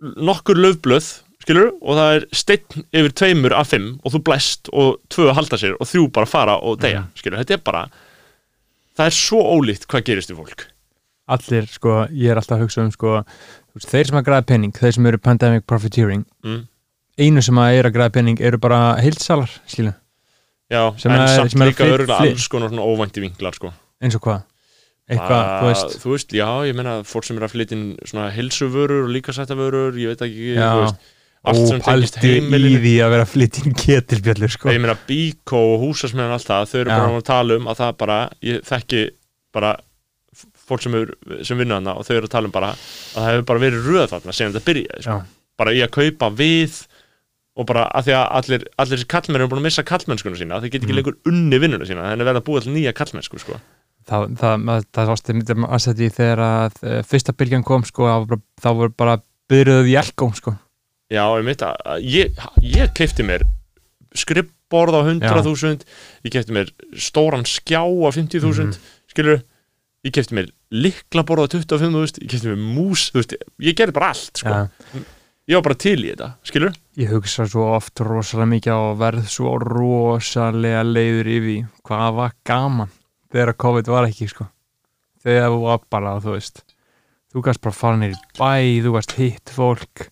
nokkur 0.00 0.58
löfblöð 0.60 1.08
skilur, 1.46 1.68
og 1.80 1.94
það 1.96 2.12
er 2.18 2.24
steinn 2.34 2.86
yfir 2.90 3.12
tveimur 3.22 3.54
af 3.54 3.68
fimm 3.70 3.92
og 4.02 4.12
þú 4.16 4.20
blæst 4.26 4.70
og 4.74 4.96
tvö 5.14 5.30
halda 5.36 5.58
sér 5.62 5.76
og 5.78 5.86
þrjú 5.86 6.08
bara 6.12 6.26
fara 6.26 6.56
og 6.58 6.80
deyja 6.82 7.04
Mhm. 7.06 7.12
skilur, 7.20 7.38
þetta 7.44 7.54
er 7.54 7.62
bara 7.64 7.84
það 8.98 9.06
er 9.06 9.14
svo 9.14 9.42
ólíkt 9.54 9.86
hvað 9.86 10.04
gerist 10.08 10.30
í 10.32 10.36
fólk 10.36 10.66
allir, 11.28 11.66
sko, 11.66 12.06
ég 12.10 12.30
er 12.30 12.36
alltaf 12.38 12.58
að 12.58 12.64
hugsa 12.66 12.82
um 12.84 12.90
sko, 12.94 13.24
þeir 13.78 14.06
sem 14.10 14.18
að 14.18 14.24
græða 14.28 14.46
penning 14.46 14.72
þeir 14.72 14.92
sem 14.94 15.06
eru 15.06 15.18
pandemic 15.18 15.66
profiteering 15.66 16.24
mm. 16.44 16.66
einu 17.18 17.42
sem 17.42 17.54
að 17.62 17.78
er 17.78 17.88
að 17.90 17.94
græða 17.96 18.12
penning 18.18 18.40
eru 18.40 18.58
bara 18.58 18.96
heilsalar, 19.00 19.50
skilu, 19.66 19.94
Já, 20.70 20.90
Sem 20.98 21.12
en 21.12 21.20
er- 21.20 21.28
samt 21.48 21.52
líka 21.62 21.84
örgulega 21.86 22.18
alls 22.26 22.48
konar 22.50 22.68
svona 22.72 22.82
óvænti 22.82 23.20
vinklar 23.22 23.54
sko. 23.54 23.72
eins 24.02 24.16
og 24.16 24.20
hvað 24.22 24.42
eitthvað, 25.08 25.44
þú 25.62 25.66
veist 25.70 25.98
þú 26.02 26.10
veist, 26.10 26.32
já, 26.34 26.48
ég 26.66 26.74
meina 26.74 27.02
fólk 27.06 27.24
sem 27.24 27.36
er 27.38 27.44
að 27.46 27.52
flytja 27.54 27.76
inn 27.76 27.96
svona 28.04 28.30
helsuvörur 28.34 29.04
og 29.06 29.12
líkasættavörur, 29.14 29.94
ég 29.94 30.08
veit 30.10 30.24
ekki 30.26 30.56
Já. 30.56 30.72
þú 30.74 30.80
veist, 30.82 30.96
allt 31.46 31.68
sem 31.70 31.80
tengist 31.84 32.16
ópæltu 32.18 32.60
í 32.70 32.76
því 32.82 32.94
að 33.06 33.12
vera 33.14 33.26
inn 33.62 33.76
ketilbjöllur, 33.82 34.52
sko 34.52 34.72
ég 34.74 34.80
meina 34.82 34.96
bíkó 35.08 35.60
og 35.74 35.84
húsasmiðan 35.86 36.34
allt 36.36 36.48
það, 36.50 36.68
þau 36.72 36.78
eru 36.80 36.90
Já. 36.90 36.96
bara 36.98 37.20
að 37.20 37.26
tala 37.30 37.58
um 37.60 37.70
að 37.72 37.80
það 37.82 37.96
bara, 38.02 38.18
ég 38.42 38.60
þekki 38.66 39.02
bara 39.56 39.72
fólk 40.66 40.82
sem, 40.82 40.94
er, 40.98 41.14
sem 41.46 41.58
vinna 41.60 41.78
hana 41.78 41.94
og 41.96 42.04
þau 42.08 42.16
eru 42.18 42.26
að 42.28 42.34
tala 42.34 42.50
um 42.50 42.54
bara 42.56 42.72
að 42.74 42.84
það 43.14 43.30
hefur 43.30 43.48
bara 43.52 43.62
verið 43.62 43.86
röð 43.92 44.10
þarna 44.12 44.34
sem 44.36 44.52
þetta 44.52 44.66
byrjaði 44.66 45.06
sko. 45.06 45.18
Bara 45.56 45.72
í 45.72 45.80
að 45.86 45.92
kaupa 45.96 46.28
við 46.36 46.80
og 47.56 47.64
bara 47.70 47.86
að 47.96 48.08
því 48.08 48.14
að 48.18 48.26
allir, 48.40 48.64
allir 48.76 48.98
þessi 49.00 49.08
kallmenn 49.14 49.40
eru 49.40 49.48
búin 49.52 49.62
að 49.62 49.68
missa 49.70 49.84
kallmennskuna 49.88 50.36
sína 50.36 50.58
þeir 50.60 50.72
get 50.74 50.82
ekki 50.82 50.92
Mhm. 50.92 50.98
lengur 50.98 51.16
unni 51.30 51.58
vinnuna 51.62 51.86
sína 51.88 52.10
þannig 52.10 52.26
að 52.26 52.28
verða 52.28 52.42
að 52.42 52.48
búa 52.50 52.60
til 52.60 52.72
nýja 52.74 52.92
kallmennsku 52.92 53.38
sko. 53.40 53.56
það, 54.06 54.26
það, 54.36 54.66
það, 54.66 54.84
það 54.92 55.08
varst 55.14 55.32
myndum 55.32 55.64
að 55.64 55.80
setja 55.86 56.04
í 56.06 56.12
þegar 56.18 56.42
að 56.44 56.76
uh, 56.82 57.02
fyrsta 57.08 57.32
bylgjan 57.32 57.64
kom 57.64 57.82
sko, 57.88 58.10
þá 58.60 58.68
voru 58.76 58.92
bara 58.92 59.16
byrjuð 59.48 59.88
í 59.88 59.96
elgóm 59.96 60.34
sko. 60.36 60.52
Já, 61.12 61.22
ég 61.38 61.44
mitt 61.46 61.62
að 61.62 61.76
að 61.86 62.06
ég, 62.10 62.40
ég 62.66 62.92
keipti 62.98 63.22
mér 63.26 63.44
skrippborð 64.16 64.96
á 64.98 65.00
100.000 65.06 65.84
ég 66.26 66.32
keipti 66.34 66.54
mér 66.56 66.72
stóran 66.98 67.44
skjá 67.46 67.82
á 67.84 68.08
50.000 68.10 68.72
Mhm. 68.72 68.78
skilur, 69.12 69.42
ég 70.04 70.12
keipti 70.16 70.34
mér 70.34 70.50
liklaborð 70.72 71.46
á 71.46 71.46
25.000 71.54 72.18
ég 72.22 72.28
keipti 72.32 72.48
mér 72.50 72.58
mús, 72.58 73.10
þú 73.12 73.20
veist, 73.22 73.36
ég 73.60 73.74
gerði 73.78 73.92
bara 73.94 74.08
allt 74.12 74.36
sko. 74.42 74.48
Já. 74.48 74.70
ég 75.48 75.54
var 75.54 75.62
bara 75.62 75.74
til 75.78 76.00
í 76.02 76.10
þetta, 76.10 76.32
skilur 76.42 76.74
ég 76.98 77.08
hugsa 77.14 77.46
svo 77.46 77.68
oft 77.76 77.94
rosalega 78.02 78.50
mikið 78.50 78.72
á 78.74 78.80
og 78.90 78.98
verð 78.98 79.28
svo 79.30 79.52
rosalega 79.62 80.82
leiður 80.82 81.30
yfir 81.36 81.68
hvað 81.86 82.14
var 82.18 82.32
gaman 82.44 82.90
þegar 83.30 83.54
COVID 83.54 83.86
var 83.86 84.08
ekki 84.08 84.26
sko. 84.28 84.48
þegar 85.22 85.50
þú 85.54 85.60
var 85.62 85.78
bara, 85.90 86.16
þú 86.18 86.34
veist 86.34 86.64
þú 87.32 87.42
gæst 87.46 87.60
bara 87.62 87.74
fara 87.78 87.96
neyri 87.96 88.18
bæ 88.34 88.82
þú 88.82 88.90
gæst 88.98 89.12
hitt 89.20 89.54
fólk 89.54 90.08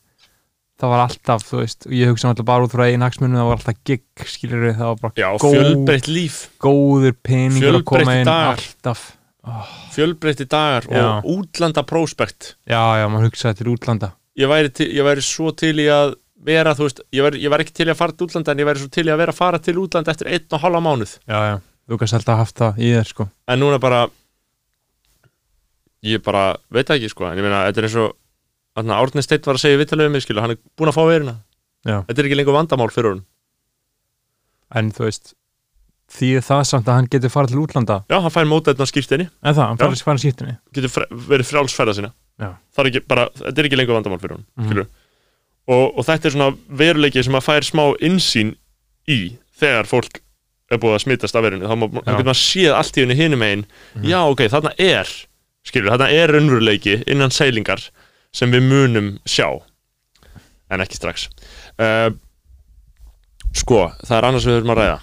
það 0.84 0.92
var 0.94 1.02
alltaf, 1.06 1.44
þú 1.48 1.58
veist, 1.62 1.86
og 1.88 1.92
ég 1.96 2.10
hugsa 2.12 2.28
alltaf 2.30 2.46
bara 2.48 2.66
út 2.68 2.72
frá 2.76 2.84
einn 2.90 3.04
hagsmunum, 3.06 3.36
það 3.40 3.48
var 3.50 3.58
alltaf 3.60 3.78
gig 3.88 4.02
skilur 4.30 4.64
við, 4.68 4.74
það 4.78 4.90
var 4.92 4.98
bara 5.02 5.14
Já, 5.22 5.28
Góð- 5.40 5.54
fjölbreytt 5.58 6.08
líf, 6.12 6.38
góður 6.62 7.14
peningur 7.24 7.78
að 7.80 7.84
koma 7.90 8.16
inn 8.20 8.28
dagar. 8.28 8.60
alltaf. 8.62 9.04
Fjölbreytti 9.94 10.46
dagar 10.48 10.86
Já. 10.88 11.02
og 11.20 11.26
útlanda 11.34 11.82
próspekt. 11.84 12.54
Já, 12.68 12.80
já, 13.00 13.06
maður 13.12 13.28
hugsaði 13.30 13.58
til 13.60 13.72
útlanda. 13.74 14.12
Ég 14.40 14.48
væri, 14.50 14.70
til, 14.72 14.86
ég 14.96 15.04
væri 15.04 15.22
svo 15.24 15.52
til 15.56 15.74
í 15.78 15.88
að 15.92 16.14
vera, 16.44 16.72
þú 16.74 16.86
veist, 16.88 17.00
ég 17.12 17.22
væri, 17.26 17.42
ég 17.44 17.52
væri 17.52 17.64
ekki 17.66 17.74
til 17.76 17.86
í 17.86 17.92
að 17.92 17.98
fara 18.00 18.12
til 18.16 18.26
útlanda 18.26 18.52
en 18.54 18.58
ég 18.64 18.66
væri 18.70 18.80
svo 18.82 18.90
til 18.90 19.04
í 19.06 19.12
að 19.12 19.20
vera 19.20 19.32
að 19.34 19.40
fara 19.42 19.58
til 19.62 19.76
útlanda 19.84 20.10
eftir 20.14 20.28
einn 20.32 20.48
og 20.56 20.60
halva 20.64 20.80
mánuð. 20.84 21.12
Já, 21.28 21.38
já, 21.50 21.54
þú 21.88 21.98
gæst 22.02 22.16
alltaf 22.18 22.40
haft 22.42 22.56
það 22.62 22.80
í 22.82 22.90
þér 22.96 23.10
sko. 23.12 23.28
En 23.48 23.60
núna 23.62 23.78
bara 23.80 24.02
ég 26.04 26.20
bara 26.24 26.56
veit 26.74 26.88
það 26.88 26.98
ekki 27.00 27.12
sko 27.14 27.28
en 27.30 27.38
ég 27.40 27.46
meina, 27.46 27.62
þetta 27.70 27.80
er 27.80 27.86
eins 27.88 27.96
og 28.02 28.10
þarna, 28.74 28.98
Árni 29.02 29.22
Steinn 29.24 29.44
var 29.46 29.58
að 29.58 29.62
segja 29.64 29.78
vittalegu 29.80 30.10
mig, 30.14 30.24
skilu, 30.24 30.40
hann 30.42 30.54
er 30.56 30.58
búin 30.78 30.90
að 30.90 30.96
fá 30.98 31.04
verina 31.08 31.34
Já. 31.86 32.00
þetta 32.08 32.18
er 32.22 32.28
ekki 32.28 32.38
lengur 32.40 32.56
vandamál 32.56 32.90
fyrir 32.94 33.12
hún 33.14 33.22
en 34.74 34.90
þú 34.96 35.04
veist, 35.06 35.34
því 36.14 36.30
það 36.44 36.62
samt 36.68 36.88
að 36.90 36.98
hann 36.98 37.08
getur 37.12 37.32
farið 37.32 37.54
til 37.54 37.62
útlanda? 37.62 38.00
Já, 38.10 38.18
hann 38.24 38.32
fær 38.34 38.48
móta 38.50 38.72
þetta 38.74 38.88
skýrtinni, 38.90 39.28
en 39.42 39.54
það, 39.56 39.68
hann 39.70 39.78
Já. 39.78 39.84
farið 39.86 40.04
farið 40.08 40.24
skýrtinni 40.24 40.56
getur 40.76 40.92
fre 40.96 41.06
verið 41.30 41.50
frjálsferða 41.52 41.96
sína 42.00 42.10
Já. 42.42 42.50
það 42.74 42.82
er 42.84 42.90
ekki 42.90 43.04
bara, 43.12 43.28
þetta 43.38 43.62
er 43.62 43.68
ekki 43.70 43.78
lengur 43.80 43.98
vandamál 44.00 44.20
fyrir 44.22 44.40
Mhm. 44.58 44.74
mm. 44.74 44.86
og, 45.68 45.98
og 45.98 46.04
þetta 46.08 46.28
er 46.30 46.34
svona 46.34 46.50
veruleiki 46.82 47.22
sem 47.24 47.38
að 47.38 47.46
fær 47.46 47.64
smá 47.68 47.84
insýn 48.04 48.54
í 49.08 49.20
þegar 49.60 49.86
fólk 49.88 50.20
er 50.72 50.80
búið 50.82 50.96
að 50.96 51.04
smitast 51.04 51.36
af 51.38 51.44
verinu 51.44 51.68
þá 51.68 51.76
getur 51.76 52.24
maður 52.26 52.40
séð 52.40 52.72
allt 52.74 52.96
í 52.98 53.04
henni 53.04 53.14
hinum 53.18 53.42
einn 53.46 53.64
já 54.02 54.18
ok, 54.26 54.46
þarna 54.50 54.72
er 54.80 55.08
skilur, 55.64 55.92
þarna 55.94 56.08
er 56.10 56.32
raunveruleiki 56.34 56.96
innan 57.12 57.30
seilingar 57.32 57.84
sem 58.34 58.52
við 58.54 58.66
munum 58.68 59.14
sjá. 59.28 59.48
En 60.72 60.82
ekki 60.82 60.98
strax. 60.98 61.28
Uh, 61.78 62.10
sko, 63.54 63.86
það 64.02 64.16
er 64.18 64.28
annars 64.30 64.48
við 64.48 64.58
höfum 64.58 64.74
að 64.74 64.80
ræða. 64.82 64.98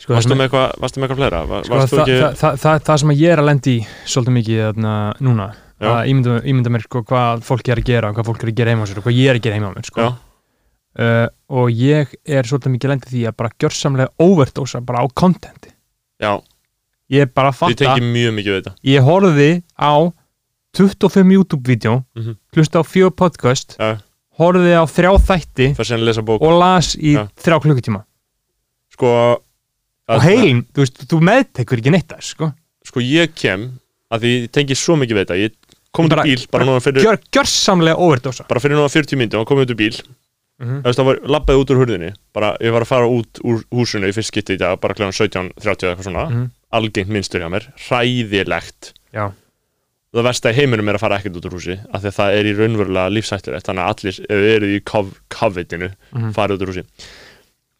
Sko, 0.00 0.14
varstu 0.14 0.36
með 0.36 0.46
eitthvað, 0.46 0.66
varstu 0.80 1.00
með 1.00 1.06
eitthvað 1.06 1.20
fleira? 1.20 1.44
Var, 1.50 1.68
sko, 1.68 1.78
það, 1.82 2.02
ekki, 2.02 2.18
það, 2.22 2.34
það, 2.40 2.58
það, 2.64 2.82
það 2.88 3.00
sem 3.02 3.14
ég 3.16 3.32
er 3.32 3.42
að 3.42 3.48
lendi 3.50 3.76
svolítið 4.06 4.36
mikið 4.36 4.60
þarna, 4.66 4.96
núna 5.26 5.48
að 5.84 6.10
ímynda, 6.10 6.36
ímynda 6.48 6.72
mér 6.72 6.84
sko, 6.86 7.02
hvað 7.06 7.42
fólk 7.44 7.68
er 7.68 7.80
að 7.82 7.90
gera 7.90 8.12
hvað 8.16 8.28
fólk 8.30 8.44
er 8.44 8.52
að 8.52 8.60
gera 8.60 8.72
heima 8.72 8.86
á 8.86 8.88
sér 8.88 9.00
og 9.00 9.06
hvað 9.06 9.18
ég 9.18 9.30
er 9.30 9.38
að 9.38 9.44
gera 9.44 9.58
heima 9.58 9.68
á 9.68 9.76
mér 9.76 9.88
sko. 9.90 10.06
uh, 10.96 11.26
og 11.60 11.72
ég 11.76 12.14
er 12.24 12.48
svolítið 12.48 12.74
mikið 12.76 12.92
lendi 12.92 13.12
því 13.12 13.24
að 13.28 13.36
bara 13.42 13.52
gjörsamlega 13.60 14.12
overdósa 14.24 14.80
bara 14.80 15.04
á 15.04 15.06
contenti. 15.12 15.72
Já, 16.22 16.32
ég 17.12 17.26
er 17.26 17.32
bara 17.32 17.52
að 17.52 17.58
fatta 17.60 17.96
ég 18.88 19.04
horfði 19.04 19.50
á 19.76 19.92
25 20.76 21.32
YouTube-vídeó 21.36 22.04
Mhm. 22.16 22.36
hlusta 22.54 22.80
á 22.80 22.82
fjögur 22.84 23.14
podcast 23.16 23.76
Já. 23.78 23.98
horfði 24.38 24.72
á 24.76 24.84
þrjá 24.84 25.12
þætti 25.28 25.68
og 26.40 26.52
las 26.60 26.94
í 26.96 27.14
Já. 27.16 27.26
þrjá 27.36 27.60
klukkutíma 27.64 28.04
sko, 28.92 29.40
og 30.08 30.22
heilin, 30.22 30.64
þú 30.72 30.84
veist, 30.84 31.02
þú 31.08 31.20
meðtekur 31.20 31.78
ekki 31.80 31.90
neitt 31.92 32.08
þess 32.08 32.34
sko. 32.34 32.52
sko 32.84 33.00
ég 33.00 33.34
kem 33.34 33.78
að 34.12 34.20
því 34.22 34.34
ég 34.44 34.50
tengi 34.52 34.74
svo 34.78 34.96
mikið 34.96 35.16
við 35.16 35.24
þetta 35.26 35.40
ég 35.42 35.52
kom 35.92 36.06
út 36.06 36.12
í 36.12 36.22
bíl 36.36 36.46
bara 36.52 36.64
núna 36.64 36.80
fyrir, 36.84 37.02
Gjör, 37.02 37.18
gjörsamlega 37.32 37.96
overdósa 37.96 38.46
bara 38.48 38.60
fyrir 38.60 38.76
núna 38.76 38.88
40 38.92 39.16
myndum 39.16 39.40
og 39.40 39.48
komið 39.48 39.66
út 39.66 39.74
í 39.74 39.80
bíl. 39.80 40.02
Þú 40.56 40.82
veist, 40.84 40.96
það 40.98 41.04
var 41.04 41.16
labbaði 41.28 41.60
út 41.60 41.70
úr 41.70 41.80
hurðinni 41.82 42.12
bara, 42.32 42.56
ég 42.64 42.72
var 42.72 42.80
að 42.80 42.86
fara 42.88 43.08
út 43.08 43.40
úr 43.44 43.64
húsinu 43.72 44.08
í 44.08 44.12
fyrst 44.16 44.30
skipti 44.32 44.54
í 44.56 44.58
dag 44.58 44.78
bara 44.80 44.94
kl. 44.94 45.02
17.30 45.12 45.84
eða 45.84 45.96
eitthvað 45.96 46.06
svona 46.08 46.30
Mhm. 46.30 46.50
algengt 46.72 47.08
minnstur 47.12 47.40
hjá 47.40 47.50
mér, 47.52 47.66
hræðilegt 47.88 48.92
Já. 49.12 49.32
Það 50.16 50.26
versta 50.30 50.50
í 50.52 50.56
heiminum 50.56 50.88
er 50.88 50.96
að 50.98 51.04
fara 51.04 51.18
ekkert 51.20 51.36
út 51.40 51.46
úr 51.50 51.56
húsi 51.58 51.76
af 51.92 52.00
því 52.02 52.10
að 52.10 52.18
það 52.18 52.34
er 52.40 52.48
í 52.50 52.56
raunverulega 52.58 53.12
lífsættur 53.16 53.56
þannig 53.60 53.84
að 53.84 53.92
allir, 53.94 54.18
ef 54.26 54.42
þið 54.42 54.50
eru 54.56 54.72
í 54.74 54.82
COVID-inu 55.36 55.88
Mhm. 56.14 56.34
farið 56.36 56.56
út 56.58 56.66
úr 56.66 56.72
húsi 56.74 56.84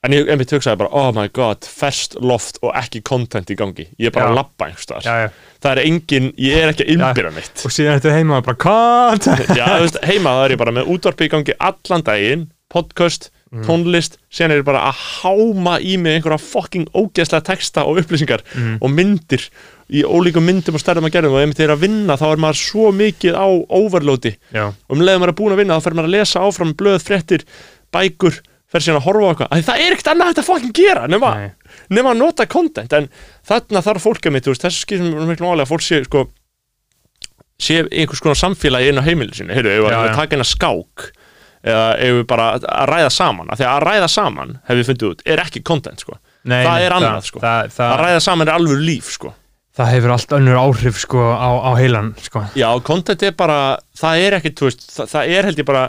en 0.07 0.13
ég 0.15 0.29
einmitt 0.31 0.53
hugsaði 0.55 0.79
bara, 0.79 0.91
oh 0.95 1.09
my 1.17 1.27
god 1.35 1.65
fest 1.67 2.15
loft 2.23 2.59
og 2.63 2.75
ekki 2.79 3.01
content 3.03 3.49
í 3.51 3.57
gangi 3.59 3.89
ég 3.99 4.07
er 4.07 4.15
bara 4.15 4.29
Já. 4.29 4.31
að 4.31 4.37
labba 4.39 4.67
einhverstaðar 4.69 5.33
það 5.65 5.71
er 5.73 5.81
engin, 5.87 6.29
ég 6.39 6.59
er 6.63 6.69
ekki 6.75 6.85
að 6.87 6.93
innbyrja 6.95 7.33
neitt 7.35 7.65
og 7.67 7.73
síðan 7.75 7.99
þetta 7.99 8.13
heima 8.15 8.43
bara 8.47 8.61
content 8.67 9.49
Já, 9.59 9.67
veist, 9.83 9.99
heima 10.07 10.37
er 10.45 10.55
ég 10.55 10.59
bara 10.63 10.71
með 10.77 10.93
útvarpi 10.95 11.27
í 11.27 11.33
gangi 11.33 11.57
allan 11.59 12.03
daginn, 12.07 12.47
podcast, 12.71 13.31
Mm. 13.47 13.63
tónlist 13.63 14.17
síðan 14.29 14.51
er 14.51 14.59
ég 14.59 14.65
bara 14.67 14.81
að 14.91 14.97
háma 15.23 15.77
í 15.81 15.93
mig 16.03 16.17
einhverja 16.19 16.41
fucking 16.43 16.89
ógeðslega 16.99 17.45
texta 17.47 17.85
og 17.87 18.01
upplýsingar 18.03 18.43
Mm. 18.53 18.79
og 18.83 18.91
myndir 18.91 19.45
í 19.87 20.03
ólíkum 20.03 20.43
myndum 20.47 20.75
og 20.77 20.83
stærðum 20.83 21.07
að 21.07 21.15
gerðum 21.15 21.37
og 21.37 21.45
ef 21.45 21.55
þið 21.55 21.67
er 21.67 21.73
að 21.77 21.83
vinna 21.85 22.17
þá 22.19 22.27
er 22.29 22.43
maður 22.43 22.61
svo 22.63 22.91
mikið 22.97 23.39
á 23.39 23.47
overloadi. 23.79 24.33
Já. 24.51 24.65
og 24.75 24.97
um 24.97 25.03
leiðum 25.05 25.23
maður 25.23 25.33
er 25.33 25.39
búin 25.41 25.55
að 25.55 25.61
vinna 25.63 25.79
þá 25.79 25.87
fer 25.87 25.97
maður 25.99 26.11
að 26.11 26.17
lesa 26.17 26.43
áfram 26.43 26.73
blöð, 26.79 26.99
fréttir, 27.07 27.45
bækur 27.95 28.41
fer 28.67 28.83
síðan 28.83 28.99
að 28.99 29.07
horfa 29.07 29.27
á 29.27 29.31
eitthvað, 29.31 29.67
það 29.69 29.85
er 29.85 29.95
ekkert 29.95 30.11
annað 30.11 30.33
hægt 30.33 30.41
að 30.43 30.49
fucking 30.49 30.75
gera 30.75 31.05
nema, 31.11 31.31
nema 31.95 32.13
að 32.13 32.19
nota 32.19 32.49
content. 32.51 32.97
En 32.99 33.07
þarna 33.47 33.85
þarf 33.87 34.09
fólk 34.09 34.27
að 34.27 34.35
mitt, 34.35 34.49
þessu 34.51 34.83
skiptum 34.83 35.31
miklu 35.31 35.47
máli 35.47 35.63
að 35.63 35.71
fólk 35.71 35.87
sé 35.87 36.03
sko 36.09 36.27
sé 37.63 37.79
einhvers 37.87 38.21
konar 38.21 38.37
samfélagi 38.37 38.91
inn 38.91 39.01
á 39.01 39.07
heimilu 39.07 39.33
sinni 39.37 39.55
heyrðu, 39.57 39.79
ef 39.79 39.87
við 39.87 40.19
taka 40.19 40.41
að 40.43 40.51
skák? 40.51 41.07
Eða 41.67 41.87
ef 41.99 42.19
við 42.19 42.27
bara 42.31 42.51
að 42.59 42.91
ræða 42.91 43.09
saman? 43.11 43.49
Af 43.51 43.59
því 43.59 43.65
að 43.67 43.73
að 43.73 43.85
ræða 43.87 44.09
saman, 44.13 44.53
hef 44.69 44.77
við 44.79 44.91
fundið 44.91 45.09
út, 45.09 45.23
er 45.27 45.41
ekki 45.43 45.63
content 45.67 46.05
sko, 46.05 46.19
Það 46.47 46.85
er 46.85 46.95
annað, 46.95 47.25
sko. 47.27 47.41
það, 47.43 47.63
að 47.65 47.73
það, 47.79 47.95
ræða 48.05 48.21
saman 48.23 48.51
er 48.51 48.59
alveg 48.59 48.85
líf 48.87 49.09
sko 49.17 49.33
það 49.77 49.93
hefur 49.93 50.15
allt 50.15 50.35
önnur 50.39 50.59
áhrif 50.61 51.01
sko, 51.03 51.23
á, 51.37 51.51
á 51.69 51.71
heilan 51.77 52.13
sko. 52.23 52.45
já, 52.57 52.69
content 52.87 53.23
er 53.27 53.35
bara, 53.37 53.79
það 53.97 54.27
er 54.27 54.39
ekki 54.39 54.55
þú 54.57 54.71
veist, 54.71 54.87
það, 54.93 55.11
það 55.13 55.33
er 55.37 55.49
held 55.51 55.63
ég 55.63 55.69
bara 55.69 55.85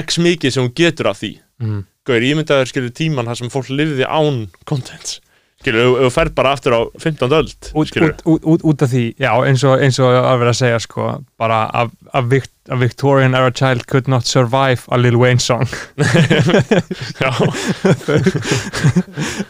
x 0.00 0.20
mikið 0.22 0.54
sem 0.54 0.66
hún 0.66 0.76
getur 0.78 1.10
af 1.10 1.22
því 1.22 1.32
mm. 1.62 1.80
Gauður, 2.06 2.24
ég 2.24 2.38
myndi 2.38 2.54
að 2.54 2.62
það 2.62 2.70
skilur 2.70 2.94
tíman 2.96 3.28
þar 3.28 3.40
sem 3.40 3.52
fólk 3.52 3.72
lifði 3.74 4.06
án 4.08 4.38
contents 4.68 5.18
skilur, 5.60 5.98
þú 6.04 6.10
ferð 6.14 6.34
bara 6.38 6.52
aftur 6.56 6.76
á 6.76 6.80
15. 7.00 7.34
öld 7.36 7.70
út, 7.76 7.90
út, 8.00 8.22
út, 8.24 8.64
út, 8.64 8.84
af 8.86 8.90
því 8.92 9.04
já, 9.20 9.30
eins 9.44 9.64
og, 9.68 9.76
eins 9.84 9.98
og 10.00 10.14
að 10.16 10.38
vera 10.42 10.54
að 10.54 10.60
segja 10.60 10.78
sko, 10.82 11.08
bara 11.40 11.58
a, 11.68 11.84
a, 12.12 12.22
Vict, 12.30 12.52
a 12.72 12.78
Victorian 12.80 13.36
era 13.36 13.50
child 13.52 13.84
could 13.90 14.08
not 14.08 14.28
survive 14.28 14.86
a 14.88 14.98
Lil 15.00 15.18
Wayne 15.20 15.42
song. 15.42 15.68
Já, 17.22 17.30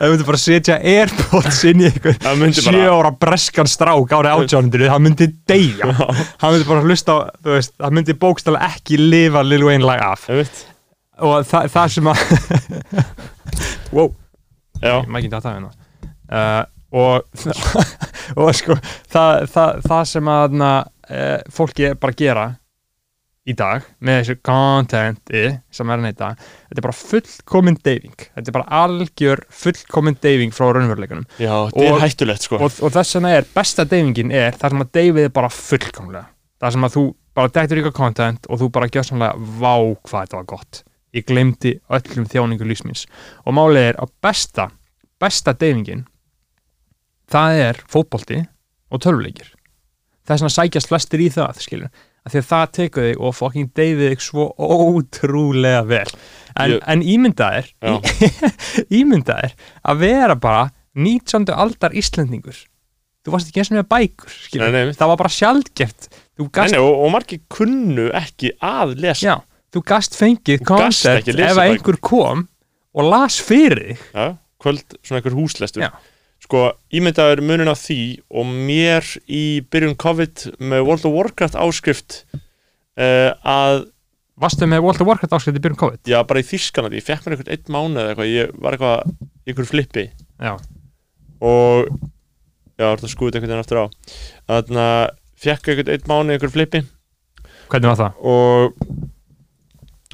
þú 0.01 0.11
myndi 0.11 0.27
bara 0.27 0.40
setja 0.40 0.81
Airpods 0.81 1.62
inn 1.70 1.85
í 1.85 1.90
einhver 1.90 2.18
það 2.18 2.42
myndi 2.42 2.64
sjö 2.64 2.75
bara 2.75 2.96
ára 2.96 3.12
breskan 3.27 3.70
strák 3.70 4.16
árið 4.18 4.35
átjánundir 4.35 4.88
það 4.88 5.07
myndi 5.07 5.31
deyja. 5.51 5.94
Hann 6.42 6.57
myndi 6.57 6.66
bara 6.68 6.85
hlusta 6.87 7.14
á, 7.14 7.18
þú 7.38 7.55
veist, 7.55 7.77
það 7.79 7.96
myndi 8.01 8.18
bókstala 8.27 8.66
ekki 8.73 8.99
lifa 8.99 9.44
Lil 9.46 9.68
Wayne 9.68 9.87
lag 9.87 10.03
af. 10.11 10.27
Ég 10.33 10.51
og 11.20 11.46
það, 11.49 11.68
það 11.75 11.94
sem 11.94 12.11
að 12.11 12.23
wow, 13.96 14.11
já, 14.81 14.94
maður 15.07 15.20
ekki 15.20 15.33
þetta 15.35 15.55
hérna 15.55 15.80
uh, 16.33 16.62
og 16.90 17.27
og 18.40 18.55
sko 18.57 18.77
það, 19.11 19.47
það, 19.51 19.85
það 19.87 20.09
sem 20.14 20.33
að 20.33 20.57
na, 20.62 20.73
uh, 21.11 21.37
fólki 21.55 21.93
bara 22.01 22.19
gera 22.19 22.49
í 23.49 23.55
dag 23.57 23.85
með 24.05 24.19
þessu 24.21 24.37
contenti 24.45 25.45
sem 25.73 25.93
er 25.93 26.03
neyta 26.03 26.33
þetta 26.37 26.77
er 26.77 26.85
bara 26.85 26.97
fullkomin 26.97 27.79
deyfing. 27.81 28.27
Þetta 28.37 28.53
er 28.53 28.57
bara 28.59 28.83
algjör 28.85 29.43
fullkomin 29.62 30.19
deyfing 30.23 30.53
frá 30.55 30.69
raunveruleikunum 30.77 31.25
já, 31.40 31.55
þetta 31.71 31.87
er 31.87 32.05
hættulegt 32.05 32.47
sko. 32.47 32.61
og, 32.61 32.77
og 32.85 32.93
þess 32.95 33.16
vegna 33.16 33.33
er 33.38 33.49
besta 33.55 33.87
deyfingin 33.88 34.35
er 34.35 34.59
það 34.59 34.75
sem 34.75 34.85
að 34.85 34.93
deyfið 34.99 35.29
er 35.29 35.35
bara 35.40 35.53
fullkomlega. 35.55 36.29
Það 36.61 36.77
sem 36.77 36.87
að 36.87 36.97
þú 36.99 37.07
bara 37.40 37.55
dættur 37.57 37.81
ykkar 37.81 37.97
content 37.97 38.51
og 38.51 38.61
þú 38.61 38.71
bara 38.77 38.90
gjör 38.93 39.09
samlega 39.09 39.51
vá 39.62 39.75
hvað 39.79 40.27
þetta 40.27 40.40
var 40.40 40.51
gott. 40.53 40.83
Ég 41.16 41.27
glemdi 41.27 41.75
öllum 41.90 42.29
þjáningu 42.31 42.69
lífsmins 42.69 43.07
og 43.47 43.57
málið 43.57 43.88
er 43.88 44.03
að 44.05 44.12
besta 44.23 44.69
besta 45.21 45.57
deyfingin 45.57 46.05
það 47.31 47.61
er 47.69 47.81
fótbolti 47.90 48.40
og 48.90 49.03
tölvuleikir. 49.05 49.51
Það 50.27 50.35
er 50.37 50.40
svona 50.45 50.57
sækjast 50.57 50.90
flestir 50.90 51.23
í 51.25 51.29
það 51.35 51.61
skilur 51.64 51.90
af 52.21 52.35
því 52.35 52.40
að 52.43 52.49
það 52.51 52.73
tekur 52.77 53.05
þig 53.09 53.21
og 53.25 53.33
fucking 53.38 53.69
deyfið 53.79 54.11
þig 54.12 54.21
svo 54.27 54.45
ótrúlega 54.61 55.81
vel. 55.88 56.11
En, 56.61 56.75
Ég- 56.75 56.83
en 56.93 57.05
ímyndaðir 57.14 57.71
ímyndaðir 59.01 59.55
að 59.88 60.03
vera 60.05 60.37
bara 60.37 60.66
19. 60.99 61.47
aldar 61.55 61.95
Íslendingur. 61.97 62.59
Þú 63.25 63.35
varst 63.35 63.51
ekki 63.51 63.61
eins 63.62 63.71
og 63.73 63.79
með 63.79 63.88
bækur. 63.93 64.37
Nei, 64.61 64.69
nei, 64.75 64.93
það 64.97 65.11
var 65.12 65.19
bara 65.21 65.33
Nei, 66.40 66.49
gast, 66.57 66.73
nei, 66.73 66.81
og, 66.81 66.95
og 67.05 67.11
margir 67.12 67.40
kunnu 67.53 68.07
ekki 68.16 68.55
að 68.64 68.95
lesa. 69.03 69.27
Já, 69.27 69.35
þú 69.77 69.83
gast 69.90 70.16
fengið 70.16 70.62
koncept 70.64 71.29
ef 71.35 71.59
einhver 71.61 71.99
kom 72.01 72.47
og 72.97 73.11
las 73.12 73.37
fyrir 73.45 73.83
þig. 73.90 74.07
Já, 74.16 74.31
kvöld, 74.61 74.97
svona 75.05 75.21
einhver 75.21 75.37
húslestur. 75.37 75.85
Já. 75.85 75.90
Sko, 76.51 76.65
ímyndaður 76.91 77.45
munin 77.47 77.71
á 77.71 77.77
því 77.79 78.01
og 78.35 78.49
mér 78.51 79.07
í 79.31 79.63
byrjun 79.71 79.95
COVID 80.01 80.49
með 80.59 80.83
World 80.83 81.07
of 81.07 81.15
Warcraft 81.15 81.59
áskrift 81.63 82.17
uh, 82.99 83.31
að 83.47 83.85
varstu 84.41 84.67
með 84.67 84.83
World 84.83 85.05
of 85.05 85.11
Warcraft 85.11 85.37
áskrift 85.39 85.61
í 85.61 85.63
byrjun 85.63 85.81
COVID? 85.85 86.03
Já, 86.11 86.19
bara 86.27 86.43
í 86.43 86.49
Þýskalandi, 86.49 86.99
ég 86.99 87.07
fekk 87.07 87.27
mér 87.27 87.37
einhvern 87.37 87.55
einn 87.55 87.75
mánuð 87.77 88.03
eða 88.03 88.11
eitthvað, 88.11 88.33
ég 88.35 88.55
var 88.59 88.77
eitthvað 88.77 89.13
einhver 89.47 89.71
flippi. 89.71 90.07
Já, 90.41 90.53
og 91.47 91.93
já, 92.81 92.89
þetta 92.89 93.13
skuði 93.15 93.39
einhvern 93.39 93.53
veginn 93.53 93.63
aftur 93.63 93.83
á. 93.85 93.87
Þannig 94.51 94.83
að 94.89 95.05
fekk 95.47 95.71
einhvern 95.71 95.95
einn 95.95 96.11
mánuð 96.11 96.35
í 96.35 96.39
einhver 96.39 96.55
flippi. 96.57 96.83
Hvernig 97.71 97.93
var 97.93 98.01
það? 98.01 98.23
og 98.27 98.89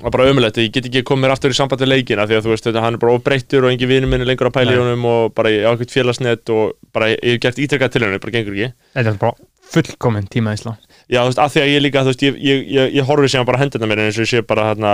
og 0.04 0.10
bara 0.12 0.26
ömulegt, 0.28 0.58
ég 0.60 0.72
get 0.74 0.84
ekki 0.90 1.00
komið 1.08 1.22
mér 1.24 1.32
aftur 1.32 1.54
í 1.54 1.56
samband 1.56 1.80
við 1.80 1.88
leikina 1.88 2.26
því 2.28 2.36
að 2.36 2.44
þú 2.44 2.50
veist, 2.52 2.66
þetta, 2.68 2.82
hann 2.84 2.94
er 2.98 3.00
bara 3.00 3.14
ofbreyttur 3.16 3.64
og 3.64 3.70
engin 3.72 3.88
vinur 3.88 4.10
minn 4.12 4.20
er 4.20 4.28
lengur 4.28 4.50
Nei. 4.52 4.76
honum 4.76 5.04
og 5.08 5.34
bara 5.34 5.48
ég 5.54 5.64
á 5.64 5.72
eitthvað 5.72 5.94
félagsnet 5.94 6.50
og 6.52 6.74
bara 6.92 7.08
ég 7.14 7.22
hef 7.24 7.40
gert 7.46 7.58
ítrekkað 7.64 7.92
til 7.94 8.02
henni, 8.04 8.18
bara 8.20 8.34
gengur 8.34 8.52
ekki. 8.58 8.72
Þetta 8.92 9.12
er 9.14 9.20
bara 9.22 9.34
fullkomin 9.72 10.28
tíma 10.28 10.52
í 10.52 10.58
Ísla 10.60 10.76
já, 11.08 11.20
þú 11.22 11.30
veist, 11.30 11.40
að 11.40 11.52
því 11.56 11.62
að 11.64 11.70
ég 11.72 11.82
líka, 11.86 12.02
þú 12.04 12.12
veist, 12.12 12.22
ég, 12.28 12.36
ég, 12.44 12.66
ég, 12.76 12.92
ég 13.00 13.08
horfi 13.08 13.28
sem 13.32 13.46
bara 13.48 13.58
hendina 13.62 13.86
mér 13.88 14.04
eins 14.04 14.18
og 14.20 14.26
ég 14.26 14.30
sé 14.34 14.42
bara 14.46 14.68
hérna 14.74 14.92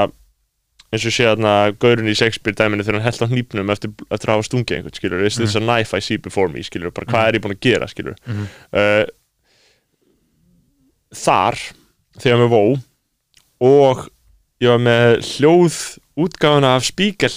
eins 0.92 1.02
og 1.02 1.08
ég 1.10 1.16
sé 1.18 1.26
hérna 1.26 1.52
gaurinn 1.82 2.08
í 2.12 2.14
Shakespeare 2.14 2.54
dæminu 2.54 2.84
þegar 2.86 3.00
hann 3.00 3.06
held 3.08 3.24
á 3.24 3.32
hnípnum 3.32 3.70
eftir, 3.74 3.90
eftir 4.12 4.28
að 4.30 4.36
hafa 4.38 4.46
stungið 4.48 4.76
einhvern, 4.78 4.96
skilur, 5.00 5.26
is 5.26 5.36
this 5.40 5.56
a 5.58 5.60
knife 5.64 5.96
I 5.96 6.00
see 6.04 6.16
before 6.20 6.48
me, 6.52 6.62
skilur, 6.62 6.92
bara 6.94 7.08
hvað 7.10 7.28
er 7.32 7.38
ég 7.40 7.44
búin 7.46 7.56
að 7.56 7.62
gera, 7.66 7.88
skilur 7.90 8.14
Mhm. 8.28 8.46
uh, 8.76 9.04
þar 11.12 11.58
þegar 12.22 12.38
ég 14.62 14.70
var 14.70 14.82
með 14.84 15.16
hljóð 15.26 15.78
útgáfuna 16.22 16.76
af 16.78 16.86
Spíkel 16.86 17.32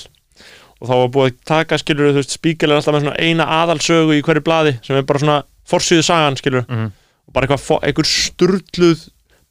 og 0.81 0.89
þá 0.89 0.93
var 0.99 1.11
búið 1.15 1.31
að 1.31 1.41
taka 1.49 1.79
skilur 1.81 2.11
þú 2.13 2.19
veist 2.21 2.35
Spíkel 2.37 2.69
er 2.71 2.77
alltaf 2.77 2.93
með 2.97 3.05
svona 3.07 3.23
eina 3.25 3.47
aðalsögu 3.63 4.17
í 4.19 4.23
hverju 4.27 4.43
blaði 4.45 4.75
sem 4.85 4.97
er 4.99 5.07
bara 5.07 5.21
svona 5.23 5.41
forsýðu 5.65 6.03
sagan 6.05 6.37
skilur 6.39 6.65
Mhm. 6.69 6.91
og 7.27 7.33
bara 7.33 7.47
eitthvað 7.47 7.83
einhver 7.89 8.05
sturluð 8.11 9.05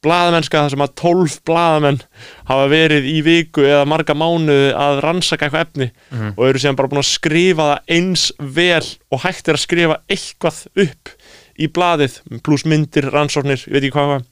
blaðamennska 0.05 0.59
þar 0.61 0.69
sem 0.69 0.83
að 0.85 0.93
12 1.01 1.39
blaðamenn 1.49 1.99
hafa 2.45 2.67
verið 2.69 3.07
í 3.09 3.15
viku 3.25 3.63
eða 3.65 3.87
marga 3.89 4.13
mánuði 4.13 4.67
að 4.77 4.99
rannsaka 5.01 5.47
eitthvað 5.49 5.65
efni 5.65 5.87
Mhm. 6.11 6.33
og 6.37 6.45
eru 6.47 6.59
síðan 6.61 6.75
bara 6.77 6.87
búin 6.87 7.01
að 7.01 7.09
skrifa 7.09 7.65
það 7.71 7.79
eins 7.97 8.31
vel 8.39 8.85
og 9.11 9.19
hægt 9.25 9.47
er 9.49 9.55
að 9.57 9.65
skrifa 9.65 9.97
eitthvað 10.07 10.67
upp 10.85 11.09
í 11.57 11.67
blaðið 11.67 12.19
pluss 12.43 12.65
myndir, 12.65 13.09
rannsóknir, 13.11 13.57
ég 13.65 13.71
veit 13.73 13.83
ekki 13.83 13.95
hvað 13.97 14.07
hvað 14.11 14.25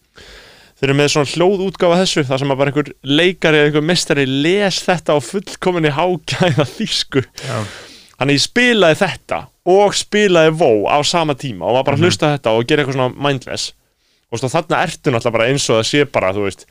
þeir 0.84 0.92
eru 0.92 0.96
með 1.00 1.12
svona 1.14 1.32
hljóðútgáfa 1.32 1.98
þessu 2.02 2.24
þar 2.28 2.42
sem 2.42 2.52
að 2.52 2.58
bara 2.60 2.72
einhver 2.74 2.90
leikari 3.08 3.60
eða 3.62 3.70
einhver 3.70 3.86
mestari 3.88 4.26
les 4.28 4.80
þetta 4.84 5.16
á 5.16 5.20
fullkominni 5.24 5.94
hágæða 5.96 6.66
þýsku. 6.74 7.22
Þannig 8.20 8.36
ég 8.36 8.44
spilaði 8.44 8.98
þetta 9.00 9.40
og 9.74 9.96
spilaði 9.96 10.52
Vó 10.60 10.72
á 10.92 11.00
sama 11.08 11.38
tíma 11.40 11.70
og 11.70 11.78
var 11.80 11.88
bara 11.88 11.96
að 12.02 12.04
hlusta 12.10 12.28
á 12.28 12.34
þetta 12.36 12.52
og 12.58 12.68
gera 12.68 12.84
eitthvað 12.84 12.98
svona 13.00 13.16
mindless. 13.30 13.70
Og 14.34 14.42
svo 14.42 14.50
þarna 14.52 14.82
ertu 14.84 15.14
náttúrulega 15.14 15.36
bara 15.38 15.48
eins 15.54 15.70
og 15.70 15.78
það 15.80 15.88
sé 15.88 16.04
bara, 16.10 16.34
þú 16.34 16.44
veist, 16.50 16.64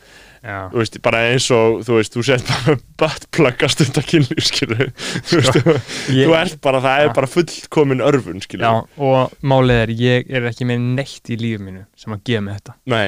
þú 0.43 0.81
veist 0.83 0.97
bara 1.07 1.21
eins 1.31 1.45
og, 1.55 1.77
þú 1.87 1.99
veist, 2.01 2.13
þú 2.17 2.25
sett 2.27 2.49
bara 2.51 2.75
buttplug 2.99 3.63
að 3.63 3.73
stunda 3.77 4.03
kynlíf, 4.13 4.45
skilur 4.49 4.89
þú 5.31 5.39
veist, 5.39 5.59
þú, 5.63 5.75
Ég- 6.17 6.27
þú 6.27 6.35
ert 6.41 6.57
bara, 6.67 6.81
það 6.83 7.05
er 7.05 7.09
Já. 7.09 7.13
bara 7.21 7.31
fullkomin 7.39 8.03
örfun, 8.03 8.43
skilur 8.43 8.67
Já, 8.67 8.73
og 9.09 9.37
málið 9.47 9.83
er, 9.85 9.95
ég 10.03 10.33
er 10.35 10.49
ekki 10.51 10.67
með 10.73 10.89
neitt 10.99 11.31
í 11.31 11.39
lífið 11.39 11.63
mínu 11.69 11.85
sem 12.03 12.17
að 12.19 12.25
gefa 12.33 12.45
mig 12.49 12.59
þetta. 12.59 12.75
Nei, 12.91 13.05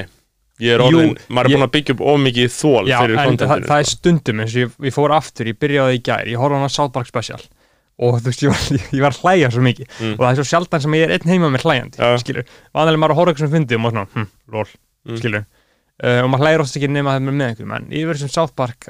ég 0.63 0.71
er 0.75 0.79
Jú, 0.79 0.87
orðin, 0.87 1.17
maður 1.29 1.49
er 1.49 1.55
búin 1.57 1.65
að 1.67 1.73
byggja 1.75 1.93
upp 1.97 2.01
of 2.01 2.19
mikið 2.23 2.51
þól 2.55 2.87
Já, 2.87 2.97
fyrir 3.01 3.15
en 3.15 3.19
það, 3.19 3.27
kontentinu 3.29 3.67
það 3.69 3.79
er 3.81 3.89
sko. 3.89 3.95
stundum 3.97 4.39
eins 4.45 4.53
og 4.55 4.61
ég, 4.63 4.75
ég 4.87 4.95
fór 4.95 5.11
aftur, 5.17 5.49
ég 5.51 5.57
byrjaði 5.59 5.97
í 5.97 6.01
gær 6.07 6.29
ég 6.31 6.37
horfði 6.39 6.55
á 6.55 6.59
hana 6.63 6.69
South 6.71 6.93
Park 6.95 7.07
special 7.11 7.41
og 7.95 8.17
þú 8.19 8.27
veist, 8.31 8.41
ég 8.43 8.51
var, 8.51 8.79
ég 8.97 9.03
var 9.05 9.15
hlæja 9.21 9.51
svo 9.51 9.61
mikið 9.63 9.87
Mm. 9.99 10.13
og 10.15 10.23
það 10.25 10.31
er 10.31 10.39
svo 10.41 10.47
sjaldan 10.51 10.81
sem 10.83 10.95
ég 10.99 11.03
er 11.07 11.13
einn 11.15 11.29
heima 11.31 11.49
með 11.51 11.63
hlæjandi 11.67 11.99
Já. 11.99 12.17
skilur, 12.23 12.47
vanlega 12.75 12.99
maður 13.03 13.13
að 13.15 13.19
horfa 13.21 13.31
eitthvað 13.35 13.45
sem 13.47 13.53
fyndi 13.55 13.75
og 13.77 13.83
maður 13.85 13.95
svona, 13.95 14.07
hm, 14.15 14.27
lol, 14.55 14.65
Mm. 15.05 15.17
skilur 15.21 15.45
uh, 16.03 16.19
og 16.25 16.29
maður 16.33 16.43
hlægir 16.45 16.61
oft 16.65 16.75
ekki 16.79 16.89
nema 16.91 17.13
að 17.13 17.19
það 17.21 17.35
með 17.39 17.45
einhverjum 17.49 17.73
en 17.77 17.85
yfir 18.01 18.17
sem 18.19 18.31
South 18.33 18.53
Park 18.57 18.87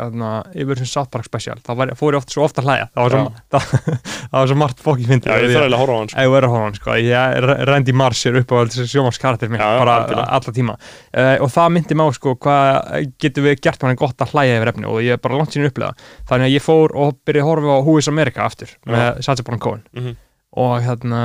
yfir 0.55 0.79
sem 0.81 0.89
South 0.89 1.11
Park 1.13 1.25
special, 1.27 1.57
þá 1.65 1.71
var, 1.77 1.91
fór 1.99 2.15
ég 2.15 2.21
oft 2.23 2.31
svo 2.33 2.45
ofta 2.47 2.63
að 2.63 2.69
hlæja. 2.69 2.87
Það 2.95 3.03
var 3.05 3.15
svo, 3.15 3.23
það, 3.53 3.67
það 4.15 4.37
var 4.39 4.49
svo 4.51 4.57
margt 4.61 4.83
fókið 4.85 5.11
fyndi 5.13 5.29
Já, 5.29 5.35
ég 5.35 5.53
þarf 5.53 5.65
eiginlega 5.65 5.75
að 5.75 5.83
horfa 5.83 5.95
á 5.95 5.99
hann, 5.99 6.09
sko. 6.09 6.25
Þú 6.25 6.35
er 6.39 6.47
að 6.47 6.53
horfa 6.55 6.61
á 6.61 6.65
hann, 6.65 6.79
sko, 6.79 6.97
ég 7.05 7.67
Randy 7.71 7.95
Marsh 8.01 8.29
er 8.31 8.39
upp 8.41 8.51
á 8.51 8.57
þessi 8.65 8.87
sjómarskarakter 8.95 9.51
minn, 9.53 9.61
Já, 9.61 9.69
já, 9.75 9.79
bara 9.83 9.95
algjörlega. 10.01 10.27
alla 10.39 10.55
tíma. 10.59 10.77
Uh, 11.15 11.35
og 11.45 11.53
það 11.55 11.71
myndi 11.77 11.99
mig 11.99 12.09
á, 12.09 12.09
sko, 12.19 12.35
hvað 12.45 13.07
getur 13.25 13.47
við 13.49 13.61
gert 13.67 13.85
manni 13.85 13.99
gott 14.01 14.25
að 14.25 14.33
hlæja 14.35 14.57
yfir 14.59 14.73
efni 14.73 14.89
og 14.89 14.99
ég 15.05 15.15
er 15.17 15.21
bara 15.23 15.39
langt 15.39 15.53
síðan 15.55 15.69
upplega, 15.71 15.93
þannig 16.29 16.49
að 16.49 16.55
ég 16.57 16.65
fór 16.65 16.95
og 17.05 17.17
byrjaði 17.27 17.45
að 17.45 17.49
horfa 17.53 17.77
á 17.77 17.79
Who 17.85 17.97
is 18.01 18.09
America 18.11 18.45
aftur 18.49 18.73
með 18.89 19.21
Sacha 19.25 19.45
Baron 19.45 19.61
Cohen. 19.63 19.83
Mhm. 19.95 20.15
og 20.55 20.75
hérna, 20.85 21.23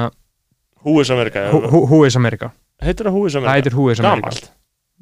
Who 0.84 1.00
is 1.00 1.10
America 1.12 1.48
Who, 1.52 1.84
Who- 1.86 2.04
is 2.06 2.16
America? 2.16 2.52
Heitir 2.82 3.06
það 3.10 3.12
Who 3.16 3.26
is 3.28 4.00
America? 4.00 4.50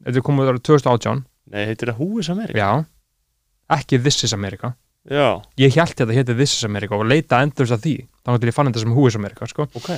Þetta 0.05 0.16
er 0.20 0.26
komið 0.28 0.51
ára 0.53 0.62
2018, 0.68 1.24
Nei, 1.51 1.64
heitir 1.66 1.88
það 1.92 1.99
Who 2.03 2.18
is 2.20 2.28
America? 2.30 2.59
já. 2.59 2.84
Ekki 3.78 3.99
This 4.03 4.22
is 4.24 4.32
America. 4.32 4.74
Já, 5.09 5.40
ég 5.57 5.74
held 5.74 5.94
þetta 5.96 6.12
hétti 6.16 6.34
This 6.36 6.53
is 6.59 6.64
America 6.64 6.94
og 6.96 7.07
leita 7.09 7.40
endurst 7.44 7.72
að 7.72 7.82
því, 7.84 7.94
þannig 8.24 8.40
til 8.40 8.49
ég 8.51 8.55
fann 8.57 8.66
þetta 8.70 8.80
sem 8.84 8.92
Who 8.92 9.07
is 9.09 9.16
America, 9.16 9.46
sko, 9.49 9.66
ok. 9.74 9.90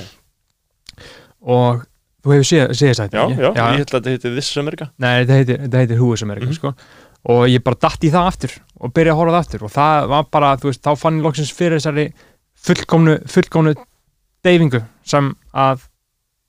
Og 1.41 1.81
þú 2.21 2.33
hefur 2.35 2.47
séð, 2.47 2.73
þess 2.77 3.01
að 3.05 3.15
Já, 3.15 3.23
já, 3.31 3.51
ég 3.51 3.79
held 3.81 3.87
að 3.89 3.95
þetta 3.97 4.11
heitir 4.15 4.35
This 4.35 4.49
is 4.51 4.57
America. 4.61 4.89
Nei, 5.01 5.13
þetta 5.25 5.57
þetta 5.65 5.81
heitir 5.81 5.97
Who 6.01 6.11
is 6.13 6.21
America, 6.25 6.45
Mhm. 6.47 6.53
sko. 6.59 6.73
Og 7.31 7.47
ég 7.49 7.63
bara 7.63 7.75
datt 7.81 8.01
í 8.01 8.09
það 8.09 8.27
aftur 8.31 8.51
og 8.79 8.93
byrjaði 8.93 9.13
að 9.13 9.19
horfa 9.19 9.31
á 9.31 9.35
það 9.37 9.45
aftur. 9.45 9.63
Og 9.63 9.71
það 9.71 10.07
var 10.09 10.23
bara, 10.31 10.55
þú 10.57 10.69
veist, 10.71 10.81
þá 10.81 10.97
fann 10.97 11.19
ég 11.19 11.23
loksins 11.23 11.51
fyrir 11.53 11.77
þessari 11.79 12.13
fullkomnu, 12.57 13.15
fullkomnu 13.27 13.75
deyfingu 14.43 14.83
sem 15.03 15.35
að 15.53 15.83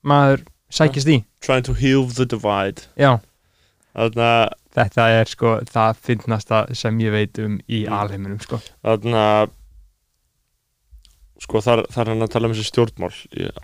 maður 0.05 0.43
sækist 0.71 1.07
í. 1.07 1.23
Trying 1.41 1.63
to 1.63 1.73
heal 1.73 2.05
the 2.07 2.25
divide. 2.25 2.87
Já, 2.97 3.19
Þannig 3.93 4.23
að 4.25 4.53
þetta 4.73 5.03
er 5.19 5.29
sko 5.29 5.49
það 5.69 5.99
finnasta 6.07 6.61
sem 6.75 6.99
ég 7.03 7.11
veit 7.13 7.39
um 7.43 7.59
í 7.69 7.83
Mm. 7.85 7.93
alheiminum, 7.93 8.39
sko. 8.41 8.57
Þannig 8.83 9.19
að 9.21 9.51
Sko 11.43 11.59
þar, 11.59 11.81
þar 11.91 12.07
er 12.07 12.11
hann 12.13 12.23
að 12.23 12.29
tala 12.31 12.47
um 12.47 12.53
þessi 12.55 12.69
stjórnmál 12.69 13.11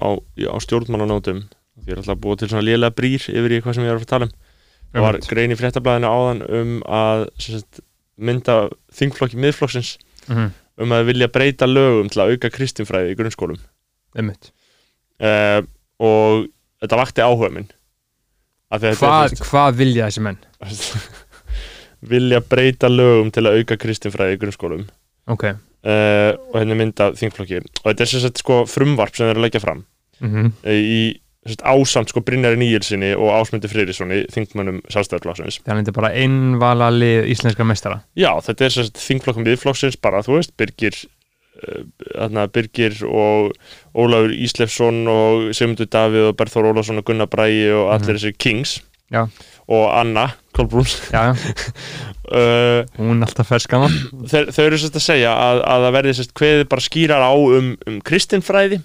á, 0.04 0.10
á 0.52 0.56
stjórnmálanótum. 0.60 1.38
Því 1.80 1.94
er 1.94 2.02
alltaf 2.02 2.18
búa 2.20 2.36
til 2.36 2.50
svona 2.52 2.66
lélega 2.66 2.92
brýr 2.92 3.24
yfir 3.32 3.54
í 3.56 3.60
hvað 3.64 3.78
sem 3.78 3.86
ég 3.86 3.94
er 3.94 4.02
að 4.02 4.10
tala 4.10 4.28
um. 4.28 4.34
Það 4.92 5.06
var 5.06 5.18
grein 5.30 5.54
í 5.54 5.58
fréttablaðinu 5.60 6.10
áðan 6.10 6.42
um 6.60 6.74
að 6.84 7.24
sagt, 7.40 7.80
mynda 8.20 8.56
þingflokki 8.92 9.40
miðflokksins 9.40 9.94
Mhm, 10.28 10.50
um 10.84 10.90
að 10.92 11.06
vilja 11.08 11.28
breyta 11.32 11.66
lögum 11.70 12.10
til 12.12 12.20
að 12.22 12.34
auka 12.36 12.50
kristinfræði 12.54 13.14
í 13.14 13.18
grunnskólum. 13.18 13.62
Uh, 15.20 15.62
og 16.00 16.48
þetta 16.82 16.98
vakti 17.00 17.22
áhuga 17.24 17.50
minn 17.54 17.68
Af 17.70 17.70
því 17.70 17.70
að 17.70 17.70
þetta 17.70 17.70
er, 17.70 17.78
Hvað, 18.70 19.34
þú 19.34 19.47
hvað 19.49 19.80
vilja 19.80 20.09
þessi 20.09 20.26
menn? 20.26 20.38
vilja 22.13 22.41
breyta 22.45 22.89
lögum 22.91 23.32
til 23.34 23.45
að 23.47 23.61
auka 23.61 23.80
kristinfræði 23.82 24.38
í 24.38 24.41
grunnskólum. 24.43 24.84
Ok, 25.30 25.47
uh, 25.49 26.36
og 26.51 26.59
henni 26.59 26.78
mynda 26.78 27.11
þingflokki. 27.17 27.63
Og 27.82 27.89
þetta 27.89 28.05
er 28.05 28.13
sagt 28.28 28.43
sko 28.43 28.61
frumvarp 28.70 29.17
sem 29.17 29.26
þeir 29.26 29.34
eru 29.34 29.41
að 29.41 29.47
leggja 29.47 29.63
fram. 29.63 29.82
Mhm, 30.22 30.53
uh, 30.61 30.78
í 30.78 31.01
sagt, 31.47 31.63
ásamt 31.63 32.11
sko 32.11 32.22
Brynjari 32.26 32.59
Níelsinni 32.59 33.13
og 33.17 33.32
Ásmundi 33.34 33.70
Freyrisoni 33.72 34.24
þingmönnum 34.34 34.82
sjálfstæðarflokksins 34.91 35.61
þannig 35.63 35.88
þetta 35.88 35.93
er 35.93 35.97
bara 35.99 36.11
einvala 36.20 36.89
íslenska 37.32 37.67
mestara 37.67 38.01
Já, 38.20 38.32
þetta 38.45 38.67
er 38.67 38.76
sagt 38.76 38.99
þingflokkum 39.01 39.47
viðflokksins 39.47 39.99
bara, 40.01 40.22
þú 40.26 40.38
veist, 40.38 40.53
Birgir 40.59 40.97
þarna, 42.10 42.47
Birgir 42.53 42.97
og 43.07 43.53
Ólafur 43.93 44.36
Íslefsson 44.36 45.03
og 45.12 45.49
Sigmundur 45.57 45.89
Davíð 45.91 46.30
og 46.32 46.38
Berþór 46.39 46.72
Ólafsson 46.74 47.01
og 47.01 47.07
Gunnar 47.10 47.30
Bræi 47.32 47.72
og 47.74 47.93
allir 47.95 48.20
þessir 48.20 48.38
Kings. 48.38 48.80
Já. 49.10 49.24
og 49.70 49.99
Anna 49.99 50.28
Kolbrúns 50.53 50.95
uh, 51.14 52.86
hún 52.97 53.22
er 53.22 53.26
alltaf 53.26 53.49
ferskana 53.49 53.89
þeir, 54.30 54.51
þau 54.53 54.64
eru 54.66 54.78
sérst 54.82 54.97
að 54.99 55.05
segja 55.05 55.32
að, 55.34 55.62
að 55.66 55.86
það 55.86 55.95
verði 55.95 56.14
sérst 56.18 56.36
kveðið 56.38 56.68
bara 56.70 56.86
skýrar 56.86 57.26
á 57.26 57.34
um, 57.34 57.72
um 57.89 57.97
kristinfræði 58.05 58.82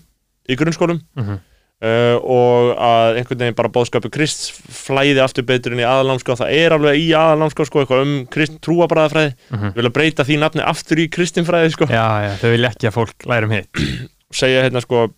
í 0.49 0.57
grunnskólum. 0.61 1.01
Mhm. 1.19 1.43
Uh, 1.83 2.17
og 2.23 2.71
að 2.79 3.19
einhvern 3.21 3.41
veginn 3.43 3.57
bara 3.59 3.73
bóðskapu 3.75 4.11
krist 4.15 4.53
flæði 4.55 5.21
aftur 5.25 5.45
betur 5.49 5.75
inn 5.75 5.83
í 5.83 5.89
aðalámská 5.89 6.37
það 6.39 6.55
er 6.61 6.77
alveg 6.79 7.01
í 7.03 7.09
aðalámská 7.19 7.67
sko 7.69 7.83
eitthvað 7.83 8.05
um 8.07 8.15
krist, 8.31 8.61
trúabræðafræði 8.65 9.35
Mhm. 9.51 9.75
vilja 9.79 9.91
breyta 9.99 10.25
því 10.29 10.39
nafni 10.45 10.63
aftur 10.65 11.03
í 11.03 11.09
kristinfræði 11.11 11.73
sko. 11.75 11.87
Já, 11.91 12.07
já, 12.29 12.33
þau 12.43 12.51
vilja 12.55 12.71
ekki 12.75 12.89
að 12.91 12.97
fólk 13.01 13.27
læra 13.27 13.45
um 13.51 13.51
hitt. 13.59 13.85
Segja 14.41 14.63
hérna 14.67 14.81
sko 14.85 15.09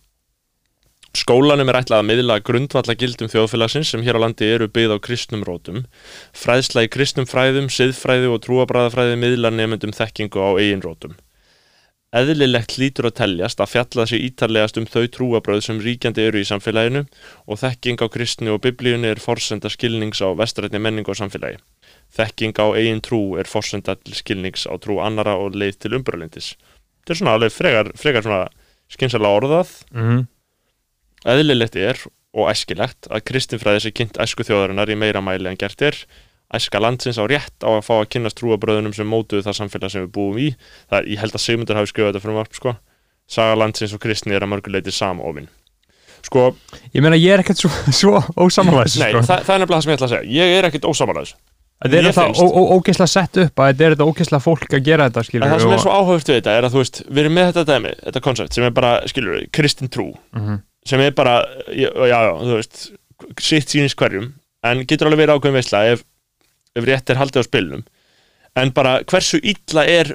skólanum 1.17 1.69
er 1.71 1.79
ætlað 1.79 2.01
að 2.03 2.07
miðla 2.11 2.35
grundvalla 2.45 2.93
gildum 2.99 3.29
þjóðfélagsins 3.31 3.89
sem 3.89 4.03
hér 4.05 4.19
á 4.21 4.23
landi 4.27 4.45
eru 4.53 4.67
byggð 4.69 4.93
á 4.93 4.97
kristnum 5.01 5.41
rótum. 5.47 5.85
Fræðsla 6.37 6.83
í 6.85 6.91
kristnum 6.93 7.25
fræðum, 7.25 7.71
siðfræði 7.73 8.29
og 8.29 8.43
trúabræðafræði 8.45 9.15
miðla 9.17 9.49
nefndum 9.55 9.95
þekkingu 9.97 10.37
á 10.37 10.49
eigin 10.61 10.83
rótum 10.85 11.15
Eðlilegt 12.15 12.77
hlýtur 12.77 13.09
að 13.09 13.17
teljast 13.19 13.59
að 13.59 13.71
fjalla 13.73 14.05
sig 14.07 14.21
ítarlegast 14.29 14.77
um 14.79 14.85
þau 14.87 15.09
trúabröð 15.11 15.65
sem 15.65 15.81
ríkjandi 15.83 16.23
eru 16.23 16.39
í 16.39 16.47
samfélaginu 16.47 17.01
og 17.43 17.59
þekking 17.59 17.99
á 17.99 18.07
kristni 18.07 18.53
og 18.53 18.61
biblíunni 18.63 19.09
er 19.11 19.19
forsenda 19.19 19.67
skilnings 19.67 20.23
á 20.23 20.31
vestrætni 20.31 20.79
menningu 20.79 21.11
og 21.11 21.19
samfélagi. 21.19 21.59
Þekking 22.15 22.55
á 22.63 22.65
eigin 22.79 23.03
trú 23.03 23.35
er 23.35 23.51
forsenda 23.51 23.97
til 23.99 24.15
skilnings 24.15 24.63
á 24.71 24.79
trú 24.79 25.01
annara 25.03 25.35
og 25.35 25.59
leið 25.59 25.81
til 25.83 25.97
umbröðlindis. 25.99 26.53
Þetta 27.03 27.11
er 27.11 27.19
svona 27.19 27.35
alveg 27.35 27.51
frekar, 27.51 27.91
frekar 27.99 28.23
svona 28.23 28.45
skynsalega 28.87 29.41
orðað. 29.41 29.75
mm. 29.91 30.23
Eðlilegt 31.27 31.75
er 31.75 31.99
og 32.37 32.47
æskilegt 32.53 33.09
að 33.11 33.25
kristinfræði 33.27 33.83
sé 33.83 33.91
kynnt 33.91 34.19
æsku 34.21 34.45
þjóðarinnar 34.47 34.91
í 34.93 34.95
meira 34.95 35.19
mæli 35.19 35.51
en 35.51 35.59
gert 35.59 35.83
er. 35.83 35.99
Æska 36.55 36.79
landsins 36.79 37.17
á 37.19 37.25
rétt 37.27 37.59
á 37.59 37.69
að 37.75 37.81
fá 37.83 37.93
að 37.99 38.07
kynast 38.13 38.37
trúabröðunum 38.39 38.93
sem 38.95 39.07
mótuðu 39.09 39.43
það 39.43 39.57
samfélag 39.59 39.91
sem 39.91 40.05
við 40.05 40.11
búum 40.15 40.37
í. 40.39 40.49
Það 40.87 40.99
er, 41.01 41.07
ég 41.11 41.19
held 41.19 41.35
að 41.35 41.43
Sigmundur 41.43 41.75
hafi 41.75 41.91
skrifað 41.91 42.13
þetta 42.13 42.23
frumvarp, 42.23 42.53
sko. 42.55 42.75
Saga 43.27 43.57
landsins 43.59 43.93
og 43.93 43.99
kristni 43.99 44.31
er 44.37 44.45
að 44.45 44.53
mörguleiti 44.53 44.93
samofin. 44.95 45.49
Sko, 46.23 46.45
Ég 46.95 47.03
meina, 47.03 47.17
ég 47.19 47.35
er 47.35 47.43
ekkert 47.43 47.59
svo, 47.59 47.69
svo 47.99 48.21
ósamálaðis 48.39 48.95
nei, 49.01 49.11
sko. 49.11 49.21
það, 49.27 49.43
það 49.43 49.53
er 49.55 49.61
nefnilega 49.63 49.75
það 49.75 49.83
sem 49.83 49.91
ég 49.91 49.97
ætla 49.99 50.07
að 50.07 50.13
segja. 50.15 50.31
Ég 50.37 50.55
er 50.61 50.67
ekkit 50.71 50.87
ósamálaðis. 50.87 51.33
Þetta 51.77 51.93
er 51.93 52.01
mér 52.07 52.07
þetta 52.15 52.23
finnst- 52.25 52.41
ó- 52.41 52.55
ó- 52.57 52.71
ógeðslega 52.79 53.11
sett 53.11 53.37
upp 53.43 53.59
að 53.61 53.67
þetta 53.69 53.85
er 53.85 53.93
þetta 53.93 54.07
ógeðslega 54.09 54.41
fólk 54.47 54.71
að 54.73 54.85
gera 54.87 55.05
þetta 55.11 55.23
skilur 55.27 55.51
það 55.51 55.59
sem 55.61 55.73
er 55.75 55.81
svo 55.83 55.91
áhugavert 55.93 56.31
við 56.31 56.37
þetta 56.39 56.55
er 56.57 56.65
að 56.65 56.73
þú 56.73 56.79
veist, 56.81 57.01
við 57.05 57.19
erum 57.21 57.35
með 57.37 57.49
þetta 57.51 57.65
dæmi, 57.69 57.91
þetta 58.07 58.21
koncept 58.25 58.57
sem 58.57 58.65
er 58.65 58.73
bara, 58.79 58.93
skilur 59.11 59.43
kristin 59.53 59.91
trú 59.93 60.07
Mhm. 60.33 60.55
sem 60.89 61.03
er 61.05 61.11
bara, 61.19 61.35
já, 61.69 61.89
já, 62.09 62.17
þú 62.41 62.55
veist 62.57 62.79
sitt 63.45 63.69
sýnis 63.75 63.93
hverjum 63.99 64.31
en 64.65 64.81
getur 64.89 65.05
alveg 65.11 65.21
verið 65.21 65.37
ákveðin 65.37 65.57
veistla 65.59 65.83
ef, 65.93 66.01
ef 66.77 66.85
rétt 66.87 67.09
er 67.13 67.19
haldið 67.21 67.43
á 67.43 67.47
spilnum 67.49 67.83
en 68.57 68.71
bara 68.73 68.99
hversu 69.09 69.39
illa 69.43 69.83
er 69.85 70.13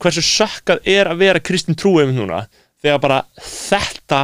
hversu 0.00 0.22
sökkað 0.24 0.80
er 0.88 1.10
að 1.12 1.20
vera 1.20 1.40
kristin 1.44 1.76
trú 1.78 1.96
einmitt 2.00 2.16
núna 2.18 2.46
þegar 2.82 3.00
bara 3.04 3.18
þetta 3.44 4.22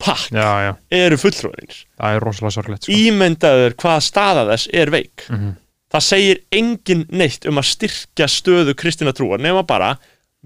pakk 0.00 0.30
Já, 0.32 0.50
já, 0.64 0.70
eru 1.02 1.16
fulltrúinir 1.20 1.80
það 2.00 2.14
er 2.16 2.24
rosalega 2.24 2.54
sorglegt 2.56 2.86
sko. 2.86 2.92
ímyndaður 2.96 3.74
hvað 3.82 3.98
staða 4.06 4.46
þess 4.52 4.70
er 4.72 4.90
veik 4.94 5.26
Mhm. 5.28 5.50
það 5.92 6.06
segir 6.06 6.38
engin 6.52 7.04
neitt 7.10 7.44
um 7.50 7.58
að 7.58 7.66
styrkja 7.74 8.28
stöðu 8.30 8.74
kristina 8.78 9.12
trúar 9.12 9.40
nema 9.42 9.66
bara 9.66 9.96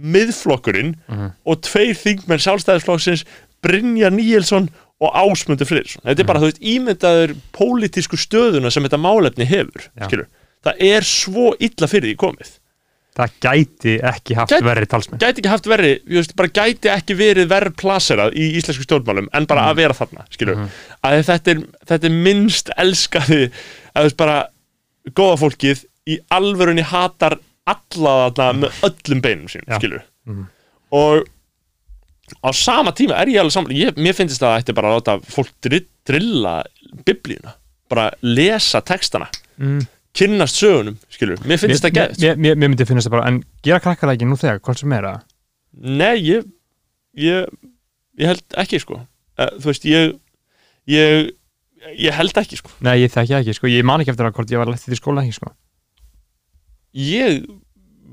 miðflokkurinn 0.01 0.95
Mhm. 1.09 1.31
og 1.47 1.61
tveir 1.63 1.95
þingmenn 1.95 2.43
sjálfstæðisflokksins 2.43 3.25
Brynja 3.63 4.11
Níelsson 4.11 4.69
og 5.01 5.13
Ásmundur 5.15 5.67
Friðriksson 5.69 6.03
þetta 6.05 6.21
er 6.21 6.29
bara, 6.29 6.41
þú 6.41 6.49
veist, 6.51 6.61
ímyndaður 6.63 7.35
pólitísku 7.53 8.17
stöðuna 8.21 8.71
sem 8.73 8.83
þetta 8.85 9.01
málefni 9.01 9.47
hefur 9.49 9.87
skilur. 10.07 10.27
Það 10.65 10.85
er 10.91 11.07
svo 11.09 11.55
illa 11.61 11.89
fyrir 11.91 12.13
því 12.13 12.17
komið 12.25 12.53
það 13.15 13.35
gæti 13.45 13.93
ekki 14.11 14.35
haft 14.35 14.51
Gæti- 14.51 14.67
verri 14.67 14.87
talsmenn 14.91 15.21
gæti 15.23 15.39
ekki 15.45 15.51
haft 15.53 15.67
ég 15.71 16.01
veist, 16.17 16.33
bara 16.37 16.49
gæti 16.49 16.91
ekki 16.91 17.15
verið 17.15 17.47
verð 17.53 17.77
plaserað 17.79 18.35
í 18.35 18.49
íslensku 18.59 18.83
stjórnmálum 18.89 19.29
en 19.33 19.47
bara 19.47 19.69
að 19.71 19.77
vera 19.77 19.95
þarna, 19.95 20.25
skilur 20.35 20.57
Mhm. 20.57 20.71
að 21.05 21.23
þetta 21.29 21.51
er, 21.55 21.61
þetta 21.87 22.05
er 22.11 22.17
minnst 22.27 22.71
elskaði 22.77 23.43
að 23.95 24.01
þú 24.01 24.03
veist 24.09 24.17
bara 24.17 24.49
góða 25.15 25.39
fólkið 25.45 25.85
í 26.11 26.19
alvörunni 26.31 26.83
hatar 26.83 27.39
alla 27.67 28.31
þarna 28.35 28.67
með 28.67 28.83
öllum 28.91 29.21
beinum 29.23 29.47
sínum, 29.49 29.69
Já. 29.71 29.79
skilur 29.79 30.03
Mhm. 30.27 30.47
og 30.91 31.25
á 32.43 32.51
sama 32.53 32.91
tíma 32.93 33.15
er 33.21 33.27
ég 33.29 33.39
alveg 33.41 33.53
saman 33.53 33.71
ég, 33.77 33.95
mér 33.97 34.15
finnst 34.17 34.41
það 34.41 34.57
að 34.57 34.63
þetta 34.65 34.75
bara 34.75 34.89
að 34.89 34.97
láta 34.99 35.15
fólk 35.31 35.51
dri- 35.63 35.87
drilla 36.05 36.65
biblíuna 37.07 37.55
bara 37.89 38.11
lesa 38.23 38.81
textana 38.81 39.29
mm. 39.61 39.87
Kynnast 40.15 40.59
sögunum, 40.61 40.97
skilur 41.13 41.41
mér 41.43 41.59
finnst 41.61 41.83
það 41.85 41.91
mér, 41.91 42.11
gæðið 42.13 42.25
mér, 42.25 42.37
mér, 42.39 42.59
mér 42.61 42.71
myndi 42.71 42.87
finnast 42.89 43.09
það 43.09 43.17
bara 43.17 43.31
en 43.31 43.41
gera 43.67 43.81
krakkalæki 43.83 44.29
nú 44.29 44.37
þegar, 44.39 44.61
hvort 44.65 44.83
sem 44.83 44.93
er 44.95 45.09
að 45.11 45.23
Nei, 45.75 46.21
ég, 46.23 46.45
ég, 47.19 47.49
ég 48.15 48.29
held 48.31 48.59
ekki, 48.63 48.79
sko. 48.79 49.01
Uh, 49.35 49.49
þú 49.59 49.73
veist, 49.73 49.87
ég, 49.91 50.13
ég, 50.87 51.33
ég 51.99 52.15
held 52.15 52.39
ekki, 52.39 52.61
sko. 52.61 52.71
nei, 52.87 53.01
ég 53.03 53.11
þekki 53.11 53.33
það 53.35 53.41
ekki, 53.43 53.57
sko, 53.59 53.71
ég 53.73 53.87
man 53.89 54.05
ekki 54.05 54.13
eftir 54.15 54.29
að 54.29 54.37
hvort 54.39 54.55
ég 54.55 54.63
var 54.63 54.71
lett 54.71 54.87
í 54.87 54.99
skóla 55.01 55.25
ekki, 55.25 55.39
sko 55.41 55.51
Ég 56.95 57.41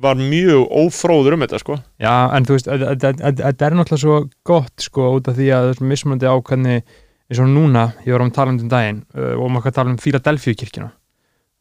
var 0.01 0.17
mjög 0.17 0.63
ófróður 0.73 1.35
um 1.35 1.43
þetta, 1.45 1.59
sko. 1.61 1.75
Já, 2.01 2.15
en 2.33 2.47
þú 2.49 2.55
veist, 2.55 2.65
þetta- 2.71 2.95
þetta 3.21 3.35
þetta 3.43 3.67
er 3.67 3.75
náttúrulega 3.77 4.01
svo 4.01 4.15
gott, 4.49 4.73
sko, 4.81 5.11
út 5.19 5.29
af 5.29 5.37
því 5.37 5.51
að 5.53 5.83
mismunandi 5.85 6.25
á 6.25 6.33
hvernig, 6.41 6.81
eins 7.29 7.43
og 7.43 7.51
núna, 7.53 7.93
ég 8.07 8.17
var 8.17 8.25
um 8.25 8.33
talandi 8.33 8.65
um 8.65 8.73
daginn 8.73 9.03
uh, 9.13 9.37
og 9.37 9.53
maður 9.53 9.93
um 9.93 10.91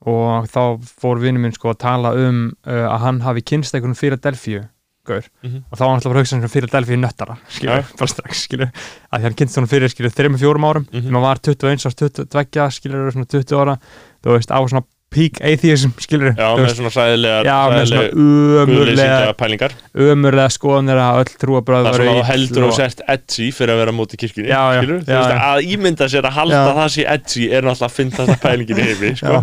og 0.07 0.47
þá 0.49 0.61
fór 1.01 1.19
vinur 1.21 1.41
minn 1.43 1.53
sko 1.53 1.73
að 1.75 1.79
tala 1.83 2.13
um 2.17 2.53
uh, 2.67 2.87
að 2.89 3.01
hann 3.05 3.21
hafi 3.21 3.43
kynst 3.43 3.75
einhvern 3.75 3.95
Philadelphia 3.99 4.69
gaur 5.07 5.25
Mhm. 5.43 5.65
og 5.71 5.77
þá 5.77 5.81
var 5.81 5.89
hann 5.89 5.99
alltaf 6.01 6.13
að 6.13 6.19
hugsa 6.21 6.37
um 6.37 6.49
Philadelphia 6.49 6.97
nöttara 7.01 7.37
skilur, 7.49 7.77
Ja. 7.77 7.85
bara 7.99 8.07
strax, 8.13 8.43
skilur 8.47 8.71
að 9.13 9.23
hann 9.27 9.35
kynst 9.35 9.57
hann 9.57 9.67
fyrir, 9.67 9.89
skilur, 9.93 10.11
þreim 10.13 10.35
og 10.37 10.41
fjórum 10.41 10.65
árum 10.69 10.87
Mhm. 10.93 11.03
þegar 11.03 11.13
maður 11.17 11.29
var 11.29 11.39
21 11.49 11.87
árs, 11.87 11.97
22, 11.97 12.71
skilur, 12.71 13.11
svona 13.13 13.27
20 13.29 13.57
ára, 13.61 13.79
þú 14.25 14.37
veist, 14.37 14.51
á 14.53 14.59
svona 14.69 14.85
peak 15.11 15.41
atheism, 15.43 15.91
skilur 15.99 16.31
Já, 16.39 16.49
með 16.55 16.69
svona 16.77 16.91
sæðilegar, 16.95 17.49
já, 17.49 17.55
með 17.73 17.85
svona 17.91 19.33
pælingar. 19.41 19.73
ömurlega 20.07 20.53
skoðanir 20.55 21.01
að 21.03 21.19
öll 21.25 21.33
trúabröð 21.43 21.89
Það 21.89 21.91
er 21.91 21.97
svona 22.05 22.13
að 22.21 22.29
heldur 22.31 22.67
og 22.69 22.73
sért 22.77 23.03
edgy 23.15 23.49
fyrir 23.57 23.73
að 23.75 23.81
vera 23.83 23.95
móti 23.97 24.21
kirkjunni, 24.21 24.51
Já, 24.53 24.61
já, 24.61 24.81
skilur? 24.85 25.01
Já, 25.03 25.19
veist, 25.19 25.35
að 25.51 25.59
ímynda 25.75 26.09
sér 26.15 26.29
að 26.31 26.37
halda 26.39 26.61
það 26.79 26.89
sé 26.95 27.07
edgy 27.17 27.45
er 27.51 27.67
náttúrulega 27.67 27.89
að 27.91 27.97
finna 27.97 28.19
þetta 28.21 28.39
pælingin 28.45 28.79
í 28.79 28.87
heimi, 28.91 29.11
sko. 29.19 29.41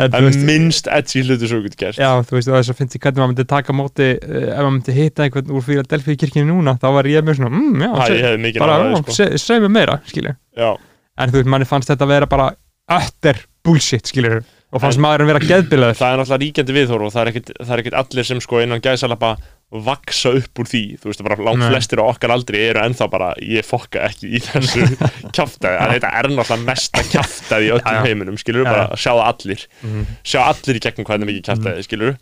En, 0.00 0.28
minnst 0.46 0.86
edgy 0.94 1.24
hlutur 1.26 1.50
svo 1.50 1.58
getur 1.66 1.80
gert. 1.82 1.98
já, 1.98 2.10
þú 2.22 2.38
veist, 2.38 2.46
og 2.52 2.54
þess 2.60 2.70
að 2.70 2.78
finnst 2.78 2.94
ég 2.94 3.02
hvernig 3.02 3.18
maður 3.24 3.32
myndi 3.34 3.46
taka 3.50 3.74
móti 3.74 4.08
uh, 4.14 4.20
ef 4.46 4.60
maður 4.60 4.74
myndi 4.76 4.94
hitta 5.00 5.26
einhvern 5.26 5.50
úr 5.58 5.66
Philadelphia 5.66 6.20
kirkjunni 6.22 6.54
núna, 6.54 6.76
þá 6.78 6.86
var 6.94 7.10
ég 7.10 7.26
með 7.26 7.40
svona, 7.40 7.50
mm, 7.50 7.82
já, 7.82 7.90
En 14.70 14.78
og 14.78 14.82
fannst 14.84 14.98
En- 15.00 15.02
maðurinn 15.02 15.26
vera 15.32 15.40
geðbilaður 15.42 15.96
það 15.98 16.12
er 16.12 16.18
náttúrulega 16.20 16.42
ríkjandi 16.44 16.74
viðhóru 16.76 17.06
og 17.08 17.12
það 17.14 17.22
er 17.24 17.30
ekkit, 17.32 17.48
það 17.58 17.72
er 17.74 17.80
ekkit 17.82 17.96
allir 18.00 18.24
sem 18.28 18.40
sko 18.44 18.60
innan 18.62 18.80
gæðsalapa 18.84 19.30
vaksa 19.70 20.30
upp 20.38 20.58
úr 20.62 20.66
því 20.70 20.82
þú 20.98 21.10
veist, 21.10 21.22
bara 21.26 21.36
langt 21.46 21.58
Nei. 21.62 21.68
flestir 21.70 21.98
á 22.02 22.04
okkar 22.10 22.32
aldri 22.34 22.58
eru 22.68 22.80
ennþá 22.82 23.06
bara, 23.10 23.32
ég 23.42 23.66
fokka 23.66 24.02
ekki 24.08 24.30
í 24.34 24.40
þessu 24.42 24.82
kjaftaði, 25.36 25.76
að 25.78 25.92
þetta 25.96 26.10
er 26.20 26.28
náttúrulega 26.34 26.66
mesta 26.66 27.04
kjaftaði 27.06 27.68
í 27.68 27.72
öllum 27.76 28.00
heiminum, 28.06 28.38
skilur, 28.38 28.64
bara 28.66 28.88
já. 28.94 28.98
sjá 29.06 29.12
allir 29.26 29.66
Mhm. 29.82 30.06
sjá 30.26 30.40
allir 30.46 30.78
í 30.78 30.82
gegnum 30.86 31.10
er 31.14 31.26
mikið 31.30 31.44
kjaftaði, 31.50 31.86
skilur 31.86 32.16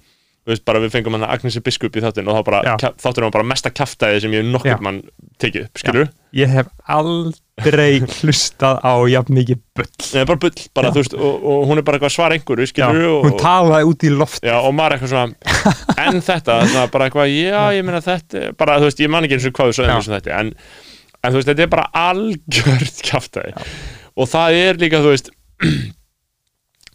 þú 0.49 0.55
veist, 0.55 0.65
bara 0.65 0.81
við 0.81 0.95
fengum 0.95 1.13
hann 1.19 1.27
Agnesi 1.29 1.61
Biskup 1.61 1.97
í 1.99 2.01
þáttinn 2.01 2.29
og 2.33 2.39
þá 2.39 2.45
bara, 2.47 2.61
Já. 2.65 2.93
þátturinn 2.97 3.29
var 3.29 3.35
bara 3.35 3.49
mesta 3.51 3.69
kjaftaði 3.69 4.23
sem 4.25 4.33
ég 4.33 4.47
nokkur 4.49 4.71
Já. 4.71 4.79
mann 4.81 5.03
tekið 5.43 5.67
upp, 5.67 5.81
skilur 5.83 6.09
ég 6.39 6.49
hef 6.53 6.71
aldrei 6.89 8.01
hlustað 8.23 8.81
á 8.81 8.93
jafn 9.13 9.37
mikið 9.37 9.61
bull. 9.77 9.91
Nei, 10.15 10.25
bara 10.31 10.41
bull, 10.41 10.65
bara, 10.77 10.89
Já. 10.89 10.95
þú 10.95 11.03
veist, 11.03 11.17
og, 11.19 11.45
og 11.53 11.67
hún 11.69 11.83
er 11.83 11.85
bara 11.85 11.99
eitthvað 11.99 12.11
að 12.13 12.17
svara 12.17 12.39
einhverju, 12.39 12.65
já, 12.65 12.73
skilur 12.73 13.11
og, 13.11 13.19
hún 13.27 13.37
talaði 13.43 13.91
út 13.93 14.07
í 14.09 14.13
loft. 14.15 14.41
Já, 14.49 14.57
og 14.57 14.73
maður 14.79 14.97
eitthvað 14.97 15.13
svona 15.13 15.67
en 16.07 16.23
þetta, 16.31 16.59
svona 16.73 16.87
bara 16.97 17.11
eitthvað, 17.11 17.35
já, 17.35 17.61
ég 17.77 17.89
meina 17.89 18.03
þetta 18.09 18.47
bara, 18.61 18.81
þú 18.81 18.89
veist, 18.89 19.05
ég 19.05 19.13
man 19.13 19.29
ekki 19.29 19.37
eins 19.39 19.49
og 19.51 19.57
hvað 19.61 19.73
þú 19.73 19.79
sagði 19.79 19.93
Já. 19.93 19.97
eins 19.99 20.09
og 20.09 20.17
þetta, 20.17 20.41
en, 20.41 20.55
en 21.21 21.35
þú 21.37 21.41
veist, 21.43 21.53
þetta 21.53 21.67
er 21.69 21.73
bara 21.77 21.89
algjört 22.09 23.05
kjaftaði 23.11 23.55
og 24.19 24.33
það 24.33 24.61
er 24.65 24.83
líka, 24.85 25.05
þú 25.05 25.13
veist 25.13 25.33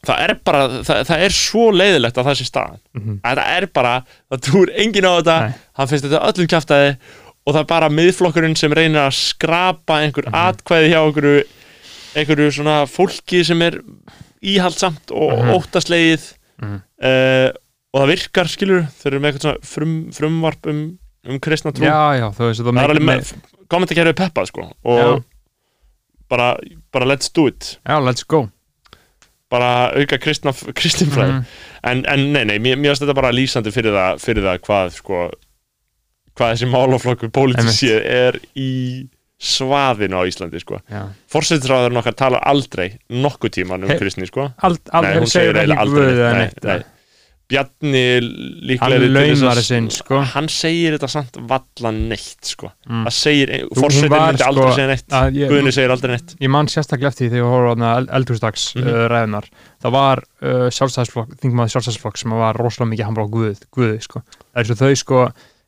það 0.03 0.19
er 0.25 0.33
bara, 0.43 0.61
það, 0.83 1.01
það 1.07 1.21
er 1.25 1.35
svo 1.37 1.65
leiðilegt 1.71 2.17
að 2.19 2.25
það 2.29 2.37
sé 2.39 2.45
staðan, 2.49 2.79
Mhm. 2.93 3.19
að 3.23 3.35
þetta 3.37 3.45
er 3.57 3.65
bara 3.73 3.93
það 4.31 4.41
trúir 4.47 4.71
enginn 4.83 5.05
á 5.07 5.13
þetta, 5.19 5.37
Nei. 5.47 5.53
hann 5.79 5.87
finnst 5.87 6.05
þetta 6.05 6.23
öllum 6.29 6.47
kjaftaði 6.53 6.97
og 7.45 7.53
það 7.53 7.59
er 7.59 7.69
bara 7.73 7.89
miðflokkurinn 7.89 8.57
sem 8.57 8.71
reynir 8.71 8.99
að 9.07 9.15
skrapa 9.19 10.01
einhver 10.03 10.27
Mhm. 10.27 10.35
atkvæði 10.35 10.89
hjá 10.91 10.99
einhverju 11.07 11.43
einhverju 12.15 12.51
svona 12.53 12.85
fólki 12.85 13.43
sem 13.45 13.61
er 13.61 13.79
íhaldsamt 14.43 15.11
og 15.11 15.39
Mhm. 15.39 15.53
óttaslegið 15.57 16.33
Mhm. 16.61 16.81
uh, 17.03 17.49
og 17.93 18.01
það 18.01 18.11
virkar 18.11 18.47
skilur 18.47 18.87
þeir 18.99 19.07
eru 19.13 19.19
með 19.19 19.31
eitthvað 19.33 19.41
svona 19.41 19.63
frum, 19.63 20.11
frumvarp 20.11 20.67
um, 20.67 20.99
um 21.25 21.39
kristna 21.39 21.71
trú 21.71 21.83
já, 21.85 22.19
já, 22.19 22.27
þú 22.35 22.47
veist, 22.49 22.61
það 22.61 22.73
það 22.73 22.83
er 22.83 22.89
alveg 22.89 23.07
með 23.07 23.33
kommentarkerfið 23.69 24.15
peppað 24.19 24.47
sko 24.47 24.71
og 24.85 25.23
bara, 26.29 26.57
bara 26.91 27.05
let's 27.05 27.29
do 27.33 27.47
it 27.47 27.77
já, 27.87 27.99
let's 28.03 28.23
go 28.27 28.49
bara 29.53 29.71
auka 29.93 30.17
kristna, 30.21 30.51
kristinfræði 30.73 31.33
Mhm. 31.37 31.45
en, 31.91 32.03
en 32.09 32.27
nei, 32.33 32.43
nei, 32.49 32.59
mér, 32.59 32.79
finnst 32.81 33.03
þetta 33.05 33.15
bara 33.21 33.31
lýsandi 33.35 33.71
fyrir 33.75 33.93
það, 33.95 34.21
fyrir 34.23 34.43
það 34.49 34.61
hvað 34.67 34.93
sko 34.99 35.23
hvað 36.37 36.53
þessi 36.55 36.69
málaflokkur 36.73 37.29
pólitísi 37.35 37.91
er 37.93 38.39
í 38.57 38.69
svaðinu 39.43 40.17
á 40.17 40.23
Íslandi 40.29 40.61
sko 40.63 40.77
já. 40.89 41.01
Forsætisráðurinn 41.33 41.99
okkar 41.99 42.15
talar 42.17 42.41
aldrei 42.47 42.93
nokkuð 43.11 43.51
tíman 43.57 43.83
um 43.83 43.91
kristni 43.99 44.25
sko 44.29 44.47
Ald, 44.63 44.79
ald, 44.95 45.03
Nei, 45.05 45.17
hún 45.19 45.27
segir 45.29 45.57
eiginlega 45.59 45.83
aldrei 45.83 46.13
nei, 46.15 46.49
nei. 46.63 46.77
Bjarni 47.51 48.01
líklega 48.63 48.87
Hann 49.75 49.89
sko. 49.91 50.19
hann 50.33 50.47
segir 50.49 50.95
þetta 50.95 51.09
samt 51.11 51.35
valla 51.49 51.91
neitt 51.91 52.47
sko. 52.47 52.69
Mm. 52.87 53.03
það 53.07 53.15
segir, 53.17 53.51
hún 53.67 53.81
fórsetin 53.83 54.13
myndi 54.13 54.45
aldrei 54.47 54.63
sko, 54.63 54.75
segja 54.77 54.87
neitt 54.93 55.15
Guðni 55.51 55.73
segir 55.75 55.91
aldrei 55.93 56.11
neitt 56.15 56.35
ég 56.39 56.49
man 56.55 56.69
sérstaklega 56.71 57.11
eftir 57.11 57.27
því 57.27 57.33
þegar 57.33 57.43
ég 57.43 57.51
horfði 57.53 57.83
á 57.83 57.91
eld, 57.97 58.09
eldhúsdags 58.19 58.63
Mhm. 58.75 58.87
uh, 58.87 59.07
ræðunar 59.11 59.49
það 59.83 59.91
var 59.97 60.23
uh, 60.23 60.69
sjálfstæðisflokk 60.71 61.35
þingmaður 61.43 61.73
sjálfstæðisflokk 61.75 62.17
sem 62.23 62.31
var 62.39 62.55
rosalega 62.63 62.91
mikið 62.93 63.05
hann 63.09 63.19
bara 63.19 63.27
á 63.27 63.33
guð, 63.35 63.59
guði 63.75 63.99
sko. 64.07 64.23
það 64.55 64.63
er 64.63 64.69
svo 64.71 64.75
þau 64.79 64.95
sko 65.03 65.21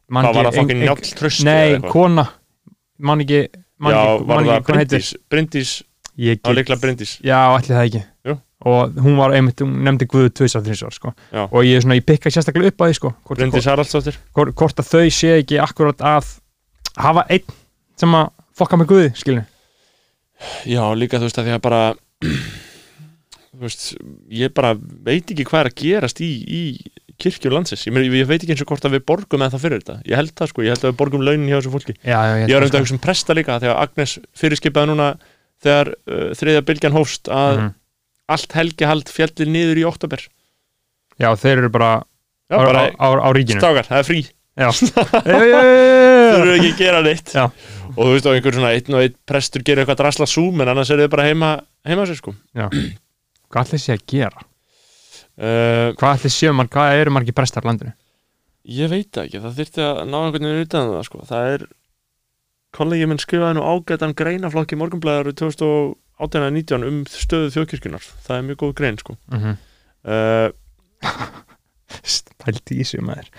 man 0.10 0.26
hvað 0.26 0.36
var 0.36 0.46
það 0.46 0.56
fokkin 0.62 0.76
ein- 0.76 0.82
ein- 0.82 0.90
njáll 0.90 1.16
trösti 1.20 1.44
nei, 1.44 1.80
kona 1.92 2.28
man 3.00 3.20
ekki, 3.26 3.42
man 3.80 3.92
já, 3.94 4.02
ekki, 4.16 4.26
var 4.26 4.44
það 4.44 4.64
Bryndís 5.30 5.84
ég 6.18 6.40
það 6.42 6.56
get, 6.56 7.20
já, 7.22 7.40
allir 7.52 7.76
það 7.76 7.86
ekki 7.90 8.04
Jú. 8.26 8.40
Og 8.66 8.96
hún 9.06 9.18
var 9.20 9.34
einmitt, 9.38 9.62
hún 9.62 9.76
nefndi 9.86 10.08
guð 10.10 10.32
tvisar 10.34 10.64
þrísvar 10.66 10.94
sko. 10.96 11.12
Já. 11.32 11.44
og 11.46 11.62
ég, 11.68 11.82
svona, 11.84 11.98
ég 12.00 12.06
pikka 12.08 12.32
sérstaklega 12.34 12.72
upp 12.74 12.82
á 12.82 12.86
því 12.90 12.96
sko. 12.98 13.12
hvort, 13.28 13.42
hvort, 14.34 14.56
hvort 14.58 14.82
að 14.82 14.90
þau 14.90 15.04
sé 15.14 15.36
ekki 15.42 15.60
akkurat 15.62 16.02
að 16.02 16.32
hafa 16.98 17.26
einn 17.30 17.46
sem 18.00 18.16
að 18.18 18.32
fokka 18.58 18.80
með 18.82 18.90
guði, 18.92 19.12
skilni 19.20 19.46
já, 20.68 20.84
líka 20.98 21.20
þú 21.22 21.28
veist 21.30 21.38
að 21.40 21.46
því 21.50 21.54
að 21.58 21.64
bara 21.68 21.82
þú 23.56 23.62
veist, 23.64 23.86
ég 24.36 24.54
bara 24.56 24.74
veit 25.06 25.32
ekki 25.32 25.46
hvað 25.48 25.62
er 25.64 25.70
að 25.72 25.78
gerast 25.80 26.22
í, 26.26 26.30
í 26.44 26.62
kirkjur 27.22 27.54
landsins, 27.56 27.86
ég, 27.88 27.94
meina, 27.96 28.10
ég 28.12 28.28
veit 28.28 28.42
ekki 28.44 28.52
eins 28.56 28.64
og 28.66 28.72
hvort 28.74 28.88
að 28.90 28.98
við 28.98 29.06
borgum 29.08 29.46
eða 29.46 29.54
það 29.56 29.64
fyrir 29.64 29.84
þetta, 29.84 29.96
ég 30.10 30.20
held 30.20 30.34
það 30.36 30.50
sko 30.52 30.66
ég 30.66 30.74
held 30.74 30.84
að 30.84 30.92
við 30.92 30.98
borgum 31.00 31.24
launin 31.24 31.48
hjá 31.48 31.58
þessu 31.62 31.72
fólki 31.78 31.96
já, 32.02 32.18
já, 32.20 32.34
Ég 32.50 32.58
var 32.58 32.66
þetta 32.68 32.80
að 32.82 32.84
hugsa 32.84 32.98
um 32.98 33.04
presta 33.06 33.38
líka 33.38 33.60
þegar 33.64 33.80
Agnes 33.86 34.16
fyrirskipaði 34.42 34.92
núna 34.92 35.08
þegar 35.64 35.94
uh, 35.96 36.28
þriðja 36.36 36.66
bylgjan 36.68 36.98
hófst 36.98 37.32
að 37.32 37.62
Mhm. 37.62 37.74
Allt 38.32 38.56
helgihald 38.58 39.12
fjallir 39.14 39.50
niður 39.52 39.82
í 39.82 39.86
oktober 39.90 40.24
já, 41.22 41.30
þeir 41.40 41.62
eru 41.66 41.72
bara 41.74 41.92
Já, 42.46 42.58
á, 42.58 42.66
bara 42.66 42.82
á, 42.94 42.94
á, 43.02 43.08
á 43.26 43.30
ríkinu 43.34 43.58
stákar, 43.62 43.88
það 43.90 44.02
er 44.02 44.08
frí 44.10 44.20
já, 44.56 44.68
eru 45.36 46.56
ekki 46.56 46.72
að 46.72 46.80
gera 46.80 47.02
neitt 47.06 47.32
Já. 47.36 47.46
og 47.96 48.02
þú 48.02 48.10
veist 48.14 48.28
og 48.30 48.36
einhver 48.38 48.56
svona 48.58 48.74
einn 48.76 48.96
og 48.98 49.02
einn 49.06 49.16
prestur 49.28 49.64
gerir 49.66 49.84
eitthvað 49.84 50.02
drasla 50.04 50.28
súm 50.30 50.62
en 50.64 50.72
annars 50.72 50.92
er 50.94 51.02
þið 51.04 51.12
bara 51.16 51.26
heima 51.30 51.50
heima 51.88 52.06
sér 52.10 52.20
sko 52.20 52.36
já. 52.56 52.68
Hvað 53.52 53.66
ætli 53.70 53.80
sé 53.82 53.96
að 53.96 54.04
gera? 54.10 54.44
uh, 55.40 55.90
Hvað 56.00 56.12
ætli 56.20 56.32
sé 56.34 56.52
man, 56.56 56.70
hvað 56.72 57.00
eru 57.02 57.14
margir 57.16 57.36
prestar 57.38 57.66
á 57.66 57.70
landinu? 57.70 57.94
Ég 58.66 58.90
veit 58.90 59.20
ekki, 59.22 59.42
það 59.44 59.60
þyrfti 59.60 59.84
að 59.86 60.00
ná 60.10 60.18
einhvern 60.24 60.48
veginn 60.50 60.66
utan 60.66 60.88
um 60.90 60.96
það 60.98 61.08
sko 61.10 61.26
það 61.30 61.50
er 61.56 61.66
kollegi 62.76 63.08
minn 63.10 63.22
skrifaði 63.22 63.58
nú 63.60 63.66
ágætan 63.70 64.16
greinaflokki 64.18 64.78
morgunblæðar 64.82 65.30
2018-19 66.20 66.88
um 66.88 67.02
stöðu 67.10 67.50
þjóðkirkjunar 67.56 68.06
það 68.28 68.38
er 68.38 68.46
mjög 68.50 68.58
góð 68.64 68.74
grein 68.80 68.98
sko 69.02 69.18
Mm 69.32 69.40
-hmm. 69.42 69.56
uh, 70.06 70.50
Pældi 72.46 72.80
í 72.82 72.86
sig 72.88 73.02
maður 73.06 73.30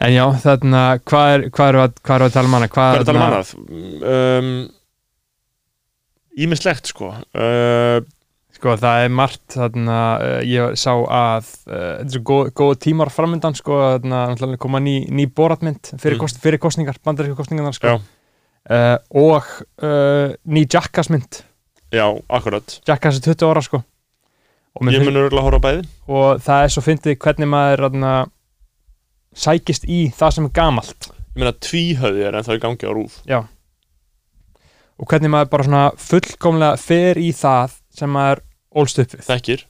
En 0.00 0.12
já, 0.14 0.22
þarna, 0.42 0.82
hvað 1.02 1.28
er, 1.34 1.40
hvað 1.50 1.68
er, 1.68 1.76
hvað 2.06 2.14
er 2.20 2.22
að 2.28 2.32
tala 2.36 2.46
um 2.48 2.52
hana? 2.54 2.68
Hvað 2.70 2.92
er 2.94 3.00
að 3.00 3.06
tala 3.08 3.18
um 3.18 3.24
þarna- 3.24 3.38
annað? 3.38 4.38
Um, 4.38 4.68
Ímislegt 6.38 6.86
sko 6.92 7.08
uh, 7.18 7.98
Sko 8.58 8.72
það 8.78 9.04
er 9.04 9.08
margt 9.14 9.54
þarna, 9.54 9.96
uh, 10.18 10.40
ég 10.46 10.76
sá 10.78 10.92
að 10.94 11.50
uh, 11.66 11.98
þetta 12.02 12.14
er 12.18 12.22
góð, 12.30 12.48
góð 12.58 12.72
tímar 12.82 13.10
framöndan 13.14 13.54
sko, 13.54 13.76
þarna 14.02 14.56
koma 14.58 14.78
ný, 14.82 15.00
ný 15.10 15.26
boratmynd 15.30 15.92
fyrir, 15.98 16.16
Mm. 16.16 16.20
kost, 16.24 16.40
fyrir 16.42 16.58
kostningar, 16.58 16.96
bandaríska 17.04 17.36
kostningarnar 17.38 17.74
sko. 17.76 17.98
Uh, 18.68 18.96
og 19.14 19.44
ný 20.46 20.64
Jackass 20.66 21.08
mynd 21.10 21.42
Já, 21.94 22.04
akkurat. 22.28 22.80
Jackass 22.88 23.18
er 23.20 23.24
20 23.32 23.46
ára 23.48 23.62
sko. 23.64 23.82
Og, 24.78 24.82
Ég 24.92 25.00
finn- 25.00 25.08
mun 25.08 25.16
örgulega 25.22 25.42
horfa 25.46 25.60
bæði. 25.64 25.86
Og 26.08 26.40
það 26.44 26.64
er 26.64 26.72
svo 26.74 26.82
fyndið 26.84 27.16
hvernig 27.24 27.48
maður 27.50 27.84
þarna, 27.86 28.12
sækist 29.34 29.86
í 29.88 30.00
það 30.14 30.34
sem 30.36 30.44
er 30.48 30.54
gamalt. 30.58 31.08
Ég 31.34 31.40
meina 31.42 31.52
tvíhöði 31.52 32.26
er 32.28 32.36
ennþá 32.38 32.58
í 32.58 32.62
gangi 32.62 32.86
á 32.88 32.92
rúf 32.92 33.22
og 34.98 35.06
hvernig 35.06 35.30
maður 35.30 35.50
bara 35.52 35.64
svona 35.68 35.82
fullkomlega 35.94 36.76
fer 36.82 37.18
í 37.22 37.28
það 37.32 37.76
sem 37.94 38.10
maður 38.10 38.40
ólst 38.74 38.98
upp 38.98 39.12
við. 39.14 39.26
Þekkir. 39.28 39.64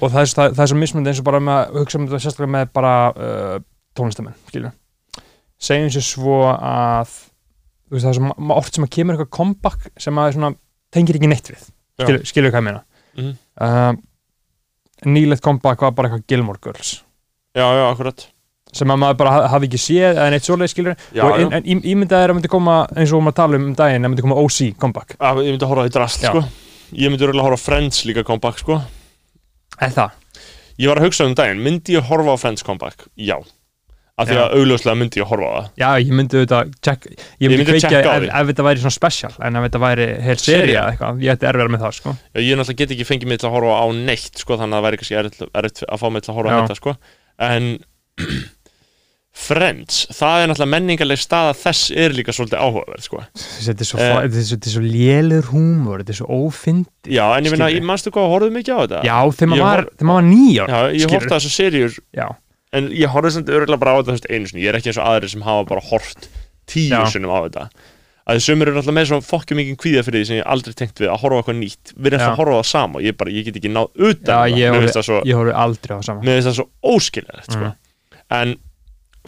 Og 0.00 0.08
það 0.10 0.20
er, 0.24 0.30
það, 0.32 0.54
það 0.56 0.62
er 0.64 0.70
svo 0.70 0.78
mismöndi 0.80 1.10
eins 1.12 1.18
og 1.20 1.26
bara 1.28 1.40
með 1.44 1.58
að 1.60 1.74
hugsa 1.82 1.98
um 1.98 2.04
þetta 2.08 2.20
sérstaklega 2.24 2.52
með 2.54 2.70
bara 2.72 2.92
uh, 3.12 3.56
tónlistamenn, 3.94 4.36
skilju 4.48 4.70
segjum 5.60 5.90
sér 5.92 6.04
svo 6.06 6.36
að 6.56 7.10
þú 7.12 7.92
veist 7.92 8.06
það 8.06 8.10
er 8.10 8.16
svo 8.16 8.54
oft 8.56 8.74
sem 8.78 8.86
að 8.86 8.92
kemur 8.96 9.14
eitthvað 9.18 9.30
comeback 9.36 9.90
sem 10.00 10.16
maður 10.16 10.36
svona 10.38 10.50
tengir 10.92 11.16
ekki 11.18 11.28
neitt 11.30 11.50
við 11.52 11.60
Já. 12.00 12.04
skilju, 12.06 12.24
skilju 12.30 12.50
hvað 12.50 12.60
ég 12.62 12.68
meina 12.68 12.82
Mhm. 13.16 13.36
uh, 13.60 13.92
nýlegt 15.10 15.42
comeback 15.42 15.80
var 15.82 15.90
bara 15.92 16.08
eitthvað 16.08 16.26
Gilmore 16.28 16.58
Girls 16.62 17.02
Já, 17.56 17.66
já, 17.66 17.84
akkurat 17.90 18.26
sem 18.72 18.86
að 18.86 18.98
maður 19.02 19.16
bara 19.18 19.30
ha- 19.34 19.48
hafi 19.50 19.66
ekki 19.66 19.78
séð 19.82 20.14
eða 20.14 20.30
neitt 20.30 20.44
svoleið 20.46 20.70
skilju 20.70 20.92
Já, 21.16 21.24
og 21.26 21.40
já. 21.40 21.46
en, 21.46 21.52
en 21.66 21.80
ímyndað 21.82 22.22
er 22.24 22.30
að 22.30 22.36
myndi 22.38 22.48
koma 22.52 22.76
eins 22.94 23.12
og 23.12 23.22
maður 23.26 23.34
tala 23.40 23.56
um 23.58 23.64
um 23.66 23.74
daginn 23.74 24.04
að 24.06 24.12
myndi 24.12 24.22
koma 24.22 24.36
OC 24.38 24.76
comeback 24.78 25.16
Ah, 25.18 25.34
Ég 25.34 25.50
myndi 25.56 25.66
horfa 25.66 25.82
á 25.82 25.86
því 25.88 25.94
drast, 25.96 26.22
Já. 26.22 26.30
sko 26.30 26.44
Ég 26.94 27.10
myndi 27.10 27.26
örgulega 27.26 27.48
horfa 27.48 27.58
á 27.58 27.66
Friends 27.66 28.04
líka 28.06 28.22
comeback, 28.24 28.58
sko 28.62 28.78
er 29.80 29.90
það? 29.90 30.10
Ég 30.78 30.88
var 30.88 30.96
að 31.00 31.04
hugsa 31.08 31.26
um 31.26 31.34
daginn, 31.34 31.58
myndi 31.64 31.96
ég 31.98 32.02
horfa 32.06 32.30
á 32.34 32.38
Friends 32.38 32.62
comeback? 32.62 33.08
Já 33.18 33.36
Af 34.20 34.28
því 34.30 34.36
að 34.40 34.54
augljóslega 34.58 34.98
myndi 35.00 35.20
ég 35.22 35.28
horfa 35.30 35.48
á 35.48 35.52
það 35.56 35.80
Já, 35.82 35.88
ég 36.04 36.12
myndi 36.18 36.38
auðvitað 36.40 36.72
check, 36.86 37.08
ég 37.40 37.54
myndi, 37.54 37.76
á 37.80 38.14
ef, 38.14 38.26
ef 38.28 38.50
þetta 38.50 38.66
væri 38.68 38.82
svona 38.84 38.96
special 38.98 39.32
en 39.48 39.56
ef 39.60 39.66
þetta 39.68 39.82
væri 39.86 40.06
heil 40.26 40.36
Sería. 40.36 40.60
seria 40.60 40.78
eða 40.84 40.92
eitthvað, 40.94 41.24
ég 41.24 41.34
ætti 41.36 41.50
erfiðar 41.50 41.72
með 41.76 41.84
það 41.86 41.96
sko. 42.00 42.14
Já, 42.34 42.40
Ég 42.44 42.60
náttúrulega 42.60 42.80
get 42.84 42.94
ekki 42.96 43.08
fengið 43.10 43.32
mig 43.32 43.40
til 43.42 43.48
að 43.50 43.56
horfa 43.58 43.80
á 43.80 43.86
neitt, 43.96 44.32
sko 44.44 44.60
Þannig 44.60 44.70
að 44.70 44.80
það 44.80 44.86
væri 44.90 45.00
kannski 45.02 45.20
erfitt, 45.22 45.44
erfitt 45.62 45.84
að 45.88 46.00
fá 46.04 46.08
mig 46.14 46.24
til 46.26 46.32
að 46.34 46.38
horfa 46.40 46.50
á 46.50 46.54
Já. 46.54 46.62
þetta, 46.64 46.80
sko 46.80 46.96
En 47.50 47.70
Friends, 49.40 50.00
það 50.12 50.40
er 50.42 50.48
náttúrulega 50.50 50.72
menningarleg 50.74 51.20
staða 51.22 51.52
þess 51.56 51.92
er 51.94 52.12
líka 52.12 52.32
svolítið 52.34 52.58
áhugaverð, 52.60 53.04
sko 53.06 53.20
þetta 53.38 53.84
er 53.84 53.88
svo, 53.88 54.00
Eh. 54.02 54.40
svo, 54.42 54.58
svo 54.74 54.82
lélur 54.82 55.46
húmor 55.52 56.02
þetta 56.02 56.12
er 56.12 56.18
svo 56.18 56.26
ófindi 56.34 57.14
Já, 57.14 57.22
en 57.38 57.46
ég 57.46 57.54
minna, 57.54 57.68
manstu 57.86 58.10
hvað, 58.10 58.26
horfðu 58.34 58.50
mikið 58.58 58.74
á 58.74 58.78
þetta? 58.82 59.02
Já, 59.06 59.16
þegar 59.38 59.52
maður 59.54 59.88
var, 60.10 60.26
nýjar 60.26 60.68
Já, 60.74 60.80
ég 60.98 61.14
horfði 61.14 61.30
á 61.30 61.36
þessu 61.38 61.52
seríur 61.54 61.94
Já, 62.10 62.26
En 62.76 62.90
ég 62.94 63.10
horfði 63.10 63.32
samt 63.38 63.48
örgulega 63.50 63.82
bara 63.82 63.96
á 63.96 63.98
þetta 64.00 64.14
veist, 64.14 64.28
einu 64.30 64.46
sinni 64.50 64.62
Ég 64.62 64.70
er 64.70 64.78
ekki 64.78 64.92
eins 64.92 65.00
og 65.00 65.08
aðrir 65.10 65.32
sem 65.32 65.42
hafa 65.42 65.64
bara 65.66 65.82
hort 65.90 66.28
tíu 66.70 66.92
Já. 66.92 67.02
sinnum 67.10 67.32
á 67.34 67.38
þetta 67.48 67.64
að 68.30 68.36
þið 68.36 68.44
sömur 68.44 68.68
eru 68.68 68.76
náttúrulega 68.76 68.96
með 69.00 69.06
svo 69.10 69.18
fokkjum 69.26 69.58
mikið 69.58 69.76
kvíða 69.82 70.02
fyrir 70.06 70.20
því 70.20 70.26
sem 70.28 70.38
ég 70.38 70.48
aldrei 70.54 70.74
tengt 70.78 71.00
við 71.02 71.08
að 71.10 71.22
horfa 71.24 71.38
eitthvað 71.40 71.56
nýtt 71.58 71.92
við 71.96 72.10
erum 72.12 72.20
Já. 72.20 72.26
að 72.28 72.40
horfa 72.40 72.58
það 72.60 72.66
sama 72.70 73.02
ég, 73.02 73.16
bara, 73.18 73.32
ég 73.34 73.46
get 73.48 73.56
ekki 73.58 73.72
náð 73.74 73.88
utan 74.10 74.30
Já, 74.30 74.68
um 74.70 74.86
það 74.86 75.08
ég 75.26 75.38
horfði 75.40 75.54
aldrei 75.64 75.90
á 75.90 75.96
það 75.96 76.04
sama 76.06 76.26
mér 76.26 76.36
finnst 76.36 76.50
það 76.50 76.58
svo 76.60 76.66
óskiljart 76.94 77.48
sko. 77.48 77.62
Mhm. 77.64 77.78
en 78.40 78.58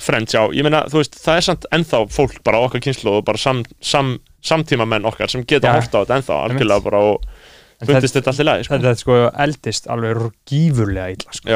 Friends, 0.00 0.32
já, 0.32 0.40
ég 0.56 0.64
meina, 0.64 0.86
veist, 0.88 1.18
það 1.20 1.36
er 1.36 1.44
samt 1.44 1.66
ennþá 1.76 1.98
fólk 2.14 2.38
bara 2.46 2.62
á 2.62 2.64
okkar 2.64 2.80
kynslu 2.80 3.18
og 3.18 3.26
bara 3.28 3.36
sam, 3.36 3.58
sam, 3.84 4.14
samtíma 4.40 4.86
menn 4.88 5.04
okkar 5.04 5.28
sem 5.28 5.42
geta 5.44 5.74
horft 5.74 5.92
á 5.92 6.00
þetta 6.00 6.16
ennþá 6.16 6.38
algjörlega 6.46 6.84
bara 6.86 7.02
og 7.10 7.26
fundist 7.84 8.16
þetta 8.16 8.32
allt 8.32 8.40
í 8.40 8.46
lagi 8.48 8.64
sko. 8.64 8.78
Þetta 8.78 8.88
er 8.94 9.02
sko 9.02 9.18
eldist 9.44 9.90
alveg 9.92 10.22
gífurlega 10.48 11.12
illa 11.12 11.36
sko. 11.36 11.50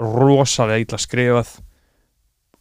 Rosalega 0.00 0.82
illa 0.84 1.00
skrifað 1.00 1.56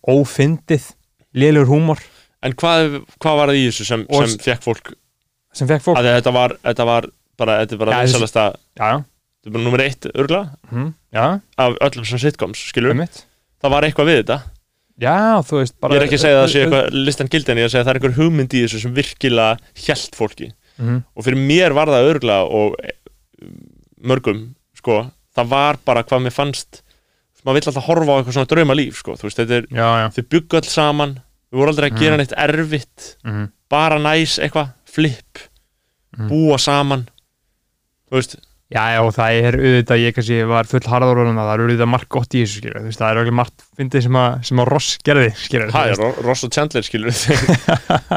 ófindið 0.09 0.91
lélur 1.37 1.69
húmor. 1.69 2.01
En 2.41 2.55
hvað, 2.57 3.01
hvað 3.21 3.37
var 3.37 3.51
það 3.51 3.59
í 3.59 3.65
þessu 3.69 3.87
sem, 3.87 4.05
sem 4.09 4.39
fekk 4.41 4.63
fólk? 4.65 4.93
Sem 5.53 5.69
fekk 5.69 5.83
fólk? 5.85 5.99
Að 5.99 6.09
þetta 6.15 6.33
var, 6.35 6.55
þetta 6.63 6.87
var 6.89 7.07
bara, 7.37 7.57
þetta 7.61 7.75
er 7.75 7.81
bara 7.83 7.93
ja, 7.93 8.05
vinsalasta, 8.07 8.45
já, 8.79 8.89
þetta 9.01 9.51
er 9.51 9.55
bara 9.55 9.65
nummer 9.67 9.83
eitt 9.85 10.07
örgla 10.11 10.41
hm, 10.71 10.87
já, 11.13 11.25
af 11.61 11.77
öllum 11.87 12.07
sem 12.09 12.21
sitcoms, 12.23 12.63
skilur 12.71 12.95
einmitt. 12.95 13.23
Það 13.61 13.75
var 13.75 13.85
eitthvað 13.87 14.09
við 14.09 14.19
þetta. 14.23 14.39
Já, 15.01 15.15
þú 15.45 15.59
veist 15.61 15.77
bara 15.81 15.95
ég 15.95 16.01
er 16.01 16.07
ekki 16.07 16.17
að 16.17 16.23
segja 16.25 16.39
að 16.39 16.43
það 16.43 16.51
sé 16.53 16.63
eitthvað 16.63 16.97
listan 17.09 17.29
gildi 17.31 17.53
en 17.53 17.61
ég 17.61 17.65
er 17.65 17.69
að 17.69 17.73
segja 17.73 17.83
að 17.83 17.87
það 17.87 17.93
er 17.93 17.99
einhver 17.99 18.17
hugmynd 18.17 18.55
í 18.57 18.63
þessu 18.65 18.81
sem 18.81 18.95
virkilega 18.97 19.85
hjælt 19.85 20.17
fólki. 20.17 20.49
Mhm. 20.81 21.01
og 21.13 21.25
fyrir 21.25 21.37
mér 21.37 21.73
var 21.77 21.89
það 21.91 22.07
örgla 22.09 22.37
og 22.47 22.77
eh, 22.81 22.95
mörgum 24.01 24.55
sko, 24.77 25.03
það 25.35 25.49
var 25.51 25.77
bara 25.85 26.01
hvað 26.07 26.23
mér 26.25 26.33
fannst 26.33 26.79
maður 27.45 27.57
vill 27.59 27.69
alltaf 27.71 27.87
horfa 27.89 28.11
á 28.11 28.17
eitthvað 28.21 28.37
svona 28.37 28.51
drauma 28.53 28.77
líf 28.77 28.99
sko, 29.01 29.15
þú 29.19 29.27
veist, 29.29 29.39
þetta 29.41 29.57
er, 29.61 29.67
Já, 29.71 29.87
já. 30.01 30.07
þau 30.17 30.23
byggu 30.35 30.59
öll 30.61 30.69
saman. 30.69 31.17
Við 31.51 31.59
vorum 31.59 31.73
aldrei 31.73 31.89
að 31.91 31.99
gera 31.99 32.17
neitt 32.21 32.37
erfitt. 32.39 33.09
Mhm, 33.27 33.49
bara 33.71 33.97
næs 33.99 34.37
eitthvað, 34.39 34.69
flip. 34.87 35.41
Mhm. 36.17 36.29
búa 36.31 36.57
saman. 36.59 37.07
Þú 38.11 38.17
veist, 38.21 38.39
Já, 38.71 38.85
já, 38.95 39.01
það 39.11 39.37
er 39.43 39.55
auðvitað, 39.59 39.99
ég 39.99 40.13
kannski 40.15 40.35
var 40.47 40.63
full 40.63 40.79
harður 40.87 41.17
og 41.19 41.31
það. 41.35 41.49
Er 41.51 41.59
auðvitað 41.65 41.89
margt 41.91 42.07
gott 42.07 42.31
í 42.31 42.43
þessu, 42.45 42.61
skilur, 42.61 42.85
það 42.95 43.09
er 43.11 43.17
auðvitað 43.19 43.35
margt 43.35 43.63
fyndið 43.75 44.03
sem 44.05 44.19
sem 44.47 44.61
að 44.63 44.69
Ross 44.71 44.93
gerði, 45.03 45.25
skilur, 45.35 45.71
það 45.75 45.89
er 45.91 45.99
Ro- 45.99 46.21
Ross 46.23 46.43
og 46.47 46.51
Chandler 46.55 46.85
skilur 46.87 47.11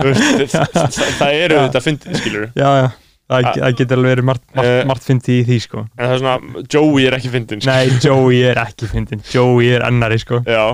það 0.05 1.33
er 1.35 1.55
auðvitað 1.59 1.85
fyndið 1.89 2.18
skilur 2.20 2.47
Já, 2.55 2.68
já, 2.85 2.87
það, 3.31 3.77
getur 3.79 3.97
alveg 4.01 4.12
verið 4.14 4.27
margt, 4.29 4.45
margt, 4.55 4.68
Eh, 4.68 4.85
margt 4.91 5.07
fyndið 5.07 5.39
í 5.39 5.45
því, 5.49 5.59
sko. 5.64 5.85
en 5.97 6.05
það 6.05 6.12
er 6.14 6.20
svona, 6.22 6.66
Joey 6.75 7.07
er 7.09 7.16
ekki 7.18 7.31
fyndin 7.33 7.64
Nei, 7.64 7.89
Joey 8.05 8.43
er 8.51 8.61
ekki 8.64 8.89
fyndin, 8.91 9.22
Joey 9.33 9.70
er 9.79 9.87
annari, 9.87 10.18
sko. 10.20 10.43
Já, 10.45 10.64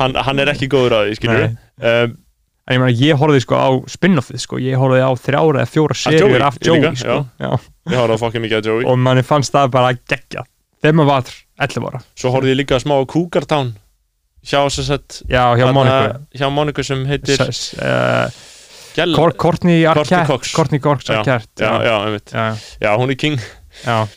hann, 0.00 0.14
hann 0.28 0.38
er 0.44 0.52
ekki 0.52 0.68
góður 0.72 0.98
að 1.00 1.08
því, 1.10 1.18
skilur 1.20 1.42
Nei. 1.46 1.56
um, 2.04 2.16
En 2.66 2.74
ég 2.74 2.80
meina, 2.82 2.98
ég 2.98 3.14
horfði 3.20 3.40
sko 3.44 3.54
á 3.62 3.68
spin-offið, 3.86 4.40
sko, 4.42 4.58
ég 4.58 4.74
horfði 4.80 4.98
á 5.06 5.10
þrjára 5.22 5.60
eða 5.62 5.70
fjóra 5.70 5.94
serjur 5.94 6.42
af 6.42 6.56
Joey, 6.58 6.80
líka, 6.82 6.96
sko, 6.98 7.18
já. 7.38 7.50
Ég 7.92 7.94
horfði 8.00 8.16
að 8.16 8.22
fokka 8.24 8.42
mikið 8.42 8.58
að 8.58 8.66
Joey 8.72 8.86
og 8.90 8.98
manni 8.98 9.22
fannst 9.22 9.54
það 9.54 9.70
bara 9.76 9.92
geggja. 9.94 10.42
Þegar 10.82 10.96
maður 10.98 11.10
var 11.12 11.30
11 11.68 11.86
ára. 11.86 12.00
Svo 12.18 12.32
horfði 12.34 12.50
ég 12.56 12.58
líka 12.58 12.80
smá 12.82 12.96
á 12.98 13.06
Cougar 13.06 13.46
Town 13.46 13.70
Hjá 14.46 14.60
sagt 14.70 15.22
Já, 15.30 15.54
hjá 15.58 15.70
Monika. 15.74 16.20
Hjá 16.34 16.50
Moniku 16.54 16.82
sem 16.86 17.00
heitir 17.06 17.40
Uh, 17.40 17.46
Gell 17.46 18.32
Courtney 19.36 19.84
Arquette. 19.86 20.52
Courtney 20.56 20.80
Já, 21.12 21.18
Arquette, 21.20 21.62
Já, 21.62 21.72
já, 21.84 21.96
já, 22.32 22.44
Já, 22.80 22.90
hún 22.96 23.10
er 23.12 23.18
king. 23.20 23.40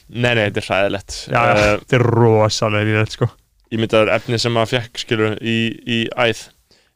Nei, 0.10 0.34
nei, 0.36 0.46
þetta 0.50 0.62
er 0.64 0.68
já, 1.28 1.42
Eh, 1.52 1.78
þetta 1.84 1.98
er 2.00 2.06
rosalega 2.16 2.88
í 2.94 2.96
þetta, 3.00 3.12
sko. 3.18 3.30
Ég 3.72 3.80
myndi 3.82 3.94
að 3.94 4.00
það 4.00 4.08
er 4.08 4.14
efni 4.16 4.40
sem 4.40 4.54
maður 4.56 4.72
fekk, 4.78 5.02
skilur 5.04 5.36
í, 5.42 5.58
í 5.86 6.00
æð. 6.16 6.46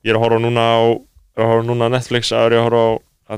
Ég 0.03 0.13
er 0.13 0.17
að 0.17 0.23
horfa 0.25 0.39
núna 0.41 0.63
á 0.63 0.79
að 1.37 1.49
horfa 1.49 1.67
núna 1.67 1.89
á 1.91 1.93
Netflix 1.97 2.31
að 2.31 2.45
er 2.47 2.55
ég 2.55 2.61
að 2.61 2.67
horfa 2.69 2.83
á 2.89 3.33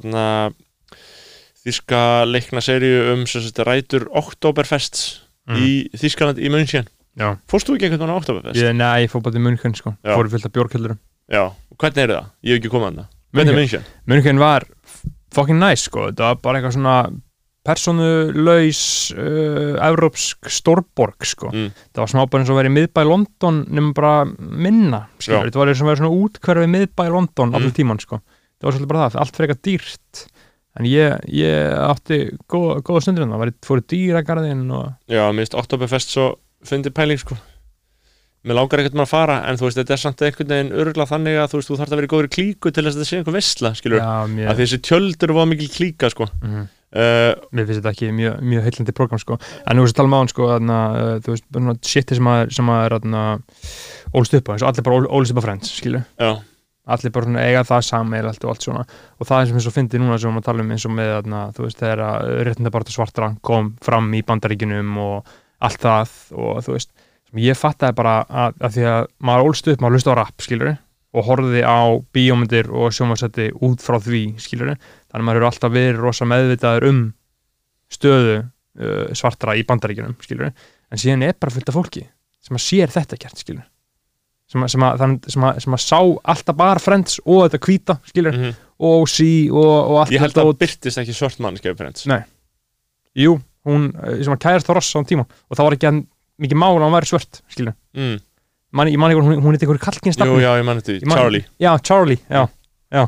þíska 1.66 2.02
leikna 2.30 2.62
seríu 2.62 3.14
um 3.14 3.26
rætur 3.66 4.08
Oktoberfest 4.14 5.22
Mm. 5.46 5.60
í 5.62 5.90
Þískaland 5.94 6.40
í 6.42 6.50
München. 6.50 6.88
Já. 7.16 7.36
Fórst 7.46 7.68
þú 7.70 7.76
ekki 7.78 7.86
einhvern 7.86 8.02
veginn 8.02 8.16
á 8.18 8.22
Oktoberfest? 8.22 8.58
Ég, 8.58 8.72
nei, 8.74 9.04
ég 9.06 9.12
fór 9.12 9.22
bara 9.22 9.36
til 9.36 9.44
München 9.46 9.76
sko, 9.78 9.92
fór 10.02 10.26
fullt 10.32 10.46
af 10.48 10.52
bjórkjöldurum 10.56 10.98
Já, 11.30 11.44
hvernig 11.78 12.02
er 12.02 12.14
það? 12.16 12.26
Ég 12.42 12.50
hef 12.56 12.60
ekki 12.64 12.72
komað 12.74 12.88
er 12.90 13.06
München? 13.36 13.86
München. 14.08 14.40
Var 14.42 14.66
fucking 15.36 15.60
nice 15.60 15.90
sko, 15.90 16.10
þetta 16.12 16.30
var 16.32 16.42
bara 16.44 16.60
eitthvað 16.62 16.78
svona 16.78 16.98
personulaus 17.66 18.82
uh, 19.18 19.74
evrópsk 19.88 20.50
stórborg 20.54 21.26
sko. 21.26 21.50
Mm. 21.54 21.72
það 21.92 22.04
var 22.04 22.12
smá 22.12 22.22
bara 22.30 22.44
eins 22.44 22.52
og 22.54 22.60
verið 22.60 22.76
miðbæ 22.76 23.02
London 23.10 23.64
nema 23.74 23.94
bara 23.98 24.14
minna 24.30 25.00
þetta 25.20 25.58
var 25.60 25.72
eins 25.72 25.82
og 25.82 25.90
verið 25.90 26.02
svona 26.04 26.20
útkverfi 26.28 26.70
miðbæ 26.76 27.06
London 27.10 27.50
Mm. 27.52 27.58
allir 27.60 27.74
tíman 27.76 28.00
sko, 28.02 28.22
það 28.60 28.68
var 28.70 28.76
svolítið 28.78 28.92
bara 28.94 29.10
það 29.10 29.20
allt 29.24 29.36
frekar 29.42 29.60
dýrt. 29.66 30.26
En 30.76 30.86
ég, 30.86 31.20
ég 31.32 31.72
átti 31.80 32.18
góða, 32.52 32.82
góða 32.84 33.02
stundir 33.06 33.24
en 33.24 33.32
það 33.32 33.42
var 33.46 33.52
fór 33.64 33.80
í 33.80 33.86
dýragarðin 33.94 34.64
og 34.76 34.90
Já, 35.08 35.24
mér 35.32 35.46
finnst 35.46 35.56
Oktoberfest 35.56 36.10
svo 36.12 36.26
fyndi 36.68 36.92
pæling 36.92 37.18
sko 37.22 37.38
Mér 38.46 38.60
langar 38.60 38.82
ekkert 38.84 38.94
maður 39.00 39.08
að 39.08 39.14
fara 39.16 39.36
en 39.50 39.58
þú 39.58 39.66
veist, 39.66 39.78
þetta 39.80 39.94
er 39.96 40.02
samt 40.04 40.22
einhvern 40.22 40.52
veginn 40.54 40.72
örgulega 40.78 41.10
þannig 41.10 41.38
að 41.42 41.48
þú 41.52 41.60
veist, 41.60 41.70
þú 41.72 41.78
þarf 41.80 41.92
að 41.96 42.00
vera 42.00 42.06
í 42.08 42.12
góðri 42.14 42.32
klíku 42.36 42.72
til 42.76 42.84
þess 42.86 42.94
að 42.96 43.00
þetta 43.02 43.10
sé 43.10 43.20
einhver 43.22 43.36
vesla, 43.40 43.72
skilur 43.80 44.02
já, 44.04 44.50
að 44.52 44.60
þessi 44.62 44.80
tjöldur 44.86 45.34
var 45.34 45.48
mikil 45.50 45.70
klíka 45.74 46.10
sko. 46.14 46.28
Mm, 46.46 46.66
uh, 46.94 47.32
mér 47.58 47.66
finnst 47.70 47.80
þetta 47.82 47.94
ekki 47.96 48.12
mjög, 48.20 48.36
mjög 48.54 48.68
heillandi 48.68 48.96
program 49.02 49.22
sko, 49.24 49.40
en 49.66 49.80
þú 49.82 49.86
veist 49.88 49.96
að 49.96 50.02
tala 50.02 50.12
um 50.12 50.18
á 50.18 50.20
hann 50.22 50.32
sko 50.34 50.50
þarna, 50.52 50.80
uh, 50.94 51.14
þú 51.26 51.34
veist, 51.34 51.90
shiti 51.90 52.20
sem 52.20 52.30
að 52.36 52.44
sem 52.60 52.70
að 52.76 52.84
er 52.86 52.98
ólst 54.16 54.38
upp 54.38 54.46
á, 54.46 54.52
eins 54.54 54.62
og 54.66 54.70
allir 54.70 54.86
bara 54.86 55.00
ól- 55.02 55.10
ólst 55.18 55.34
upp 55.34 55.42
á 55.42 55.46
friends, 55.48 55.72
skilu 55.80 56.04
Já, 56.22 56.32
allir 56.86 57.12
bara 57.16 57.26
svona 57.26 57.46
eiga 57.50 57.64
það 57.66 57.82
sameigilegt 57.90 58.44
og 58.46 58.52
allt 58.54 58.62
svona. 58.68 58.84
Og 59.18 59.26
það 59.26 59.42
er 59.42 59.50
sem 59.50 59.58
er 59.58 59.66
svo 59.66 59.74
fyndið 59.74 60.04
núna 60.04 60.20
sem 60.22 60.38
að 60.38 60.46
tala 60.46 60.62
um 60.62 60.70
eins 60.76 60.86
og 60.86 60.94
með 60.94 61.10
þarna, 61.16 61.40
þú 61.58 61.66
veist, 61.66 61.80
þegar 61.82 62.04
að 62.06 62.30
réttindabarta 62.46 62.94
svartra 62.94 63.32
kom 63.42 63.72
fram 63.82 64.12
í 64.14 64.22
bandaríkinum 64.28 64.92
og 65.02 65.34
allt 65.66 65.82
það 65.82 66.14
og 66.38 66.62
þú 66.68 66.76
veist, 66.78 66.92
ég 67.42 67.58
fattaði 67.58 67.96
bara 67.98 68.16
að, 68.30 68.56
að 68.62 68.74
því 68.78 68.84
að 68.92 69.06
maður 69.28 69.50
ólst 69.50 69.68
upp, 69.72 69.82
maður 69.82 69.98
hlusta 69.98 70.14
á 70.16 70.20
rap, 70.22 70.42
skilur 70.46 70.74
og 71.16 71.24
horfði 71.30 71.62
á 71.64 71.80
bíómyndir 72.16 72.68
og 72.76 72.92
sjónvarsætti 72.96 73.50
út 73.64 73.84
frá 73.84 73.96
því, 74.04 74.24
skilur 74.44 74.74
þannig 74.76 75.22
að 75.22 75.26
maður 75.30 75.40
eru 75.42 75.48
alltaf 75.50 75.72
verið 75.76 76.02
rosa 76.04 76.26
meðvitaður 76.28 76.88
um 76.90 77.00
stöðu 77.96 78.36
uh, 78.42 79.14
svartra 79.16 79.56
í 79.56 79.64
bandaríkjunum, 79.68 80.18
skilur 80.26 80.50
en 80.52 81.00
síðan 81.02 81.24
er 81.28 81.38
bara 81.40 81.54
fullt 81.56 81.72
af 81.72 81.78
fólki 81.78 82.04
sem 82.46 82.58
að 82.60 82.64
sér 82.66 82.92
þetta 82.94 83.18
gert, 83.22 83.40
skilur 83.42 83.64
sem 84.52 84.62
sem 84.70 84.84
sem 85.26 85.46
sem 85.64 85.74
að 85.78 85.82
sá 85.82 85.98
alltaf 86.04 86.58
bara 86.60 86.82
Friends 86.84 87.18
og 87.26 87.46
þetta 87.48 87.62
hvíta, 87.66 87.96
skilur 88.12 88.36
Mhm. 88.36 88.52
og 88.86 89.08
sí 89.10 89.50
og, 89.50 89.72
og 89.90 89.96
allt 90.04 90.12
Ég 90.14 90.22
held 90.22 90.38
að 90.38 90.52
og, 90.52 90.60
byrtist 90.60 91.00
ekki 91.02 91.16
svört 91.16 91.40
mannskjöf 91.42 91.78
Friends 91.80 92.06
Nei. 92.12 92.20
jú, 93.16 93.40
hún 93.66 93.88
uh, 93.96 94.20
sem 94.22 94.36
að 94.36 94.44
kærast 94.44 94.70
á 94.70 94.74
Ross 94.78 94.92
á 94.94 95.02
tíma 95.08 95.26
og 95.26 95.56
það 95.58 95.64
var 95.66 95.78
ekki 95.80 95.90
að 95.90 96.04
mikið 96.42 96.60
mál 96.62 96.74
að 96.76 96.86
hún 96.88 96.96
væri 96.98 97.10
svört, 97.12 97.42
skilur 97.54 97.76
mm. 97.96 98.16
man, 98.76 98.90
ég 98.92 99.00
man 99.02 99.14
ekki, 99.14 99.22
hún, 99.28 99.44
hún 99.44 99.54
er 99.56 99.60
eitthvað 99.62 99.84
kallkins 99.86 100.20
Jú, 100.20 100.40
já, 100.44 100.52
ég 100.60 100.66
mann 100.68 100.82
þetta 100.82 101.08
man- 101.12 101.22
Charlie 101.22 101.46
já, 101.62 101.72
Charlie, 101.86 102.20
já, 102.30 102.42
já. 102.96 103.04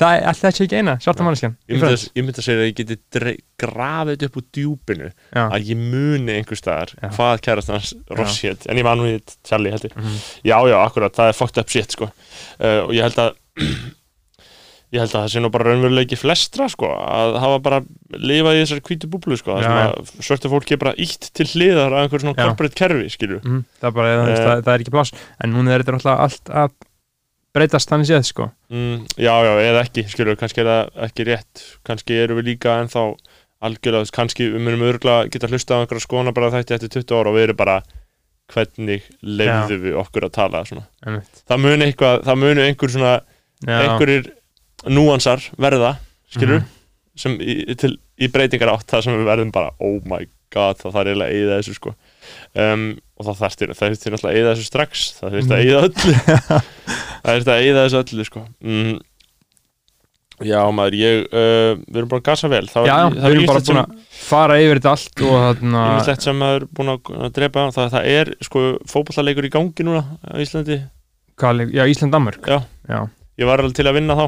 það 0.00 0.16
er 0.16 0.26
alltaf 0.30 0.60
ekki 0.64 0.78
eina, 0.80 0.96
svarta 1.02 1.24
manneskjan 1.26 1.54
í 1.66 1.74
Ég 1.74 1.80
myndi, 1.80 2.36
að, 2.38 2.44
segja 2.46 2.60
að 2.60 2.68
ég 2.68 2.76
geti 2.80 3.34
grafið 3.60 4.26
upp 4.28 4.36
úr 4.40 4.44
djúpinu 4.56 5.08
Já. 5.10 5.42
að 5.50 5.70
ég 5.72 5.80
muni 5.80 6.36
einhver 6.38 6.58
staðar 6.60 6.92
Já. 6.96 7.08
hvað 7.16 7.42
kærast 7.46 7.72
hans 7.72 7.94
Ross 8.16 8.38
hétt 8.44 8.68
en 8.70 8.80
ég 8.80 8.86
man 8.86 9.02
við 9.04 9.36
Charlie 9.44 9.72
heldur 9.74 9.96
Mhm. 9.96 10.18
Já, 10.46 10.56
já, 10.70 10.76
akkurat, 10.84 11.12
það 11.16 11.32
er 11.32 11.38
fucked 11.40 11.58
up 11.64 11.68
shit 11.72 11.92
sko. 11.96 12.10
uh, 12.60 12.84
og 12.86 12.92
ég 12.96 13.02
held 13.08 13.18
að 13.18 13.34
ég 14.90 14.98
held 15.04 15.12
að 15.14 15.22
það 15.22 15.30
sé 15.32 15.40
nú 15.44 15.50
bara 15.54 15.68
raunveruleiki 15.70 16.16
flestra 16.18 16.66
sko, 16.72 16.88
að 16.90 17.36
hafa 17.44 17.58
bara 17.62 17.80
lifað 18.18 18.56
í 18.58 18.62
þessari 18.64 18.84
hvítu 18.88 19.10
búblu 19.12 19.36
sko, 19.38 19.56
Já, 19.62 19.70
að 19.94 20.12
svörtu 20.26 20.50
fólki 20.50 20.74
er 20.74 20.80
bara 20.82 20.94
ítt 20.98 21.28
til 21.36 21.46
hliðar 21.46 21.94
að 21.94 22.04
einhver 22.04 22.24
svona 22.24 22.34
corporate 22.50 22.78
kerfi 22.80 23.10
Mhm, 23.44 23.60
það, 23.82 23.94
bara, 24.00 24.14
uh, 24.18 24.30
það, 24.34 24.62
það 24.66 24.72
er 24.74 24.84
ekki 24.84 24.94
pláss. 24.96 25.12
En 25.44 25.52
núna 25.54 25.74
er 25.76 25.84
þetta 25.84 25.94
náttúrulega 25.96 26.24
allt 26.26 26.52
að 26.64 26.74
breytast 27.54 27.90
þannig 27.90 28.10
séð 28.10 28.26
sko. 28.30 28.48
mm, 28.70 29.06
Já, 29.18 29.34
já, 29.46 29.52
eða 29.70 29.84
ekki, 29.84 30.04
skilju, 30.10 30.36
kannski 30.38 30.60
er 30.64 30.70
það 30.72 30.90
ekki 31.06 31.28
rétt. 31.30 31.64
Kannski 31.86 32.18
eru 32.24 32.36
við 32.40 32.50
líka 32.50 32.76
ennþá 32.82 33.04
algjörlega, 33.62 34.10
kannski 34.16 34.50
við 34.54 34.62
munum 34.64 34.84
örgulega 34.88 35.30
geta 35.30 35.46
hlusta 35.50 35.74
á 35.76 35.80
einhverja 35.84 36.02
skona 36.06 36.32
bara 36.32 36.50
þætti 36.50 36.74
eftir 36.78 36.88
20 37.02 37.18
ára 37.18 37.28
og 37.30 37.36
við 37.36 37.46
erum 37.48 37.58
bara 37.60 37.78
hvernig 38.50 39.02
lefðu 39.22 39.76
við 39.84 39.98
okkur 40.00 40.26
að 40.26 40.32
tala 40.34 40.62
það 42.26 42.40
muni 42.42 42.64
einhver 42.66 42.90
svona 42.94 43.12
núansar 44.88 45.42
verða, 45.60 45.96
skilur 46.32 46.60
Mhm. 46.60 46.68
sem 47.16 47.34
í, 47.40 47.74
til, 47.76 47.98
í 48.20 48.28
breytingar 48.32 48.70
átt 48.72 48.86
það 48.88 49.02
sem 49.04 49.18
við 49.18 49.26
verðum 49.28 49.52
bara, 49.52 49.70
oh 49.80 50.00
my 50.06 50.24
god 50.50 50.78
það 50.80 50.92
þarf 50.94 51.06
eiginlega 51.10 51.30
að 51.30 51.36
eyða 51.36 51.58
þessu 51.60 51.74
sko. 51.76 51.94
Um, 52.56 52.86
og 53.20 53.26
það 53.26 53.36
það 53.40 53.76
þurftir 53.80 54.14
náttúrulega 54.14 54.30
að 54.30 54.38
eyða 54.40 54.54
þessu 54.54 54.66
strax 54.70 55.04
það 55.20 55.34
þurftir 55.36 55.54
að 55.54 55.60
Mhm. 55.60 55.68
eyða 55.68 55.82
öllu. 55.86 56.14
Það 57.20 57.34
þurftir 57.36 57.52
að 57.52 57.62
eyða 57.66 57.84
þessu 57.84 57.98
öllu 58.00 58.24
sko. 58.24 58.40
Mm, 58.64 58.98
já 60.40 60.60
maður, 60.72 60.94
ég 60.96 61.26
uh, 61.36 61.74
við 61.84 61.98
erum 62.00 62.08
bara 62.08 62.22
að 62.22 62.28
gasa 62.30 62.48
vel 62.48 62.64
það, 62.72 62.86
já, 62.88 62.94
já, 62.96 63.08
það 63.12 63.26
við 63.26 63.34
erum 63.36 63.48
bara 63.50 63.60
búin 63.66 63.80
að 63.82 63.90
fara 64.24 64.54
yfir 64.62 64.78
þetta 64.80 64.92
allt 64.96 65.22
og 65.26 65.34
þarna 65.44 65.82
Ímislegt 65.90 66.24
sem 66.24 66.38
maður 66.40 66.62
er 66.64 66.68
búin 66.78 66.92
að 66.94 67.32
drepa 67.36 67.64
það, 67.76 67.90
það 67.92 68.08
er 68.14 68.30
sko 68.48 68.62
fótballleikur 68.88 69.44
í 69.44 69.52
gangi 69.52 69.84
núna 69.84 70.00
á 70.24 70.32
Íslandi, 70.40 70.78
hvað 71.36 71.58
leik- 71.60 71.74
já, 71.76 71.84
Ísland-Danmörk. 71.92 72.48
Já. 72.48 72.58
já, 72.88 73.00
ég 73.36 73.50
var 73.50 73.60
alveg 73.60 73.76
til 73.76 73.84
að 73.90 73.98
vinna 74.00 74.16
þá 74.16 74.24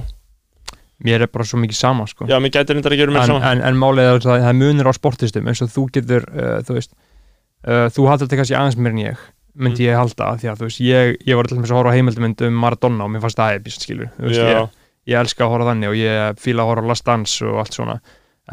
mér 1.06 1.26
er 1.26 1.30
bara 1.32 1.46
svo 1.48 1.60
mikið 1.62 1.78
sama 1.78 2.06
sko. 2.10 2.26
já, 2.30 2.36
mér 2.42 2.54
gæti 2.54 2.76
reyndar 2.76 2.94
að 2.94 3.02
gera 3.02 3.14
mér 3.14 3.24
en, 3.24 3.30
saman 3.32 3.46
en, 3.50 3.62
en 3.68 3.78
málið 3.80 4.08
er 4.08 4.18
að 4.18 4.26
það 4.28 4.48
er 4.48 4.58
munur 4.58 4.90
á 4.90 4.92
sportistum 4.96 5.50
eins 5.50 5.62
og 5.64 5.72
þú 5.72 5.86
getur, 5.96 6.26
uh, 6.32 6.58
þú 6.66 6.78
veist 6.78 6.92
uh, 6.94 7.86
þú 7.94 8.08
haldur 8.10 8.28
þetta 8.28 8.40
kannski 8.42 8.58
aðeins 8.58 8.78
meir 8.78 8.94
en 8.94 9.02
ég 9.02 9.26
myndi 9.52 9.84
ég 9.84 9.98
halda, 9.98 10.30
því 10.40 10.48
að 10.48 10.62
þú 10.62 10.68
veist 10.68 10.80
ég, 10.86 11.12
ég 11.28 11.36
var 11.36 11.50
til 11.50 11.58
þess 11.58 11.74
að 11.74 11.78
horfa 11.80 11.92
á 11.92 11.96
heimildumynd 11.98 12.46
um 12.48 12.56
Maradona 12.62 13.04
og 13.04 13.12
mér 13.12 13.20
fannst 13.26 13.36
það 13.36 13.58
episkt, 13.58 13.84
skilur. 13.84 14.08
Veist, 14.16 14.40
ég, 14.40 14.70
ég 15.12 15.20
elska 15.20 15.44
að 15.44 15.52
horfa 15.52 15.68
þannig 15.68 15.90
og 15.92 15.98
ég 15.98 16.40
fíla 16.40 16.64
að 16.64 16.70
horfa 16.72 16.88
Last 16.88 17.04
Dance 17.04 17.44
og 17.44 17.60
allt 17.60 17.76
svona. 17.76 17.98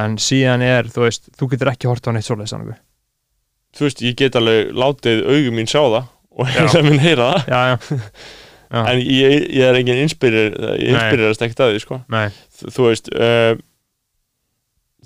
En 0.04 0.20
síðan 0.20 0.66
er, 0.66 0.92
þú 0.92 1.06
veist, 1.06 1.32
þú 1.40 1.50
getur 1.54 1.72
ekki 1.72 1.88
horfa 1.88 2.12
á 2.12 2.14
neitt 2.18 2.28
svoleiðis 2.28 2.58
annað 2.58 2.76
þú 3.78 3.86
veist, 3.86 4.04
ég 4.06 4.16
get 4.18 4.38
alveg 4.40 4.72
látið 4.78 5.26
augum 5.30 5.60
mín 5.60 5.70
sjá 5.70 5.82
það 5.82 6.06
og 6.40 6.52
heila 6.54 6.84
minn 6.86 7.02
heyra 7.04 7.28
það. 7.30 7.50
Já, 7.52 7.60
já, 7.70 8.00
já, 8.72 8.84
en 8.92 9.00
ég, 9.02 9.48
ég 9.56 9.64
er 9.70 9.80
engin 9.80 10.04
inspirir 10.04 10.52
ég 10.54 10.92
Nei. 10.92 10.94
inspirirast 10.94 11.42
ekkert 11.42 11.60
að 11.66 11.74
því 11.76 11.82
sko. 11.86 12.02
þú, 12.70 12.86
veist 12.90 13.10
uh, 13.16 13.56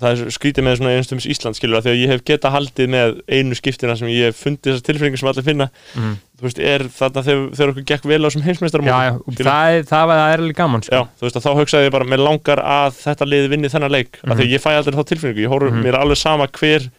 það 0.02 0.10
er 0.24 0.30
skrítið 0.34 0.64
með 0.66 0.76
svona 0.80 0.92
einstums 0.98 1.26
Ísland 1.30 1.54
skilur 1.56 1.78
að 1.78 1.84
því 1.86 1.90
að 1.94 2.00
ég 2.02 2.10
hef 2.10 2.22
geta 2.26 2.50
haldið 2.50 2.88
með 2.90 3.12
einu 3.30 3.54
skiptina 3.54 3.94
sem 3.96 4.08
ég 4.10 4.26
hef 4.32 4.40
fundið 4.42 4.72
þessar 4.74 4.86
tilfinningar 4.88 5.20
sem 5.22 5.28
allir 5.30 5.46
finna 5.46 5.68
mm. 5.94 6.16
þú 6.40 6.46
veist, 6.48 6.58
er 6.58 6.84
þarna 6.96 7.22
þegar, 7.28 7.44
þegar 7.54 7.72
okkur 7.74 7.86
gekk 7.92 8.08
vel 8.10 8.18
á 8.18 8.26
þessum 8.26 8.44
heimsmeistarum 8.48 8.88
það, 8.90 9.78
það, 9.86 10.08
var- 10.10 10.18
það 10.18 10.32
er 10.34 10.42
alveg 10.42 10.58
gaman 10.58 10.82
sko. 10.82 10.98
Já, 10.98 11.04
þú 11.20 11.28
veist 11.28 11.38
að 11.38 11.46
þá 11.46 11.52
hugsaði 11.60 11.86
ég 11.88 11.94
bara 11.94 12.08
mér 12.10 12.24
langar 12.26 12.62
að 12.74 12.98
þetta 13.04 13.28
liði 13.30 13.52
vinni 13.54 13.70
þennan 13.70 13.94
leik 13.94 14.18
af 14.24 14.34
því 14.34 14.42
Mhm. 14.48 14.52
ég 14.56 14.64
fæ 14.66 14.70
aldrei 14.74 14.98
þá 14.98 15.04
tilfinningu, 15.12 15.44
ég 15.46 15.54
horf 15.54 15.70
Mhm. 15.70 15.82
mér 15.86 15.94
er 15.94 16.00
alveg 16.02 16.18
sama 16.20 16.48
hver 16.58 16.90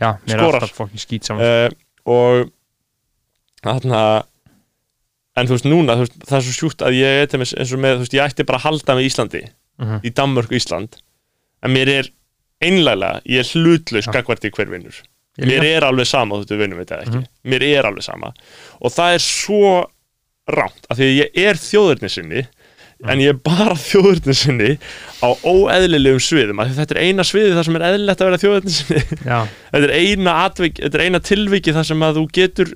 já, 0.00 0.10
mér 0.24 0.40
skorar. 0.40 0.64
uh, 1.36 1.68
og 2.08 2.48
þarna 3.62 4.02
en 5.40 5.46
þú 5.50 5.56
veist 5.56 5.68
núna, 5.68 5.94
þú 5.98 6.04
veist, 6.06 6.16
það 6.28 6.36
er 6.38 6.46
svo 6.48 6.54
sjúkt 6.58 6.84
að 6.86 6.96
ég 6.98 7.28
dæmis 7.32 7.54
eins 7.54 7.72
og 7.74 7.80
með, 7.84 7.94
þú 7.98 8.04
veist, 8.06 8.16
ég 8.18 8.24
ætti 8.32 8.46
bara 8.48 8.58
að 8.58 8.66
halda 8.68 8.96
með 8.98 9.08
Íslandi 9.10 9.42
Mhm. 9.78 10.00
í 10.02 10.10
Danmörk 10.10 10.50
og 10.50 10.56
Ísland 10.58 10.96
en 11.62 11.70
mér 11.74 11.88
er 11.88 12.08
einlæglega, 12.62 13.20
ég 13.26 13.38
er 13.44 13.50
hlutlaus 13.54 14.06
Já. 14.08 14.12
gagvart 14.12 14.44
í 14.44 14.50
hver 14.50 14.66
vinnur 14.72 14.96
mér 15.38 15.62
er 15.62 15.84
alveg 15.86 16.06
sama 16.10 16.34
þú 16.42 16.56
vinnum 16.58 16.80
þetta 16.82 17.02
ekki 17.04 17.14
Mhm. 17.20 17.26
mér 17.46 17.62
er 17.62 17.84
alveg 17.86 18.02
sama 18.02 18.32
og 18.82 18.90
það 18.90 19.14
er 19.14 19.18
svo 19.22 19.86
rámt, 20.48 20.82
af 20.90 20.96
því 20.98 21.04
að 21.06 21.18
ég 21.22 21.30
er 21.46 21.54
þjóðurnisinni 21.54 22.46
Mhm. 22.98 23.10
en 23.10 23.18
ég 23.20 23.28
er 23.28 23.32
bara 23.34 23.74
þjóðurnisinni 23.88 24.78
á 25.22 25.28
óeðlilegum 25.46 26.18
sviðum, 26.18 26.58
af 26.60 26.66
því 26.68 26.74
þetta 26.80 26.96
er 26.96 27.02
eina 27.06 27.22
sviði 27.22 27.54
þar 27.54 27.64
sem 27.68 27.76
er 27.76 27.86
eðlilegt 27.92 28.20
að 28.20 28.26
vera 28.30 28.42
þjóðurnisinni 28.42 29.02
já, 29.24 29.48
þetta 29.72 29.84
er 29.84 29.94
eina 29.94 30.32
atvik, 30.48 30.74
þetta 30.82 30.94
er 30.98 31.04
eina 31.06 31.20
tilviki 31.20 31.72
þar 31.76 31.86
sem 31.86 32.00
að 32.02 32.16
þú 32.18 32.24
getur 32.32 32.72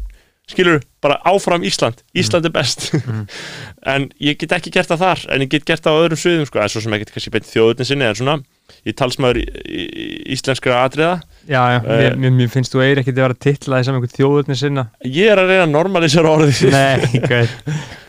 skilur, 0.53 0.81
bara 1.03 1.19
áfram 1.29 1.65
Ísland. 1.67 2.03
Ísland 2.15 2.49
er 2.49 2.55
best. 2.55 2.91
Mhm. 3.01 3.27
en 3.93 4.09
ég 4.23 4.39
get 4.41 4.55
ekki 4.59 4.73
gert 4.75 4.91
það 4.93 5.05
þar 5.05 5.27
en 5.35 5.45
ég 5.45 5.53
get 5.53 5.69
gert 5.69 5.85
það 5.85 5.99
á 5.99 6.01
öðrum 6.05 6.21
sviðum 6.23 6.49
sko, 6.49 6.63
en 6.63 6.73
svo 6.73 6.83
sem 6.85 6.99
get 7.03 7.15
kannski 7.15 7.33
beint 7.35 7.49
þjóðurnin 7.49 7.89
sinni 7.89 8.07
en 8.07 8.19
svona, 8.19 8.37
ég 8.87 8.97
talsmaður 8.99 9.41
íslenskra 10.33 10.85
atriða. 10.87 11.17
Já, 11.49 11.63
já. 11.75 11.79
Eh. 11.83 12.17
mér, 12.17 12.35
mér, 12.39 12.51
finnst 12.53 12.75
þú 12.75 12.85
eir 12.85 13.01
ekkert 13.03 13.19
að 13.19 13.27
vera 13.27 13.39
titlaði 13.47 13.87
sem 13.87 13.99
einhver 13.99 14.15
þjóðurni 14.15 14.57
sinna. 14.59 14.87
Ég 15.07 15.33
er 15.33 15.43
að 15.43 15.51
reyna 15.51 15.67
að 15.67 15.75
normalisera 15.75 16.35
orðið. 16.37 16.63
Nei, 16.77 17.23
gauð, 17.27 17.57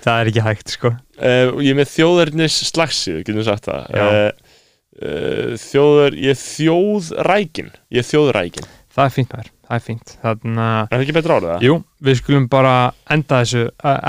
það 0.05 0.19
er 0.19 0.31
ekki 0.31 0.45
hægt 0.47 0.75
sko. 0.75 0.93
Uh, 1.17 1.47
og 1.55 1.63
ég 1.63 1.73
er 1.73 1.79
með 1.79 1.91
þjóðurnis 1.95 2.59
slagsið, 2.69 3.19
getum 3.23 3.41
við 3.41 3.49
sagt 3.49 3.69
það? 3.69 3.89
Uh, 3.97 4.61
uh, 5.01 5.57
þjóður, 5.63 6.19
ég 6.21 6.35
er 6.35 6.41
þjóðrækin. 6.43 7.73
Ég 7.93 8.03
er 8.03 8.09
þjóðrækin, 8.11 8.71
það 8.93 9.09
er 9.09 9.15
fínt 9.17 9.33
maður, 9.33 9.51
það 9.73 9.79
er 9.79 9.85
fínt 9.87 10.13
þannig 10.21 10.61
að 10.63 10.83
er 10.83 10.93
það 10.93 11.03
ekki 11.05 11.15
betra 11.17 11.37
orðið 11.37 11.51
það? 11.53 11.65
Jú, 11.67 11.77
við 12.07 12.19
skulum 12.19 12.47
bara 12.51 12.73
enda 13.15 13.39
þessu, 13.43 13.63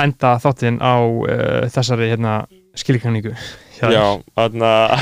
enda 0.04 0.32
þáttinn 0.44 0.80
á 0.84 0.94
uh, 1.00 1.60
þessari 1.74 2.10
hérna 2.12 2.34
skilkanningu. 2.78 3.34
Já, 3.78 4.04
þannig 4.38 4.66
að 4.70 4.92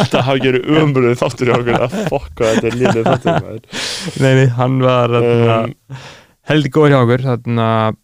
alltaf 0.00 0.26
hafa 0.26 0.42
gerið 0.44 0.80
umbröðu 0.80 1.18
þáttur 1.20 1.50
í 1.50 1.54
okkur 1.56 1.78
að 1.86 1.96
fokka 2.12 2.52
þetta 2.54 2.74
lítið 2.76 3.08
þáttur 3.08 3.46
maður. 3.46 3.86
Nei, 4.20 4.32
nei, 4.40 4.46
hann 4.58 4.78
var 4.84 5.16
um, 5.20 5.74
heldur 6.50 6.74
góður 6.76 6.94
hjá 6.94 7.00
okkur, 7.00 7.26
þannig 7.30 7.64
að 7.66 7.98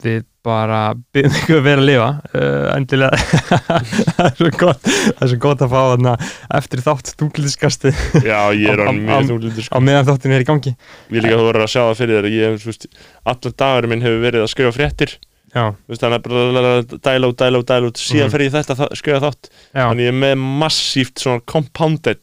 við 0.00 0.26
bara 0.46 0.80
byrjum 1.14 1.34
ykkur 1.40 1.58
að 1.58 1.64
vera 1.66 1.82
að 1.82 1.88
lifa 1.88 2.08
uh, 2.32 2.68
endilega. 2.76 3.18
Það 4.16 4.26
er 4.26 4.36
svo 4.38 4.50
gott 4.60 4.84
það 4.88 5.24
er 5.26 5.30
svo 5.32 5.38
gott 5.44 5.64
að 5.66 5.72
fá 5.74 5.80
þarna 5.90 6.14
eftir 6.60 6.82
þátt 6.86 7.10
tunglítiskasti 7.20 7.92
Já, 8.24 8.38
ég 8.56 8.68
er 8.72 8.84
am- 8.86 9.00
mjög 9.04 9.28
þunglindur 9.30 9.68
á 9.72 9.78
meðan 9.84 10.08
þáttin 10.10 10.36
er 10.36 10.44
í 10.44 10.48
gangi. 10.48 10.72
Ég 11.12 11.24
líka 11.26 11.40
þú 11.40 11.48
verður 11.50 11.66
að 11.66 11.72
sjá 11.74 11.82
það 11.84 11.98
fyrir 12.00 12.16
þér 12.20 12.28
að 12.30 12.38
ég 12.38 12.62
veist, 12.70 12.86
allar 13.34 13.56
dagur 13.64 13.90
minn 13.92 14.04
hefur 14.06 14.24
verið 14.24 14.46
að 14.46 14.52
skrifa 14.54 14.74
fréttir. 14.76 15.16
Veist, 15.50 16.00
þannig 16.04 16.20
að 16.20 16.26
bara 16.26 16.74
dæla 17.10 17.30
út, 17.32 17.38
dæla 17.42 17.58
út, 17.60 17.66
dæla 17.72 17.88
út. 17.90 17.98
Síðan 17.98 18.28
Mhm. 18.28 18.34
fer 18.36 18.44
ég 18.46 18.52
þetta 18.54 18.88
skrifa 19.00 19.20
þátt. 19.24 19.48
Já, 19.74 19.82
Þannig 19.90 20.06
ég 20.06 20.12
er 20.14 20.18
með 20.24 20.44
massíft 20.62 21.18
svona 21.24 21.42
compounded 21.50 22.22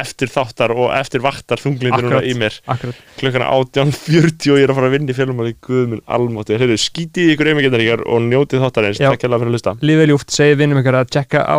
eftir 0.00 0.30
þáttar 0.32 0.72
og 0.74 0.92
eftir 0.96 1.22
vaktar 1.24 1.60
þunglindur 1.62 2.06
núna 2.08 2.20
í 2.26 2.34
mér. 2.38 2.56
akkurat. 2.70 2.98
Klukkan 3.20 3.44
18.40 3.46 4.52
og 4.54 4.60
ég 4.60 4.66
er 4.66 4.72
að 4.72 4.78
fara 4.78 4.88
að 4.90 4.94
vinna 4.96 5.12
í 5.12 5.16
fjölumáli 5.18 5.54
guðminn 5.68 6.02
almátti, 6.18 6.58
heyrðu, 6.60 6.78
skítið 6.82 7.32
ykkur 7.34 7.50
einmyggendaríkar 7.52 8.04
og 8.06 8.22
njótið 8.28 8.64
þáttarins, 8.66 9.00
Já. 9.02 9.10
takk 9.12 9.26
hérlega 9.26 9.42
fyrir 9.42 9.52
að 9.52 9.58
hlusta. 9.58 9.76
Lífið 9.90 10.10
ljúft, 10.12 10.34
segið 10.38 10.60
vinnum 10.62 10.82
ykkur 10.82 11.00
að 11.02 11.10
tjekka 11.16 11.44
á 11.44 11.58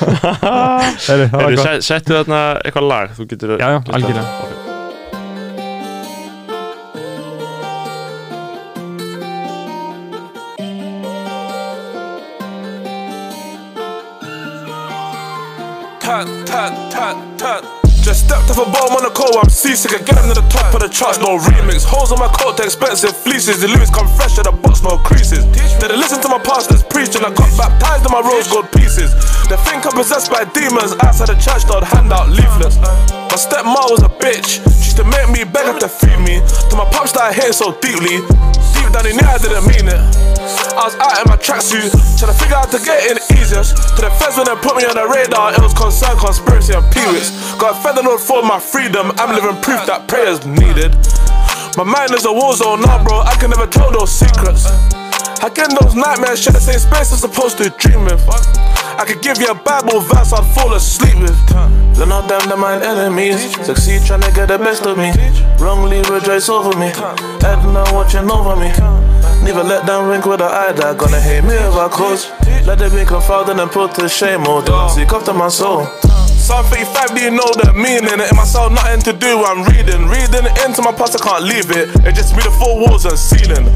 Heyrðu, 1.10 1.78
settu 1.84 2.16
þarna 2.18 2.42
eitthvað 2.64 2.90
lag, 2.90 3.14
þú 3.18 3.28
getur 3.34 3.56
Já, 3.56 3.66
já, 3.66 3.78
getur- 3.84 4.00
algjörlega. 4.00 4.26
Ok. 4.48 4.58
Tut, 16.00 16.28
tut, 16.46 17.29
top. 17.40 17.79
Just 18.00 18.24
stepped 18.26 18.48
off 18.48 18.56
a 18.56 18.64
bomb 18.64 18.96
on 18.96 19.04
the 19.04 19.12
coat, 19.12 19.36
I'm 19.36 19.52
seasick 19.52 19.92
again 19.92 20.24
to 20.24 20.34
the 20.34 20.46
top 20.48 20.72
of 20.72 20.80
the 20.80 20.88
charts, 20.88 21.20
no 21.20 21.36
remix. 21.36 21.84
Holes 21.84 22.10
on 22.10 22.18
my 22.18 22.32
coat, 22.32 22.56
the 22.56 22.64
expensive 22.64 23.14
fleeces. 23.14 23.60
The 23.60 23.68
Louis 23.68 23.92
come 23.92 24.08
fresh 24.16 24.40
at 24.40 24.48
the 24.48 24.52
box, 24.56 24.82
no 24.82 24.96
creases. 25.04 25.44
They 25.78 25.86
didn't 25.86 26.00
listen 26.00 26.18
to 26.24 26.28
my 26.32 26.40
pastors 26.40 26.82
preaching, 26.82 27.22
I 27.22 27.30
got 27.30 27.52
baptized 27.60 28.08
in 28.08 28.10
my 28.10 28.24
rose 28.24 28.48
gold 28.48 28.72
pieces. 28.72 29.12
They 29.52 29.60
think 29.68 29.84
I'm 29.84 29.92
possessed 29.92 30.32
by 30.32 30.48
demons, 30.48 30.96
outside 31.04 31.28
the 31.28 31.36
church, 31.36 31.68
they'd 31.68 31.84
hand 31.92 32.08
out 32.10 32.32
leaflets. 32.32 32.80
My 32.80 33.36
stepmom 33.36 33.92
was 33.92 34.02
a 34.02 34.10
bitch, 34.10 34.64
she 34.80 34.90
used 34.90 34.98
to 34.98 35.04
make 35.04 35.28
me 35.28 35.44
beg 35.44 35.68
her 35.68 35.78
to 35.78 35.88
feed 35.88 36.18
me. 36.24 36.40
To 36.72 36.74
my 36.80 36.88
pops 36.88 37.12
that 37.14 37.30
I 37.30 37.32
hate 37.36 37.52
so 37.52 37.76
deeply, 37.84 38.24
deep 38.74 38.88
down 38.96 39.04
he 39.04 39.12
knew 39.12 39.28
I 39.28 39.36
didn't 39.38 39.68
mean 39.68 39.86
it. 39.86 40.02
I 40.74 40.88
was 40.88 40.96
out 40.98 41.20
in 41.20 41.26
my 41.28 41.36
tracksuit, 41.36 41.92
trying 42.16 42.32
to 42.32 42.38
figure 42.40 42.56
out 42.56 42.72
to 42.72 42.80
get 42.80 43.12
in 43.12 43.20
easiest. 43.36 43.76
To 43.94 44.00
the 44.02 44.10
feds 44.18 44.40
when 44.40 44.48
they 44.48 44.56
put 44.58 44.74
me 44.74 44.88
on 44.88 44.96
the 44.96 45.06
radar, 45.06 45.52
it 45.52 45.60
was 45.60 45.74
concern, 45.76 46.16
conspiracy, 46.16 46.72
and 46.72 46.82
peewits. 46.90 47.30
Got 47.60 47.76
a 47.90 47.94
federal 47.94 48.18
for 48.18 48.42
my 48.42 48.58
freedom, 48.58 49.10
I'm 49.16 49.34
living 49.34 49.60
proof 49.62 49.86
that 49.86 50.06
prayers 50.06 50.46
needed. 50.46 50.94
My 51.76 51.84
mind 51.84 52.12
is 52.14 52.24
a 52.24 52.32
war 52.32 52.54
zone 52.54 52.82
now, 52.82 53.02
bro, 53.02 53.20
I 53.20 53.34
can 53.36 53.50
never 53.50 53.66
tell 53.66 53.90
those 53.90 54.12
secrets. 54.12 54.66
Again, 55.42 55.70
those 55.80 55.94
nightmares 55.94 56.42
share 56.42 56.52
the 56.52 56.60
same 56.60 56.78
space 56.78 57.12
as 57.12 57.20
supposed 57.20 57.58
to 57.58 57.70
dream 57.70 58.04
with. 58.04 58.22
I 58.28 59.04
could 59.06 59.22
give 59.22 59.38
you 59.38 59.48
a 59.48 59.54
Bible 59.54 60.00
verse 60.00 60.32
I'd 60.32 60.44
fall 60.54 60.74
asleep 60.74 61.16
with. 61.18 61.36
Of 62.00 62.28
them, 62.28 62.48
they're 62.48 62.56
my 62.56 62.80
enemies. 62.82 63.54
Succeed 63.64 64.02
trying 64.06 64.22
to 64.22 64.32
get 64.32 64.48
the 64.48 64.58
best 64.58 64.86
of 64.86 64.96
me. 64.96 65.12
Wrongly 65.62 66.02
rejoice 66.10 66.48
over 66.48 66.76
me. 66.78 66.88
Edna 67.44 67.84
watching 67.92 68.30
over 68.30 68.56
me. 68.56 68.72
Never 69.44 69.62
let 69.62 69.86
them 69.86 70.08
wink 70.08 70.26
with 70.26 70.40
an 70.40 70.48
eye 70.50 70.72
that 70.72 70.98
gonna 70.98 71.20
hate 71.20 71.44
me 71.44 71.54
if 71.54 71.74
I 71.74 71.88
cause. 71.88 72.30
Let 72.66 72.78
them 72.78 72.92
be 72.92 73.04
confounded 73.04 73.58
and 73.58 73.70
put 73.70 73.94
to 73.94 74.08
shame. 74.08 74.42
Oh, 74.46 74.64
don't 74.64 74.90
seek 74.90 75.12
after 75.12 75.32
my 75.32 75.48
soul. 75.48 75.86
Psalm 76.50 76.66
35, 76.66 77.14
do 77.14 77.22
you 77.22 77.30
know 77.30 77.46
the 77.62 77.70
meaning? 77.78 78.10
In 78.10 78.34
my 78.34 78.42
soul, 78.42 78.74
nothing 78.74 78.98
to 79.06 79.14
do, 79.14 79.46
I'm 79.46 79.62
reading. 79.70 80.10
Reading 80.10 80.50
into 80.66 80.82
my 80.82 80.90
past, 80.90 81.14
I 81.14 81.22
can't 81.22 81.46
leave 81.46 81.70
it. 81.70 81.94
It 82.02 82.18
just 82.18 82.34
be 82.34 82.42
the 82.42 82.50
four 82.50 82.74
walls 82.74 83.06
and 83.06 83.14
ceiling. 83.14 83.70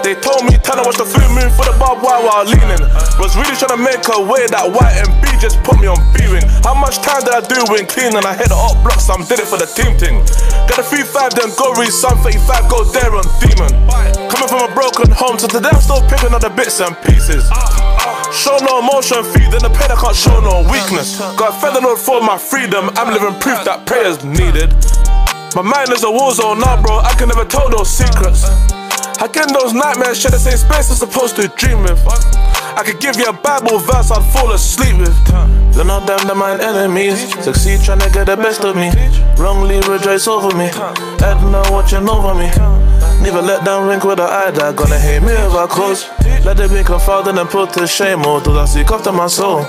They 0.00 0.16
told 0.16 0.48
me, 0.48 0.56
tell 0.56 0.80
watch 0.88 0.96
the 0.96 1.04
full 1.04 1.28
moon 1.36 1.52
for 1.52 1.68
the 1.68 1.76
barbed 1.76 2.00
wire 2.00 2.24
while 2.24 2.48
leaning. 2.48 2.80
Was 3.20 3.36
really 3.36 3.52
trying 3.60 3.76
to 3.76 3.82
make 3.84 4.00
a 4.08 4.24
way 4.24 4.48
that 4.48 4.64
white 4.64 4.96
and 5.04 5.12
B 5.20 5.28
just 5.36 5.60
put 5.60 5.84
me 5.84 5.92
on 5.92 6.00
B-ring. 6.16 6.48
How 6.64 6.72
much 6.72 6.96
time 7.04 7.28
did 7.28 7.36
I 7.36 7.44
do 7.44 7.60
when 7.68 7.84
cleaning? 7.84 8.24
I 8.24 8.32
hit 8.32 8.48
the 8.48 8.56
up 8.56 8.80
blocks, 8.80 9.04
I'm 9.12 9.28
did 9.28 9.44
it 9.44 9.48
for 9.52 9.60
the 9.60 9.68
team 9.68 9.92
thing. 10.00 10.24
Got 10.64 10.80
a 10.80 10.88
3-5, 10.88 11.36
then 11.36 11.52
go 11.60 11.76
read 11.76 11.92
Psalm 11.92 12.16
35, 12.24 12.72
go 12.72 12.88
there 12.88 13.12
on 13.12 13.28
demon. 13.36 13.68
Coming 14.32 14.48
from 14.48 14.64
a 14.64 14.72
broken 14.72 15.12
home, 15.12 15.36
so 15.36 15.44
today 15.44 15.76
I'm 15.76 15.84
still 15.84 16.00
picking 16.08 16.32
up 16.32 16.40
the 16.40 16.48
bits 16.56 16.80
and 16.80 16.96
pieces. 17.04 17.44
Show 18.38 18.56
no 18.62 18.78
emotion, 18.78 19.24
feed 19.24 19.50
in 19.52 19.58
the 19.66 19.70
pain, 19.74 19.90
I 19.90 19.98
can't 19.98 20.14
show 20.14 20.38
no 20.38 20.62
weakness. 20.70 21.18
Got 21.36 21.60
feather 21.60 21.80
note 21.80 21.98
for 21.98 22.20
my 22.20 22.38
freedom, 22.38 22.88
I'm 22.94 23.12
living 23.12 23.34
proof 23.40 23.64
that 23.64 23.84
prayers 23.84 24.22
needed. 24.22 24.70
My 25.56 25.62
mind 25.62 25.90
is 25.90 26.04
a 26.04 26.10
war 26.10 26.32
zone 26.32 26.60
now, 26.60 26.80
bro, 26.80 26.98
I 26.98 27.14
can 27.18 27.28
never 27.28 27.44
tell 27.44 27.68
those 27.68 27.90
secrets. 27.90 28.46
Again, 29.20 29.48
those 29.52 29.72
nightmares 29.74 30.20
share 30.20 30.30
the 30.30 30.38
same 30.38 30.56
space 30.56 30.90
as 30.90 30.98
supposed 30.98 31.36
to 31.36 31.48
dream 31.48 31.82
with. 31.82 31.98
I 32.06 32.82
could 32.84 33.00
give 33.00 33.16
you 33.16 33.26
a 33.26 33.32
Bible 33.32 33.78
verse 33.78 34.10
I'd 34.10 34.22
fall 34.32 34.52
asleep 34.52 34.96
with. 34.96 35.16
None 35.76 35.90
of 35.90 36.06
them, 36.06 36.20
they're 36.26 36.36
my 36.36 36.54
enemies. 36.54 37.32
Succeed 37.42 37.82
trying 37.82 37.98
to 38.00 38.10
get 38.10 38.26
the 38.26 38.36
best 38.36 38.64
of 38.64 38.76
me. 38.76 38.90
Wrongly 39.36 39.80
rejoice 39.90 40.28
over 40.28 40.56
me. 40.56 40.66
Edna 41.18 41.62
watching 41.70 42.08
over 42.08 42.34
me. 42.34 42.46
Never 43.20 43.42
let 43.42 43.64
them 43.64 43.88
wink 43.88 44.04
with 44.04 44.20
an 44.20 44.30
eye 44.30 44.52
that 44.52 44.76
gonna 44.76 44.98
hate 44.98 45.22
me 45.22 45.32
if 45.32 45.52
I 45.52 45.66
cause. 45.66 46.08
Let 46.44 46.56
them 46.56 46.70
be 46.70 46.84
confounded 46.84 47.36
and 47.36 47.50
put 47.50 47.72
to 47.74 47.86
shame. 47.88 48.24
Or 48.24 48.40
do 48.40 48.56
I 48.56 48.66
seek 48.66 48.90
after 48.90 49.10
my 49.10 49.26
soul? 49.26 49.66